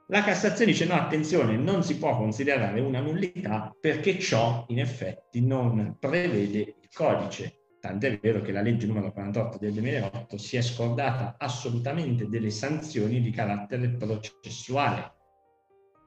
[0.08, 5.46] La Cassazione dice no, attenzione, non si può considerare una nullità perché ciò in effetti
[5.46, 7.60] non prevede il codice.
[7.80, 13.22] Tant'è vero che la legge numero 48 del 2008 si è scordata assolutamente delle sanzioni
[13.22, 15.21] di carattere processuale.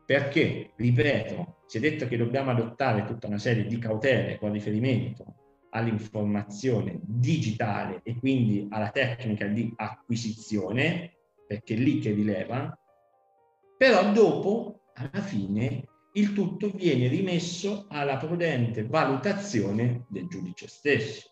[0.06, 5.36] Perché, ripeto, si è detto che dobbiamo adottare tutta una serie di cautele con riferimento
[5.70, 11.16] all'informazione digitale e quindi alla tecnica di acquisizione,
[11.46, 12.78] perché è lì che rileva,
[13.76, 21.30] però dopo, alla fine, il tutto viene rimesso alla prudente valutazione del giudice stesso.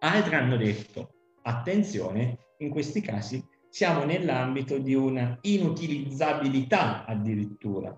[0.00, 3.42] Altri hanno detto, attenzione, in questi casi
[3.74, 7.92] siamo nell'ambito di una inutilizzabilità addirittura.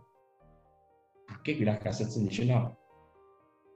[1.27, 2.79] Anche qui la Cassazione dice no,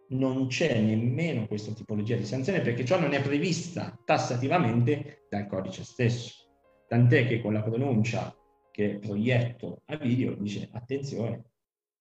[0.09, 5.85] non c'è nemmeno questa tipologia di sanzione perché ciò non è prevista tassativamente dal codice
[5.85, 6.48] stesso.
[6.89, 8.35] Tant'è che con la pronuncia
[8.70, 11.51] che proietto a video dice attenzione,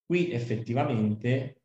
[0.06, 1.59] qui effettivamente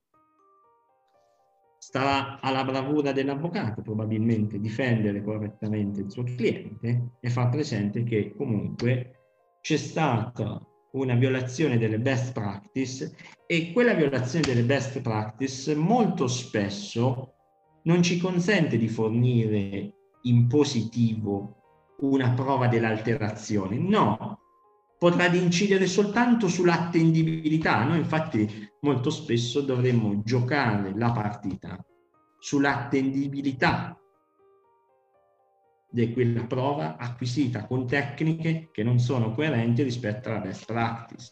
[1.85, 9.11] starà alla bravura dell'avvocato probabilmente difendere correttamente il suo cliente e far presente che comunque
[9.61, 10.59] c'è stata
[10.93, 17.35] una violazione delle best practice e quella violazione delle best practice molto spesso
[17.83, 19.93] non ci consente di fornire
[20.23, 24.39] in positivo una prova dell'alterazione, no,
[24.97, 27.83] potrà incidere soltanto sull'attendibilità.
[27.83, 31.83] Noi infatti molto spesso dovremmo giocare la partita
[32.37, 33.99] sull'attendibilità
[35.89, 41.31] di quella prova acquisita con tecniche che non sono coerenti rispetto alla best practice.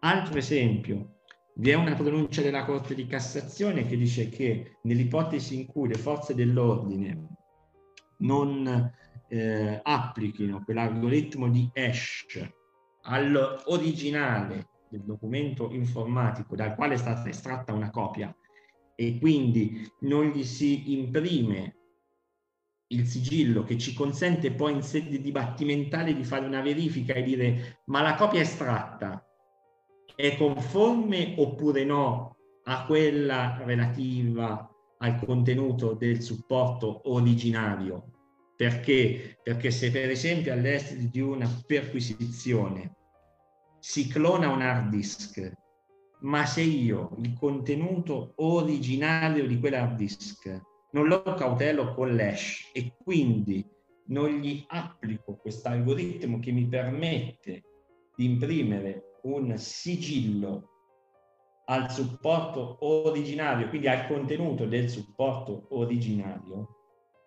[0.00, 1.22] Altro esempio,
[1.56, 5.98] vi è una pronuncia della Corte di Cassazione che dice che nell'ipotesi in cui le
[5.98, 7.26] forze dell'ordine
[8.18, 8.92] non
[9.28, 12.48] eh, applichino quell'algoritmo di hash
[13.02, 18.34] all'originale del documento informatico dal quale è stata estratta una copia
[18.96, 21.76] e quindi non gli si imprime
[22.88, 27.82] il sigillo che ci consente poi in sede dibattimentale di fare una verifica e dire
[27.86, 29.24] ma la copia estratta
[30.16, 34.68] è conforme oppure no a quella relativa
[34.98, 38.10] al contenuto del supporto originario
[38.60, 39.38] perché?
[39.42, 42.96] Perché se per esempio all'esito di una perquisizione
[43.80, 45.52] si clona un hard disk,
[46.20, 50.60] ma se io il contenuto originario di quell'hard disk
[50.92, 53.66] non lo cautelo con l'hash e quindi
[54.08, 57.62] non gli applico questo algoritmo che mi permette
[58.14, 60.68] di imprimere un sigillo
[61.66, 66.76] al supporto originario, quindi al contenuto del supporto originario,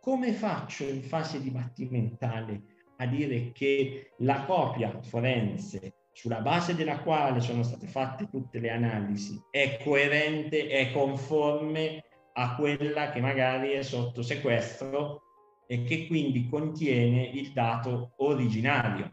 [0.02, 2.64] come faccio in fase dibattimentale
[2.98, 8.70] a dire che la copia forense sulla base della quale sono state fatte tutte le
[8.70, 12.04] analisi è coerente, è conforme
[12.34, 15.22] a quella che magari è sotto sequestro
[15.68, 19.10] e che quindi contiene il dato originario.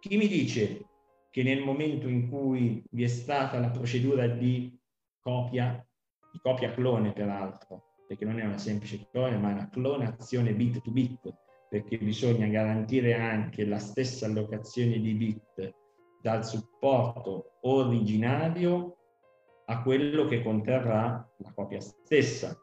[0.00, 0.86] Chi mi dice
[1.30, 4.78] che nel momento in cui vi è stata la procedura di
[5.20, 5.84] copia,
[6.32, 10.80] di copia clone peraltro, perché non è una semplice clone, ma è una clonazione bit
[10.82, 11.34] to bit,
[11.74, 15.74] perché bisogna garantire anche la stessa allocazione di bit
[16.20, 18.96] dal supporto originario
[19.64, 22.56] a quello che conterrà la copia stessa.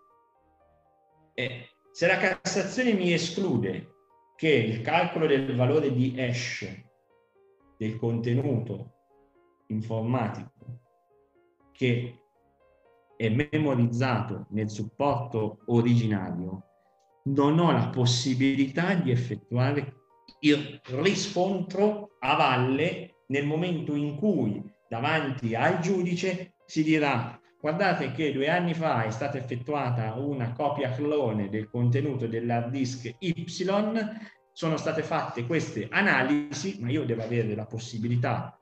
[1.33, 3.95] E se la Cassazione mi esclude
[4.37, 6.73] che il calcolo del valore di hash
[7.77, 8.93] del contenuto
[9.67, 10.79] informatico
[11.73, 12.15] che
[13.17, 16.70] è memorizzato nel supporto originario
[17.23, 19.93] non ho la possibilità di effettuare
[20.41, 28.31] il riscontro a valle nel momento in cui davanti al giudice si dirà guardate che
[28.31, 33.45] due anni fa è stata effettuata una copia clone del contenuto dell'hard disk Y,
[34.53, 38.59] sono state fatte queste analisi, ma io devo avere la possibilità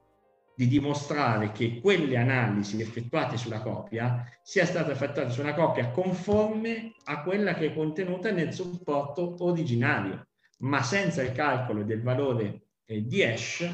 [0.59, 6.95] di dimostrare che quelle analisi effettuate sulla copia sia stata effettuata su una copia conforme
[7.05, 10.27] a quella che è contenuta nel supporto originario,
[10.57, 13.71] ma senza il calcolo del valore eh, di hash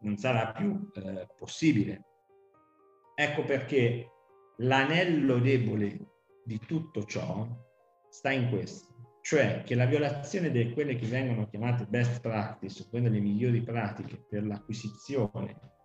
[0.00, 2.02] non sarà più eh, possibile.
[3.14, 4.08] Ecco perché
[4.56, 5.98] l'anello debole
[6.46, 7.46] di tutto ciò
[8.08, 13.10] sta in questo, cioè che la violazione di quelle che vengono chiamate best practice, quelle
[13.10, 15.78] le migliori pratiche per l'acquisizione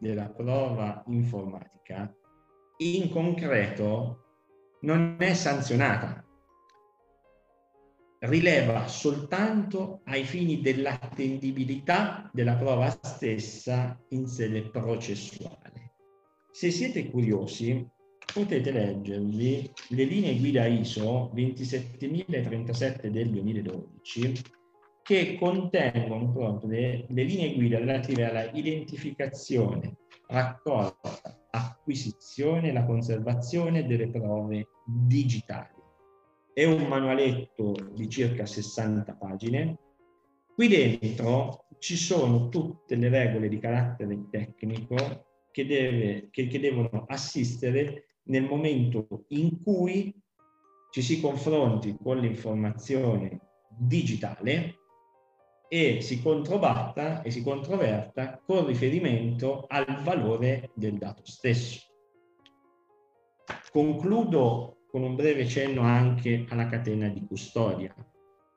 [0.00, 2.12] della prova informatica
[2.78, 4.24] in concreto
[4.80, 6.24] non è sanzionata,
[8.20, 15.92] rileva soltanto ai fini dell'attendibilità della prova stessa in sede processuale.
[16.50, 17.86] Se siete curiosi,
[18.32, 24.42] potete leggervi le linee guida ISO 27037 del 2012
[25.10, 29.96] che contengono proprio le, le linee guida relative alla identificazione,
[30.28, 35.74] raccolta, acquisizione e la conservazione delle prove digitali.
[36.52, 39.78] È un manualetto di circa 60 pagine.
[40.54, 44.94] Qui dentro ci sono tutte le regole di carattere tecnico
[45.50, 50.14] che, deve, che, che devono assistere nel momento in cui
[50.92, 53.40] ci si confronti con l'informazione
[53.76, 54.78] digitale
[55.72, 61.86] e si controbatta e si controverta con riferimento al valore del dato stesso.
[63.70, 67.94] Concludo con un breve cenno anche alla catena di custodia,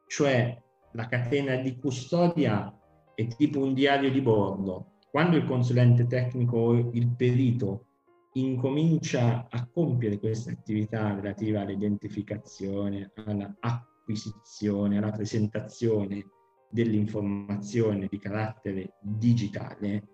[0.07, 0.59] cioè
[0.93, 2.75] la catena di custodia
[3.13, 4.93] è tipo un diario di bordo.
[5.11, 7.85] Quando il consulente tecnico o il perito
[8.33, 16.25] incomincia a compiere queste attività relative all'identificazione, all'acquisizione, alla presentazione
[16.73, 20.07] dell'informazione di carattere digitale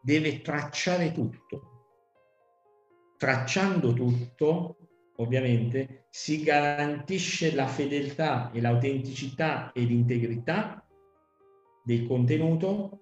[0.00, 1.72] deve tracciare tutto.
[3.16, 4.76] Tracciando tutto,
[5.16, 10.86] ovviamente, si garantisce la fedeltà e l'autenticità e l'integrità
[11.82, 13.00] del contenuto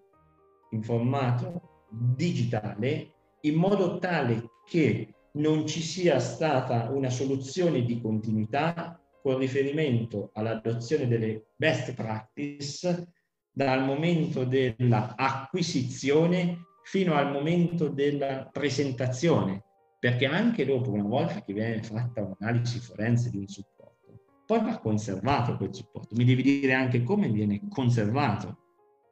[0.71, 3.13] in formato digitale
[3.43, 11.09] in modo tale che non ci sia stata una soluzione di continuità con riferimento all'adozione
[11.09, 13.09] delle best practice
[13.51, 19.65] dal momento dell'acquisizione fino al momento della presentazione,
[19.99, 24.13] perché anche dopo, una volta che viene fatta un'analisi forense di un supporto,
[24.45, 26.15] poi va conservato quel supporto.
[26.17, 28.59] Mi devi dire anche come viene conservato.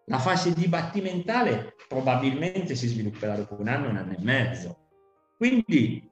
[0.09, 4.77] La fase dibattimentale probabilmente si svilupperà dopo un anno, un anno e mezzo.
[5.39, 6.07] Quindi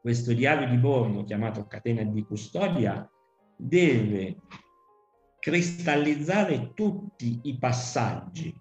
[0.00, 3.08] questo diario di bordo chiamato catena di custodia
[3.56, 4.36] deve
[5.38, 8.58] cristallizzare tutti i passaggi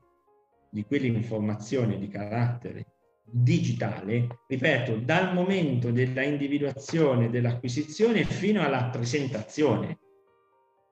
[0.69, 2.87] di quell'informazione di carattere
[3.25, 9.97] digitale, ripeto, dal momento della individuazione dell'acquisizione fino alla presentazione.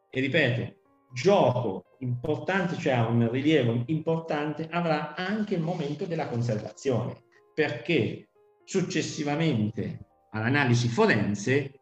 [0.10, 0.76] E ripeto,
[1.14, 7.22] gioco importante, cioè un rilievo importante, avrà anche il momento della conservazione,
[7.54, 8.30] perché
[8.64, 11.81] successivamente all'analisi forense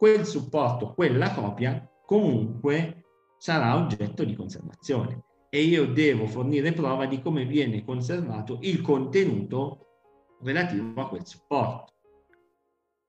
[0.00, 3.02] quel supporto, quella copia, comunque
[3.36, 9.88] sarà oggetto di conservazione e io devo fornire prova di come viene conservato il contenuto
[10.40, 11.92] relativo a quel supporto.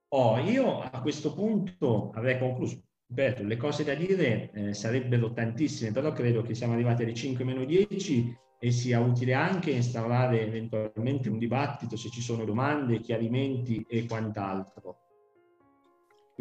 [0.09, 2.84] Oh, io a questo punto avrei concluso.
[3.07, 7.45] ripeto, le cose da dire eh, sarebbero tantissime, però credo che siamo arrivati alle 5
[7.45, 13.85] meno 10 e sia utile anche instaurare eventualmente un dibattito se ci sono domande, chiarimenti
[13.88, 15.11] e quant'altro.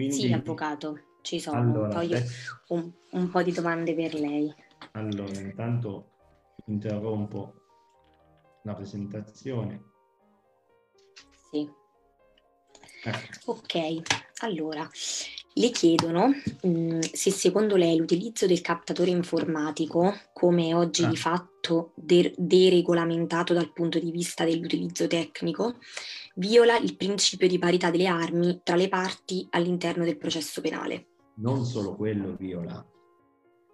[0.01, 2.24] Quindi, sì, avvocato, ci sono allora, un, po io,
[2.68, 4.55] un, un po' di domande per lei.
[4.93, 6.12] Allora, intanto
[6.64, 7.55] interrompo
[8.62, 9.85] la presentazione.
[11.51, 11.70] Sì.
[13.05, 13.52] Ecco.
[13.52, 14.01] Ok,
[14.39, 14.89] allora
[15.55, 21.09] le chiedono mh, mm, se secondo lei l'utilizzo del captatore informatico, come oggi ah.
[21.09, 25.77] di fatto de- deregolamentato dal punto di vista dell'utilizzo tecnico,
[26.36, 31.06] viola il principio di parità delle armi tra le parti all'interno del processo penale.
[31.36, 32.85] Non solo quello viola.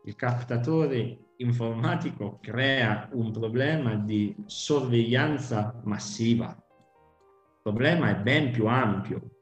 [0.04, 6.46] Il captatore informatico crea un problema di sorveglianza massiva.
[6.48, 9.35] Il problema è ben più ampio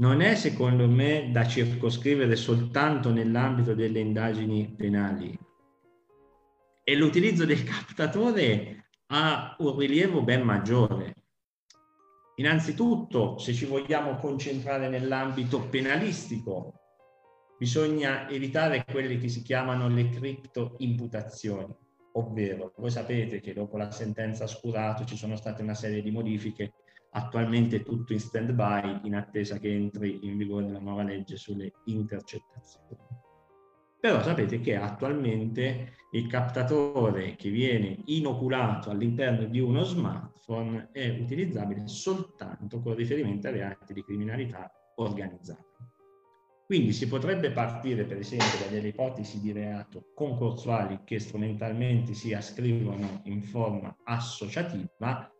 [0.00, 5.38] non è secondo me da circoscrivere soltanto nell'ambito delle indagini penali
[6.82, 11.14] e l'utilizzo del captatore ha un rilievo ben maggiore.
[12.36, 16.72] Innanzitutto, se ci vogliamo concentrare nell'ambito penalistico,
[17.58, 21.76] bisogna evitare quelle che si chiamano le criptoimputazioni,
[22.12, 26.72] ovvero voi sapete che dopo la sentenza Scurato ci sono state una serie di modifiche
[27.10, 31.72] attualmente tutto in stand by in attesa che entri in vigore la nuova legge sulle
[31.84, 33.18] intercettazioni.
[34.00, 41.86] Però sapete che attualmente il captatore che viene inoculato all'interno di uno smartphone è utilizzabile
[41.86, 45.64] soltanto con riferimento a reati di criminalità organizzata.
[46.64, 52.32] Quindi si potrebbe partire per esempio da delle ipotesi di reato concorsuali che strumentalmente si
[52.32, 55.30] ascrivono in forma associativa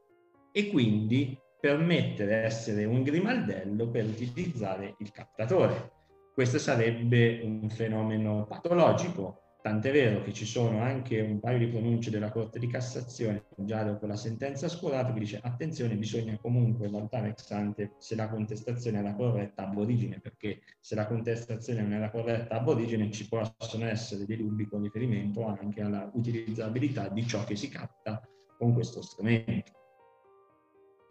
[0.53, 5.99] e quindi permettere essere un grimaldello per utilizzare il captatore.
[6.33, 12.11] Questo sarebbe un fenomeno patologico, tant'è vero che ci sono anche un paio di pronunce
[12.11, 17.29] della Corte di Cassazione, già dopo la sentenza scurata, che dice attenzione, bisogna comunque valutare
[17.29, 22.11] ex ante se la contestazione la corretta ab origine, perché se la contestazione non la
[22.11, 27.45] corretta ab origine ci possono essere dei dubbi con riferimento anche alla utilizzabilità di ciò
[27.45, 28.23] che si capta
[28.57, 29.80] con questo strumento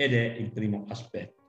[0.01, 1.43] ed è il primo aspetto.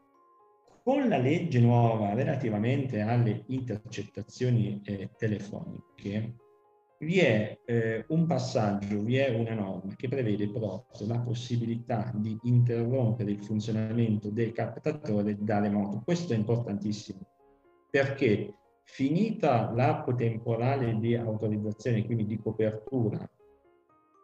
[0.83, 6.35] Con la legge nuova relativamente alle intercettazioni eh, telefoniche
[6.99, 12.37] vi è eh, un passaggio, vi è una norma che prevede proprio la possibilità di
[12.43, 16.03] interrompere il funzionamento del captatore da remoto.
[16.05, 17.21] Questo è importantissimo
[17.89, 18.53] perché
[18.83, 23.31] finita l'arco temporale di autorizzazione, quindi di copertura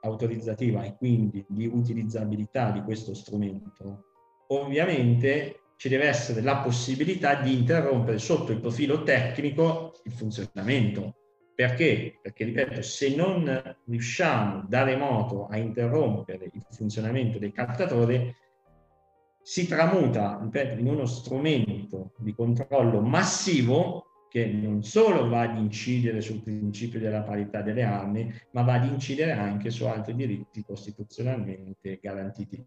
[0.01, 4.16] autorizzativa e quindi di utilizzabilità di questo strumento,
[4.49, 11.15] ovviamente ci deve essere la possibilità di interrompere sotto il profilo tecnico il funzionamento.
[11.55, 12.19] Perché?
[12.21, 18.35] Perché, ripeto, se non riusciamo da remoto a interrompere il funzionamento del captatore,
[19.43, 26.21] si tramuta, ripeto, in uno strumento di controllo massivo che non solo va ad incidere
[26.21, 31.99] sul principio della parità delle armi, ma va ad incidere anche su altri diritti costituzionalmente
[32.03, 32.63] garantiti.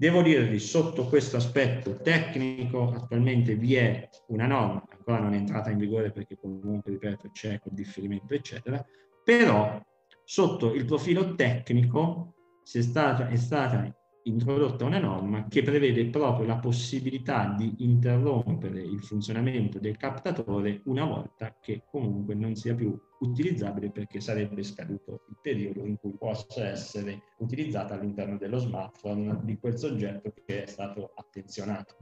[0.00, 5.70] Devo dirvi, sotto questo aspetto tecnico, attualmente vi è una norma, ancora non è entrata
[5.70, 8.80] in vigore perché comunque, ripeto, c'è quel differimento, eccetera,
[9.24, 9.84] però
[10.22, 13.92] sotto il profilo tecnico è stata, è stata
[14.22, 21.06] introdotta una norma che prevede proprio la possibilità di interrompere il funzionamento del captatore una
[21.06, 26.68] volta che comunque non sia più utilizzabile perché sarebbe scaduto il periodo in cui possa
[26.68, 31.96] essere utilizzata all'interno dello smartphone di quel soggetto che è stato attenzionato.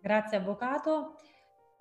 [0.00, 1.16] Grazie Avvocato.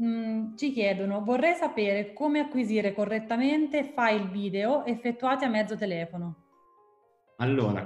[0.01, 6.42] Mm, ci chiedono, vorrei sapere come acquisire correttamente file video effettuati a mezzo telefono.
[7.37, 7.85] Allora,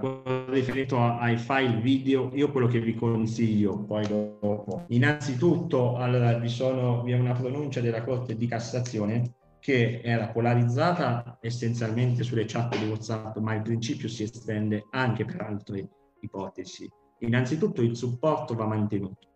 [0.50, 7.02] riferito ai file video, io quello che vi consiglio poi dopo, innanzitutto allora, vi, sono,
[7.02, 12.90] vi è una pronuncia della Corte di Cassazione che era polarizzata essenzialmente sulle chat di
[12.90, 16.90] WhatsApp, ma il principio si estende anche per altre ipotesi.
[17.20, 19.28] Innanzitutto il supporto va mantenuto,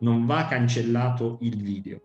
[0.00, 2.00] non va cancellato il video.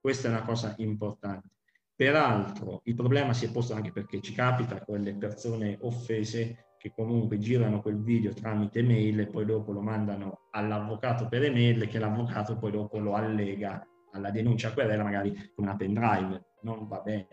[0.00, 1.57] Questa è una cosa importante.
[1.98, 6.92] Peraltro il problema si è posto anche perché ci capita con le persone offese che
[6.94, 11.98] comunque girano quel video tramite mail e poi dopo lo mandano all'avvocato per email che
[11.98, 16.50] l'avvocato poi dopo lo allega alla denuncia querela magari con una pendrive.
[16.62, 17.28] Non va bene,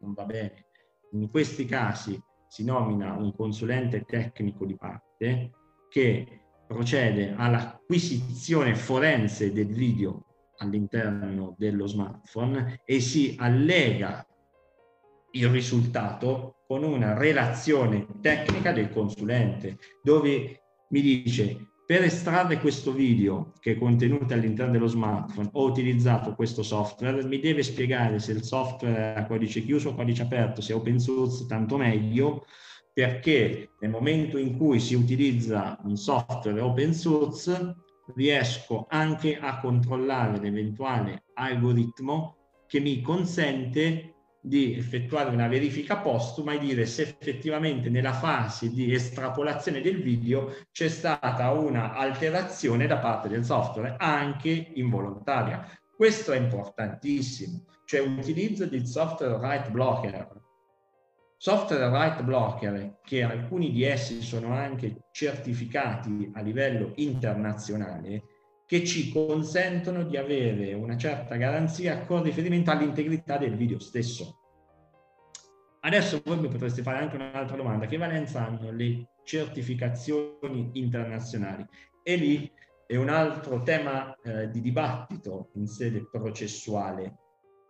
[0.00, 0.66] non va bene.
[1.12, 5.52] In questi casi si nomina un consulente tecnico di parte
[5.88, 14.26] che procede all'acquisizione forense del video all'interno dello smartphone e si allega
[15.32, 23.52] il risultato con una relazione tecnica del consulente dove mi dice per estrarre questo video
[23.60, 28.42] che è contenuto all'interno dello smartphone ho utilizzato questo software, mi deve spiegare se il
[28.42, 32.46] software è a codice chiuso o codice aperto, se è open source tanto meglio,
[32.90, 37.74] perché nel momento in cui si utilizza un software open source
[38.14, 42.36] riesco anche a controllare l'eventuale algoritmo
[42.66, 48.92] che mi consente di effettuare una verifica postuma e dire se effettivamente nella fase di
[48.92, 55.66] estrapolazione del video c'è stata una alterazione da parte del software, anche involontaria.
[55.96, 60.42] Questo è importantissimo, cioè l'utilizzo del software right blocker.
[61.36, 68.22] Software right blocker che alcuni di essi sono anche certificati a livello internazionale,
[68.66, 74.38] che ci consentono di avere una certa garanzia con riferimento all'integrità del video stesso.
[75.80, 81.66] Adesso voi mi potreste fare anche un'altra domanda, che valenza hanno le certificazioni internazionali?
[82.02, 82.50] E lì
[82.86, 87.18] è un altro tema eh, di dibattito in sede processuale,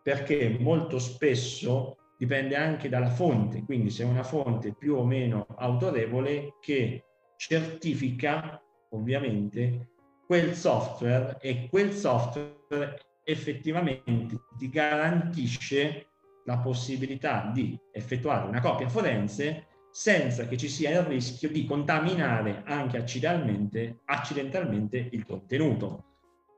[0.00, 5.46] perché molto spesso dipende anche dalla fonte, quindi se è una fonte più o meno
[5.58, 7.04] autorevole che
[7.36, 8.60] certifica
[8.90, 9.88] ovviamente
[10.26, 16.06] quel software e quel software effettivamente ti garantisce
[16.46, 22.62] la possibilità di effettuare una copia forense senza che ci sia il rischio di contaminare
[22.64, 26.04] anche accidentalmente, accidentalmente il contenuto.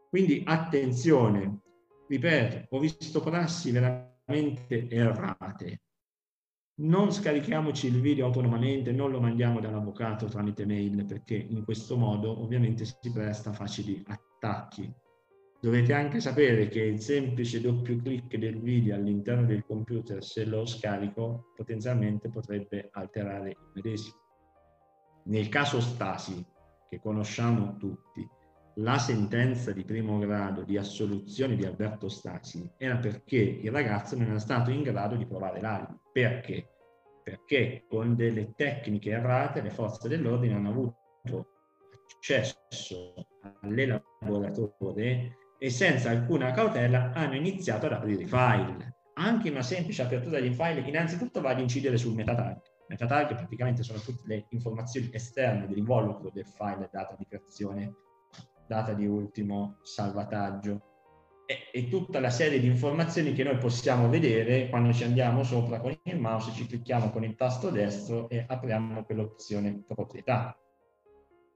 [0.08, 1.58] Quindi attenzione,
[2.08, 5.80] ripeto, ho visto prassi veramente errate.
[6.78, 12.42] Non scarichiamoci il video autonomamente, non lo mandiamo dall'avvocato tramite mail perché in questo modo
[12.42, 14.92] ovviamente si presta a facili attacchi.
[15.58, 20.66] Dovete anche sapere che il semplice doppio clic del video all'interno del computer, se lo
[20.66, 24.20] scarico, potenzialmente potrebbe alterare il medesimo.
[25.24, 26.44] Nel caso Stasi,
[26.90, 28.28] che conosciamo tutti,
[28.78, 34.28] la sentenza di primo grado di assoluzione di Alberto Stasi era perché il ragazzo non
[34.28, 35.98] era stato in grado di provare l'alibi.
[36.12, 36.68] Perché?
[37.22, 41.46] Perché con delle tecniche errate le forze dell'ordine hanno avuto
[42.18, 43.14] accesso
[43.62, 48.94] all'elaboratore e senza alcuna cautela hanno iniziato ad aprire i file.
[49.14, 52.60] Anche una semplice apertura di file innanzitutto va ad incidere sul metatag.
[52.88, 58.04] Metatag praticamente sono tutte le informazioni esterne dell'involucro del file data di creazione
[58.66, 60.80] data di ultimo salvataggio
[61.46, 65.78] e, e, tutta la serie di informazioni che noi possiamo vedere quando ci andiamo sopra
[65.78, 70.58] con il mouse, ci clicchiamo con il tasto destro e apriamo quell'opzione proprietà.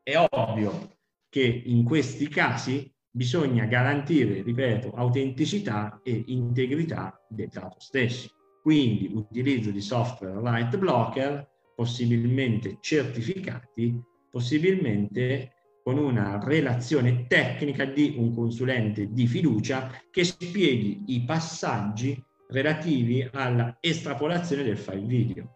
[0.03, 0.97] È ovvio
[1.29, 8.31] che in questi casi bisogna garantire, ripeto, autenticità e integrità del dato stesso.
[8.63, 14.01] Quindi l'utilizzo di software light blocker, possibilmente certificati,
[14.31, 23.29] possibilmente con una relazione tecnica di un consulente di fiducia che spieghi i passaggi relativi
[23.33, 25.55] alla estrapolazione del file video.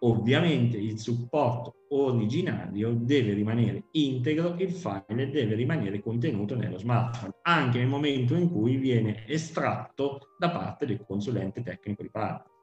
[0.00, 7.78] Ovviamente il supporto originario deve rimanere integro, il file deve rimanere contenuto nello smartphone, anche
[7.78, 12.53] nel momento in cui viene estratto da parte del consulente tecnico di parte.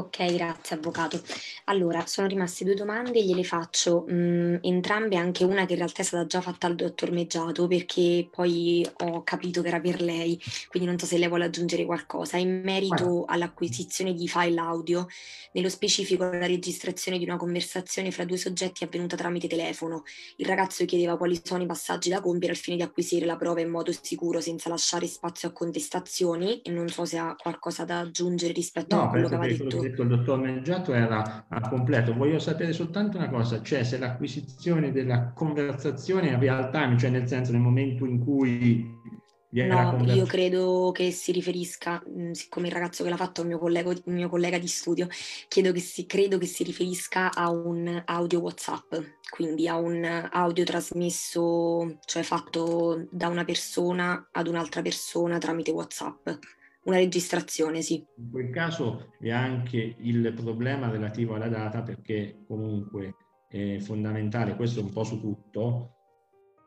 [0.00, 1.20] Ok, grazie avvocato.
[1.64, 6.02] Allora, sono rimaste due domande, gliele faccio mh, mm, entrambe, anche una che in realtà
[6.02, 10.40] è stata già fatta al dottor Meggiato perché poi ho capito che era per lei,
[10.68, 12.36] quindi non so se lei vuole aggiungere qualcosa.
[12.36, 15.08] In merito all'acquisizione di file audio,
[15.52, 20.04] nello specifico la registrazione di una conversazione fra due soggetti avvenuta tramite telefono.
[20.36, 23.62] Il ragazzo chiedeva quali sono i passaggi da compiere al fine di acquisire la prova
[23.62, 27.98] in modo sicuro senza lasciare spazio a contestazioni e non so se ha qualcosa da
[27.98, 32.14] aggiungere rispetto no, a quello che aveva detto detto il dottor Mengiato era a completo.
[32.14, 37.26] Voglio sapere soltanto una cosa, cioè se l'acquisizione della conversazione è real time, cioè nel
[37.26, 38.96] senso nel momento in cui
[39.50, 43.44] viene No, io credo che si riferisca, mm, siccome il ragazzo che l'ha fatto è
[43.44, 45.08] un mio collega, un mio collega di studio,
[45.48, 48.94] che si, credo che si riferisca a un audio WhatsApp,
[49.30, 56.28] quindi a un audio trasmesso, cioè fatto da una persona ad un'altra persona tramite WhatsApp
[56.88, 58.04] una registrazione, sì.
[58.16, 63.14] In quel caso è anche il problema relativo alla data perché comunque
[63.48, 65.94] è fondamentale, questo un po' su tutto,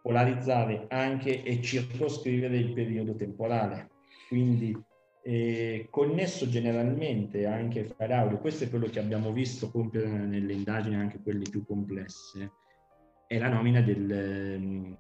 [0.02, 3.90] polarizzare anche e circoscrivere il periodo temporale.
[4.28, 4.76] Quindi
[5.24, 10.96] eh, connesso generalmente anche fra l'audio, questo è quello che abbiamo visto compiere nelle indagini,
[10.96, 12.52] anche quelle più complesse,
[13.28, 14.98] è la nomina del, ehm,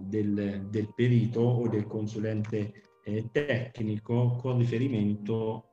[0.00, 2.72] del, del perito o del consulente
[3.04, 5.68] eh, tecnico con riferimento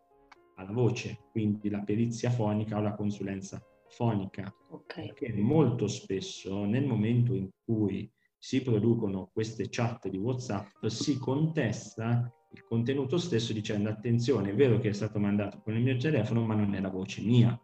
[0.56, 4.54] alla voce, quindi la perizia fonica o la consulenza fonica.
[4.70, 5.08] Okay.
[5.08, 12.34] Perché molto spesso nel momento in cui si producono queste chat di WhatsApp si contesta
[12.54, 16.44] il contenuto stesso dicendo attenzione, è vero che è stato mandato con il mio telefono,
[16.46, 17.58] ma non è la voce mia,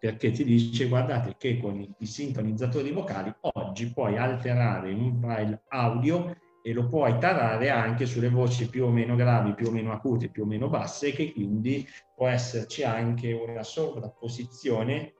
[0.00, 6.34] perché ti dice guardate che con i sincronizzatori vocali oggi puoi alterare un file audio
[6.62, 10.30] e lo puoi tarare anche sulle voci più o meno gravi, più o meno acute,
[10.30, 15.14] più o meno basse, che quindi può esserci anche una sovrapposizione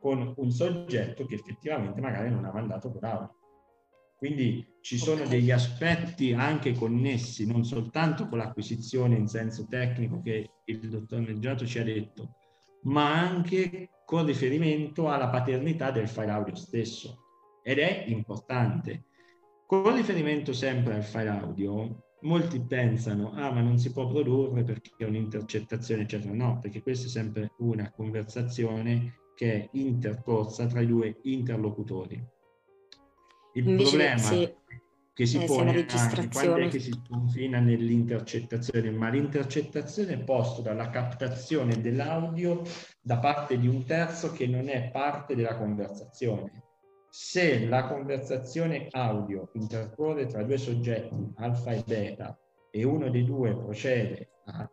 [0.00, 3.34] con un soggetto che effettivamente magari non ha mandato quell'audio.
[4.16, 10.50] Quindi ci sono degli aspetti anche connessi, non soltanto con l'acquisizione in senso tecnico che
[10.64, 12.34] il dottor Neggiato ci ha detto,
[12.82, 17.18] ma anche con riferimento alla paternità del file audio stesso.
[17.62, 19.04] Ed è importante.
[19.68, 24.92] Con riferimento sempre al file audio, molti pensano, ah ma non si può produrre perché
[24.96, 26.32] è un'intercettazione, eccetera.
[26.32, 32.14] No, perché questa è sempre una conversazione che è intercorsa tra i due interlocutori.
[33.52, 34.54] Il Invece problema sì.
[35.12, 40.62] che si eh, pone anche quando è che si confina nell'intercettazione, ma l'intercettazione è posta
[40.62, 42.62] dalla captazione dell'audio
[43.02, 46.67] da parte di un terzo che non è parte della conversazione.
[47.10, 52.38] Se la conversazione audio intercorre tra due soggetti, alfa e beta,
[52.70, 54.70] e uno dei due procede a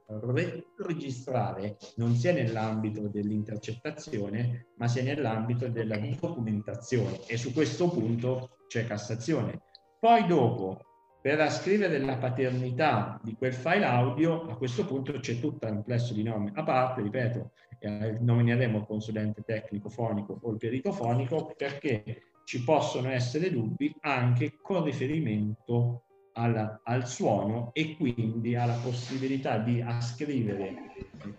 [0.77, 8.85] registrare non sia nell'ambito dell'intercettazione, ma sia nell'ambito della documentazione e su questo punto c'è
[8.85, 9.61] Cassazione.
[9.99, 10.79] Poi dopo,
[11.25, 16.13] per ascrivere la paternità di quel file audio, a questo punto c'è tutto un plesso
[16.13, 17.49] di norme a parte, ripeto,
[17.79, 23.91] eh, nomineremo il consulente tecnico fonico o il perito fonico perché ci possono essere dubbi
[24.01, 26.03] anche con riferimento
[26.33, 30.75] alla, al suono e quindi alla possibilità di ascrivere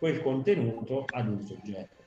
[0.01, 2.03] quel contenuto ad un soggetto.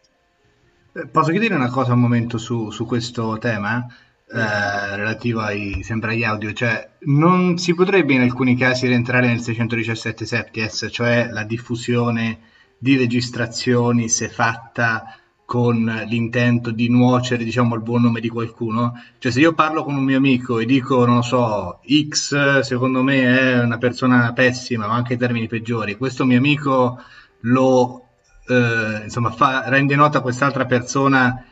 [0.96, 3.88] Eh, posso chiedere una cosa un momento su, su questo tema?
[4.32, 9.40] Eh, relativo ai, sempre agli audio, cioè non si potrebbe in alcuni casi rientrare nel
[9.40, 12.40] 617 septies, cioè la diffusione
[12.78, 15.16] di registrazioni se fatta
[15.46, 19.02] con l'intento di nuocere, diciamo, al buon nome di qualcuno.
[19.18, 23.02] Cioè, se io parlo con un mio amico e dico, non lo so, X secondo
[23.02, 27.02] me è una persona pessima, ma anche in termini peggiori, questo mio amico
[27.42, 28.10] lo,
[28.48, 31.44] eh, insomma, fa, rende nota quest'altra persona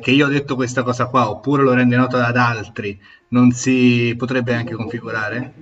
[0.00, 2.98] che io ho detto questa cosa qua, oppure lo rende nota ad altri,
[3.28, 5.54] non si potrebbe anche configurare?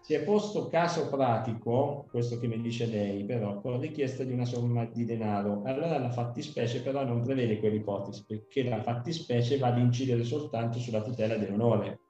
[0.00, 4.44] Si è posto caso pratico, questo che mi dice lei, però con richiesta di una
[4.44, 5.62] somma di denaro.
[5.64, 11.00] Allora la fattispecie però non prevede quell'ipotesi, perché la fattispecie va ad incidere soltanto sulla
[11.00, 12.00] tutela dell'onore.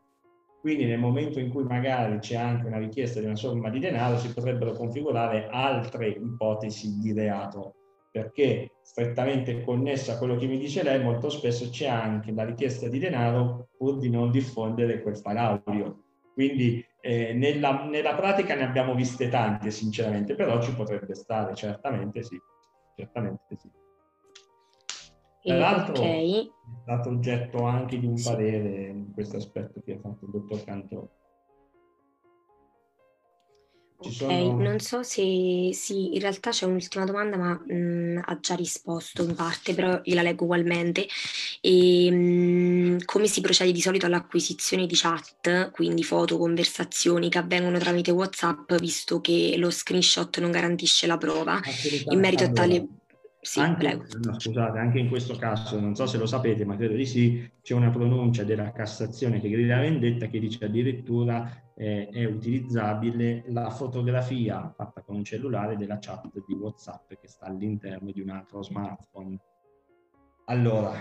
[0.61, 4.19] Quindi nel momento in cui magari c'è anche una richiesta di una somma di denaro,
[4.19, 7.75] si potrebbero configurare altre ipotesi di reato,
[8.15, 12.87] perché strettamente connessa a quello che mi dice lei, molto spesso c'è anche la richiesta
[12.87, 16.05] di denaro pur di non diffondere quel file audio.
[16.33, 22.23] Quindi eh, nella, nella, pratica ne abbiamo viste tante, sinceramente, però ci potrebbe stare, certamente
[22.23, 22.41] sì.
[22.95, 23.69] Certamente sì.
[25.43, 26.43] Tra l'altro okay.
[26.43, 26.51] è
[26.83, 30.63] stato oggetto anche di un parere in questo aspetto che ha fatto il dottor
[34.05, 34.27] Cantò.
[34.27, 34.63] Ok, sono...
[34.63, 39.23] non so se sì, in realtà c'è un'ultima domanda, ma mh, mm, ha già risposto
[39.23, 41.07] in parte, però io la leggo ugualmente.
[41.61, 47.39] E, mh, mm, come si procede di solito all'acquisizione di chat, quindi foto, conversazioni che
[47.39, 51.61] avvengono tramite WhatsApp, visto che lo screenshot non garantisce la prova?
[52.11, 52.87] In merito a tale
[53.45, 56.95] sì, anche, no, scusate, anche in questo caso, non so se lo sapete, ma credo
[56.95, 62.25] di sì, c'è una pronuncia della Cassazione che grida vendetta che dice addirittura eh, è
[62.25, 68.23] utilizzabile la fotografia fatta con un cellulare della chat di WhatsApp che sta all'interno di
[68.23, 69.39] un altro smartphone.
[70.47, 70.95] Allora,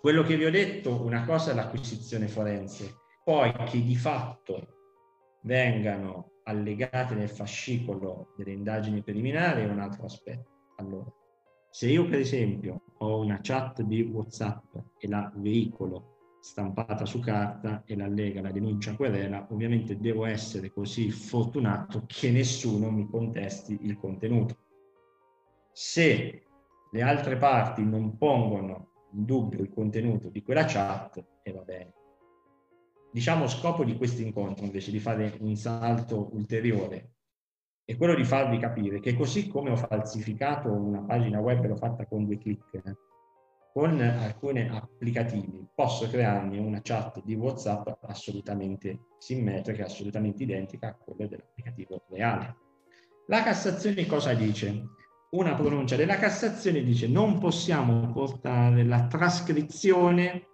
[0.00, 4.66] quello che vi ho detto, una cosa è l'acquisizione forense, poi che di fatto
[5.42, 10.54] vengano allegate nel fascicolo delle indagini preliminari è un altro aspetto.
[10.76, 11.12] Allora,
[11.76, 17.82] se io per esempio ho una chat di WhatsApp e la veicolo stampata su carta
[17.84, 23.76] e la lega la denuncia querela, ovviamente devo essere così fortunato che nessuno mi contesti
[23.82, 24.56] il contenuto.
[25.70, 26.46] Se
[26.90, 31.92] le altre parti non pongono in dubbio il contenuto di quella chat, e va bene.
[33.12, 37.15] Diciamo scopo di questo incontro invece di fare un salto ulteriore
[37.86, 41.76] è quello di farvi capire che così come ho falsificato una pagina web e l'ho
[41.76, 42.82] fatta con due clic,
[43.72, 51.28] con alcuni applicativi posso crearmi una chat di WhatsApp assolutamente simmetrica, assolutamente identica a quella
[51.28, 52.56] dell'applicativo reale.
[53.28, 54.88] La Cassazione cosa dice?
[55.30, 60.48] Una pronuncia della Cassazione dice non possiamo portare la trascrizione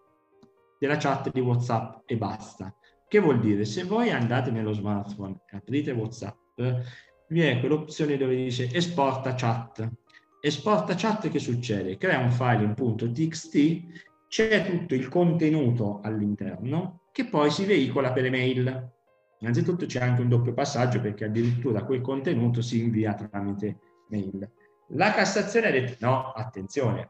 [0.78, 2.76] della chat di WhatsApp e basta.
[3.08, 3.64] Che vuol dire?
[3.64, 6.36] Se voi andate nello smartphone e aprite WhatsApp,
[7.32, 9.90] vi è quell'opzione dove dice esporta chat
[10.44, 11.96] esporta chat che succede?
[11.96, 13.56] Crea un file in .txt,
[14.26, 18.90] c'è tutto il contenuto all'interno che poi si veicola per email.
[19.38, 23.78] Innanzitutto c'è anche un doppio passaggio perché addirittura quel contenuto si invia tramite
[24.08, 24.50] mail.
[24.94, 27.08] La Cassazione ha detto no, attenzione,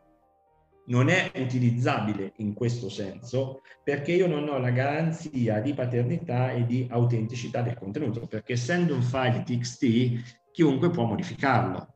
[0.87, 6.67] non è utilizzabile in questo senso perché io non ho la garanzia di paternità e
[6.67, 11.93] di autenticità del contenuto, perché essendo un file TXT chiunque può modificarlo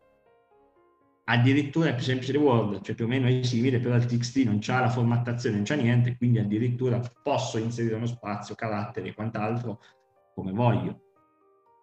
[1.29, 4.37] addirittura è più semplice di Word, cioè più o meno è simile, però il TXT
[4.45, 9.15] non c'ha la formattazione, non c'ha niente, quindi addirittura posso inserire uno spazio, caratteri e
[9.15, 9.81] quant'altro
[10.35, 11.01] come voglio.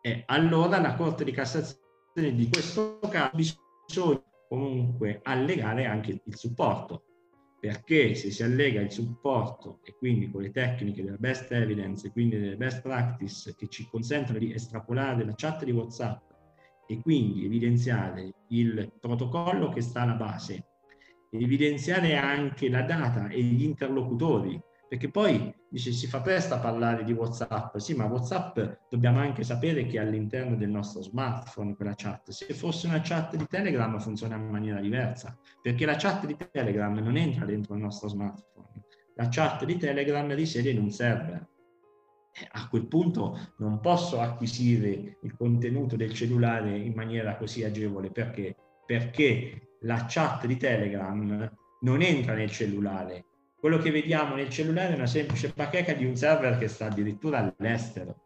[0.02, 4.22] E allora la Corte di Cassazione di questo caso bisogna
[4.54, 7.06] comunque allegare anche il supporto,
[7.60, 12.12] perché se si allega il supporto e quindi con le tecniche della best evidence e
[12.12, 16.22] quindi delle best practice che ci consentono di estrapolare la chat di WhatsApp
[16.86, 20.66] e quindi evidenziare il protocollo che sta alla base,
[21.32, 24.62] evidenziare anche la data e gli interlocutori,
[24.94, 28.60] perché poi dice si fa presto a parlare di WhatsApp, sì, ma WhatsApp
[28.92, 32.30] dobbiamo anche sapere che è all'interno del nostro smartphone quella chat.
[32.30, 36.94] Se fosse una chat di Telegram funziona in maniera diversa, perché la chat di Telegram
[37.00, 38.68] non entra dentro il nostro smartphone.
[39.16, 41.44] La chat di Telegram risiede in un server
[42.32, 48.12] eh, a quel punto non posso acquisire il contenuto del cellulare in maniera così agevole
[48.12, 48.56] perché?
[48.86, 51.52] Perché la chat di Telegram
[51.82, 53.26] non entra nel cellulare.
[53.64, 57.56] Quello che vediamo nel cellulare è una semplice bacheca di un server che sta addirittura
[57.58, 58.18] all'estero.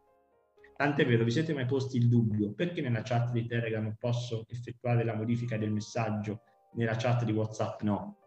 [0.75, 5.03] Tant'è vero, vi siete mai posti il dubbio perché nella chat di Telegram posso effettuare
[5.03, 6.41] la modifica del messaggio,
[6.73, 8.17] nella chat di WhatsApp no?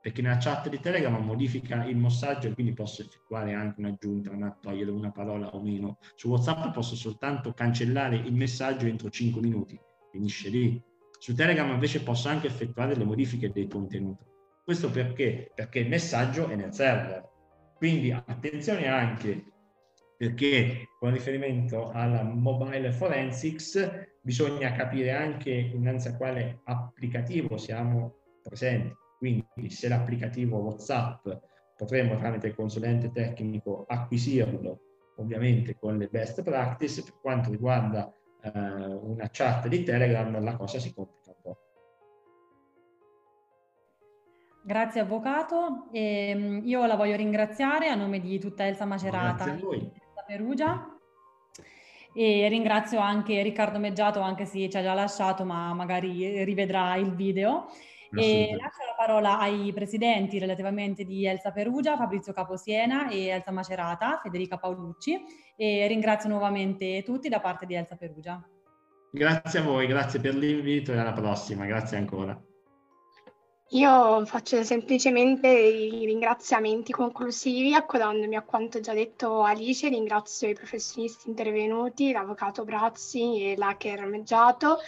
[0.00, 4.58] perché nella chat di Telegram modifica il messaggio e quindi posso effettuare anche un'aggiunta, una,
[4.60, 5.98] togliere una parola o meno.
[6.16, 9.78] Su WhatsApp posso soltanto cancellare il messaggio entro 5 minuti,
[10.10, 10.82] finisce lì.
[11.16, 14.34] Su Telegram invece posso anche effettuare le modifiche del contenuto.
[14.66, 15.52] Questo perché?
[15.54, 17.24] Perché il messaggio è nel server.
[17.76, 19.44] Quindi attenzione anche
[20.16, 28.92] perché con riferimento alla mobile forensics bisogna capire anche innanzi a quale applicativo siamo presenti
[29.18, 31.28] quindi se l'applicativo WhatsApp
[31.76, 34.80] potremmo tramite il consulente tecnico acquisirlo
[35.18, 38.12] ovviamente con le best practice, per quanto riguarda
[38.42, 41.25] eh, una chat di Telegram la cosa si complica
[44.66, 49.92] Grazie Avvocato, e, ehm, io la voglio ringraziare a nome di tutta Elsa Macerata di
[50.26, 50.92] Perugia.
[52.12, 57.14] E ringrazio anche Riccardo Meggiato anche se ci ha già lasciato ma magari rivedrà il
[57.14, 57.66] video.
[58.12, 64.18] E lascio la parola ai presidenti relativamente di Elsa Perugia, Fabrizio Caposiena e Elsa Macerata,
[64.20, 65.22] Federica Paolucci.
[65.54, 68.44] E ringrazio nuovamente tutti da parte di Elsa Perugia.
[69.12, 72.36] Grazie a voi, grazie per l'invito e alla prossima, grazie ancora.
[73.70, 81.28] Io faccio semplicemente i ringraziamenti conclusivi accodandomi a quanto già detto Alice, ringrazio i professionisti
[81.28, 84.78] intervenuti, l'avvocato Brazzi e l'hacker Meggiato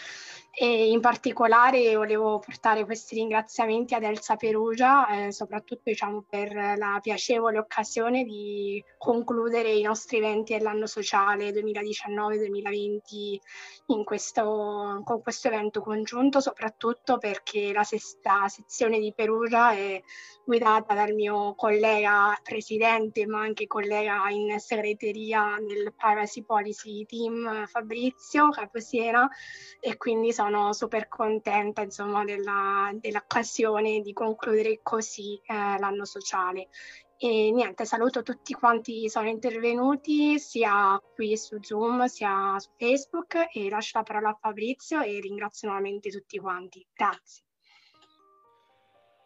[0.61, 6.99] e in particolare volevo portare questi ringraziamenti ad Elsa Perugia, eh, soprattutto diciamo, per la
[7.01, 13.39] piacevole occasione di concludere i nostri eventi dell'anno sociale 2019-2020
[14.03, 20.01] questo, con questo evento congiunto, soprattutto perché la sesta sezione di Perugia è
[20.43, 28.49] guidata dal mio collega presidente, ma anche collega in segreteria nel Privacy Policy Team Fabrizio
[28.49, 29.27] Caposiera
[29.79, 36.69] e quindi sono super contenta insomma della, dell'occasione di concludere così eh, l'anno sociale.
[37.21, 43.69] E niente, saluto tutti quanti sono intervenuti sia qui su Zoom sia su Facebook e
[43.69, 46.85] lascio la parola a Fabrizio e ringrazio nuovamente tutti quanti.
[46.93, 47.43] Grazie.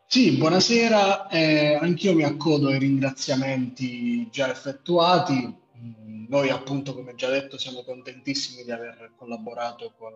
[0.07, 5.55] Sì, buonasera, eh, anch'io mi accodo ai ringraziamenti già effettuati.
[5.77, 10.13] Mm, noi appunto, come già detto, siamo contentissimi di aver collaborato con,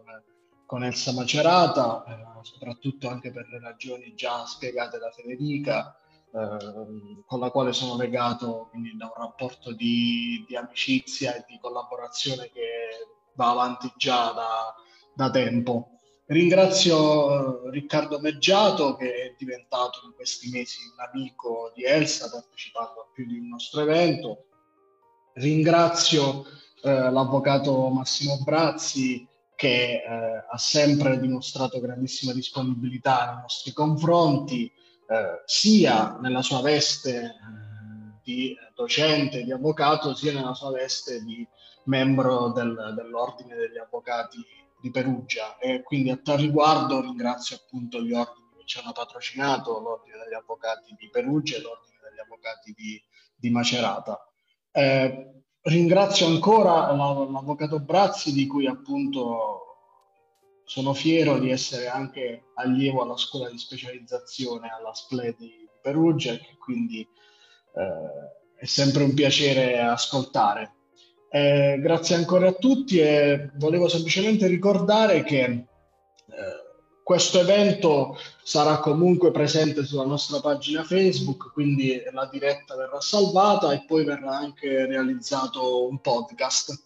[0.67, 5.97] con Elsa Macerata, eh, soprattutto anche per le ragioni già spiegate da Federica,
[6.29, 11.57] eh, con la quale sono legato quindi, da un rapporto di, di, amicizia e di
[11.59, 12.67] collaborazione che
[13.35, 14.75] va avanti già da,
[15.15, 15.91] da tempo.
[16.25, 23.07] Ringrazio Riccardo Meggiato che è diventato in questi mesi un amico di Elsa partecipando a
[23.13, 24.47] più di un nostro evento.
[25.35, 26.43] Ringrazio
[26.83, 29.25] eh, l'avvocato Massimo Brazzi
[29.57, 34.71] che eh, ha sempre dimostrato grandissima disponibilità nei nostri confronti,
[35.07, 37.31] eh, sia nella sua veste eh,
[38.21, 41.45] di docente, di avvocato, sia nella sua veste di
[41.85, 44.45] membro del, dell'Ordine degli Avvocati
[44.79, 45.57] di Perugia.
[45.57, 50.35] E quindi a tal riguardo ringrazio appunto gli ordini che ci hanno patrocinato, l'Ordine degli
[50.35, 53.01] Avvocati di Perugia e l'Ordine degli Avvocati di,
[53.35, 54.23] di Macerata.
[54.69, 55.31] Eh,
[55.67, 59.63] Ringrazio ancora l'avvocato Brazzi di cui appunto
[60.63, 66.55] sono fiero di essere anche allievo alla scuola di specializzazione alla SPLE di Perugia e
[66.57, 70.75] quindi eh, è sempre un piacere ascoltare.
[71.29, 75.65] Eh, grazie ancora a tutti e volevo semplicemente ricordare che eh,
[77.07, 83.85] questo evento sarà comunque presente sulla nostra pagina Facebook, quindi la diretta verrà salvata e
[83.87, 86.77] poi verrà anche realizzato un podcast.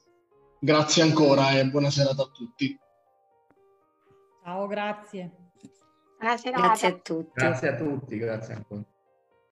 [0.59, 2.79] Grazie ancora e buona serata a tutti.
[4.43, 5.31] Ciao, grazie.
[6.19, 7.31] Grazie a tutti.
[7.33, 8.63] Grazie a tutti, grazie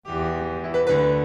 [0.03, 1.16] ancora.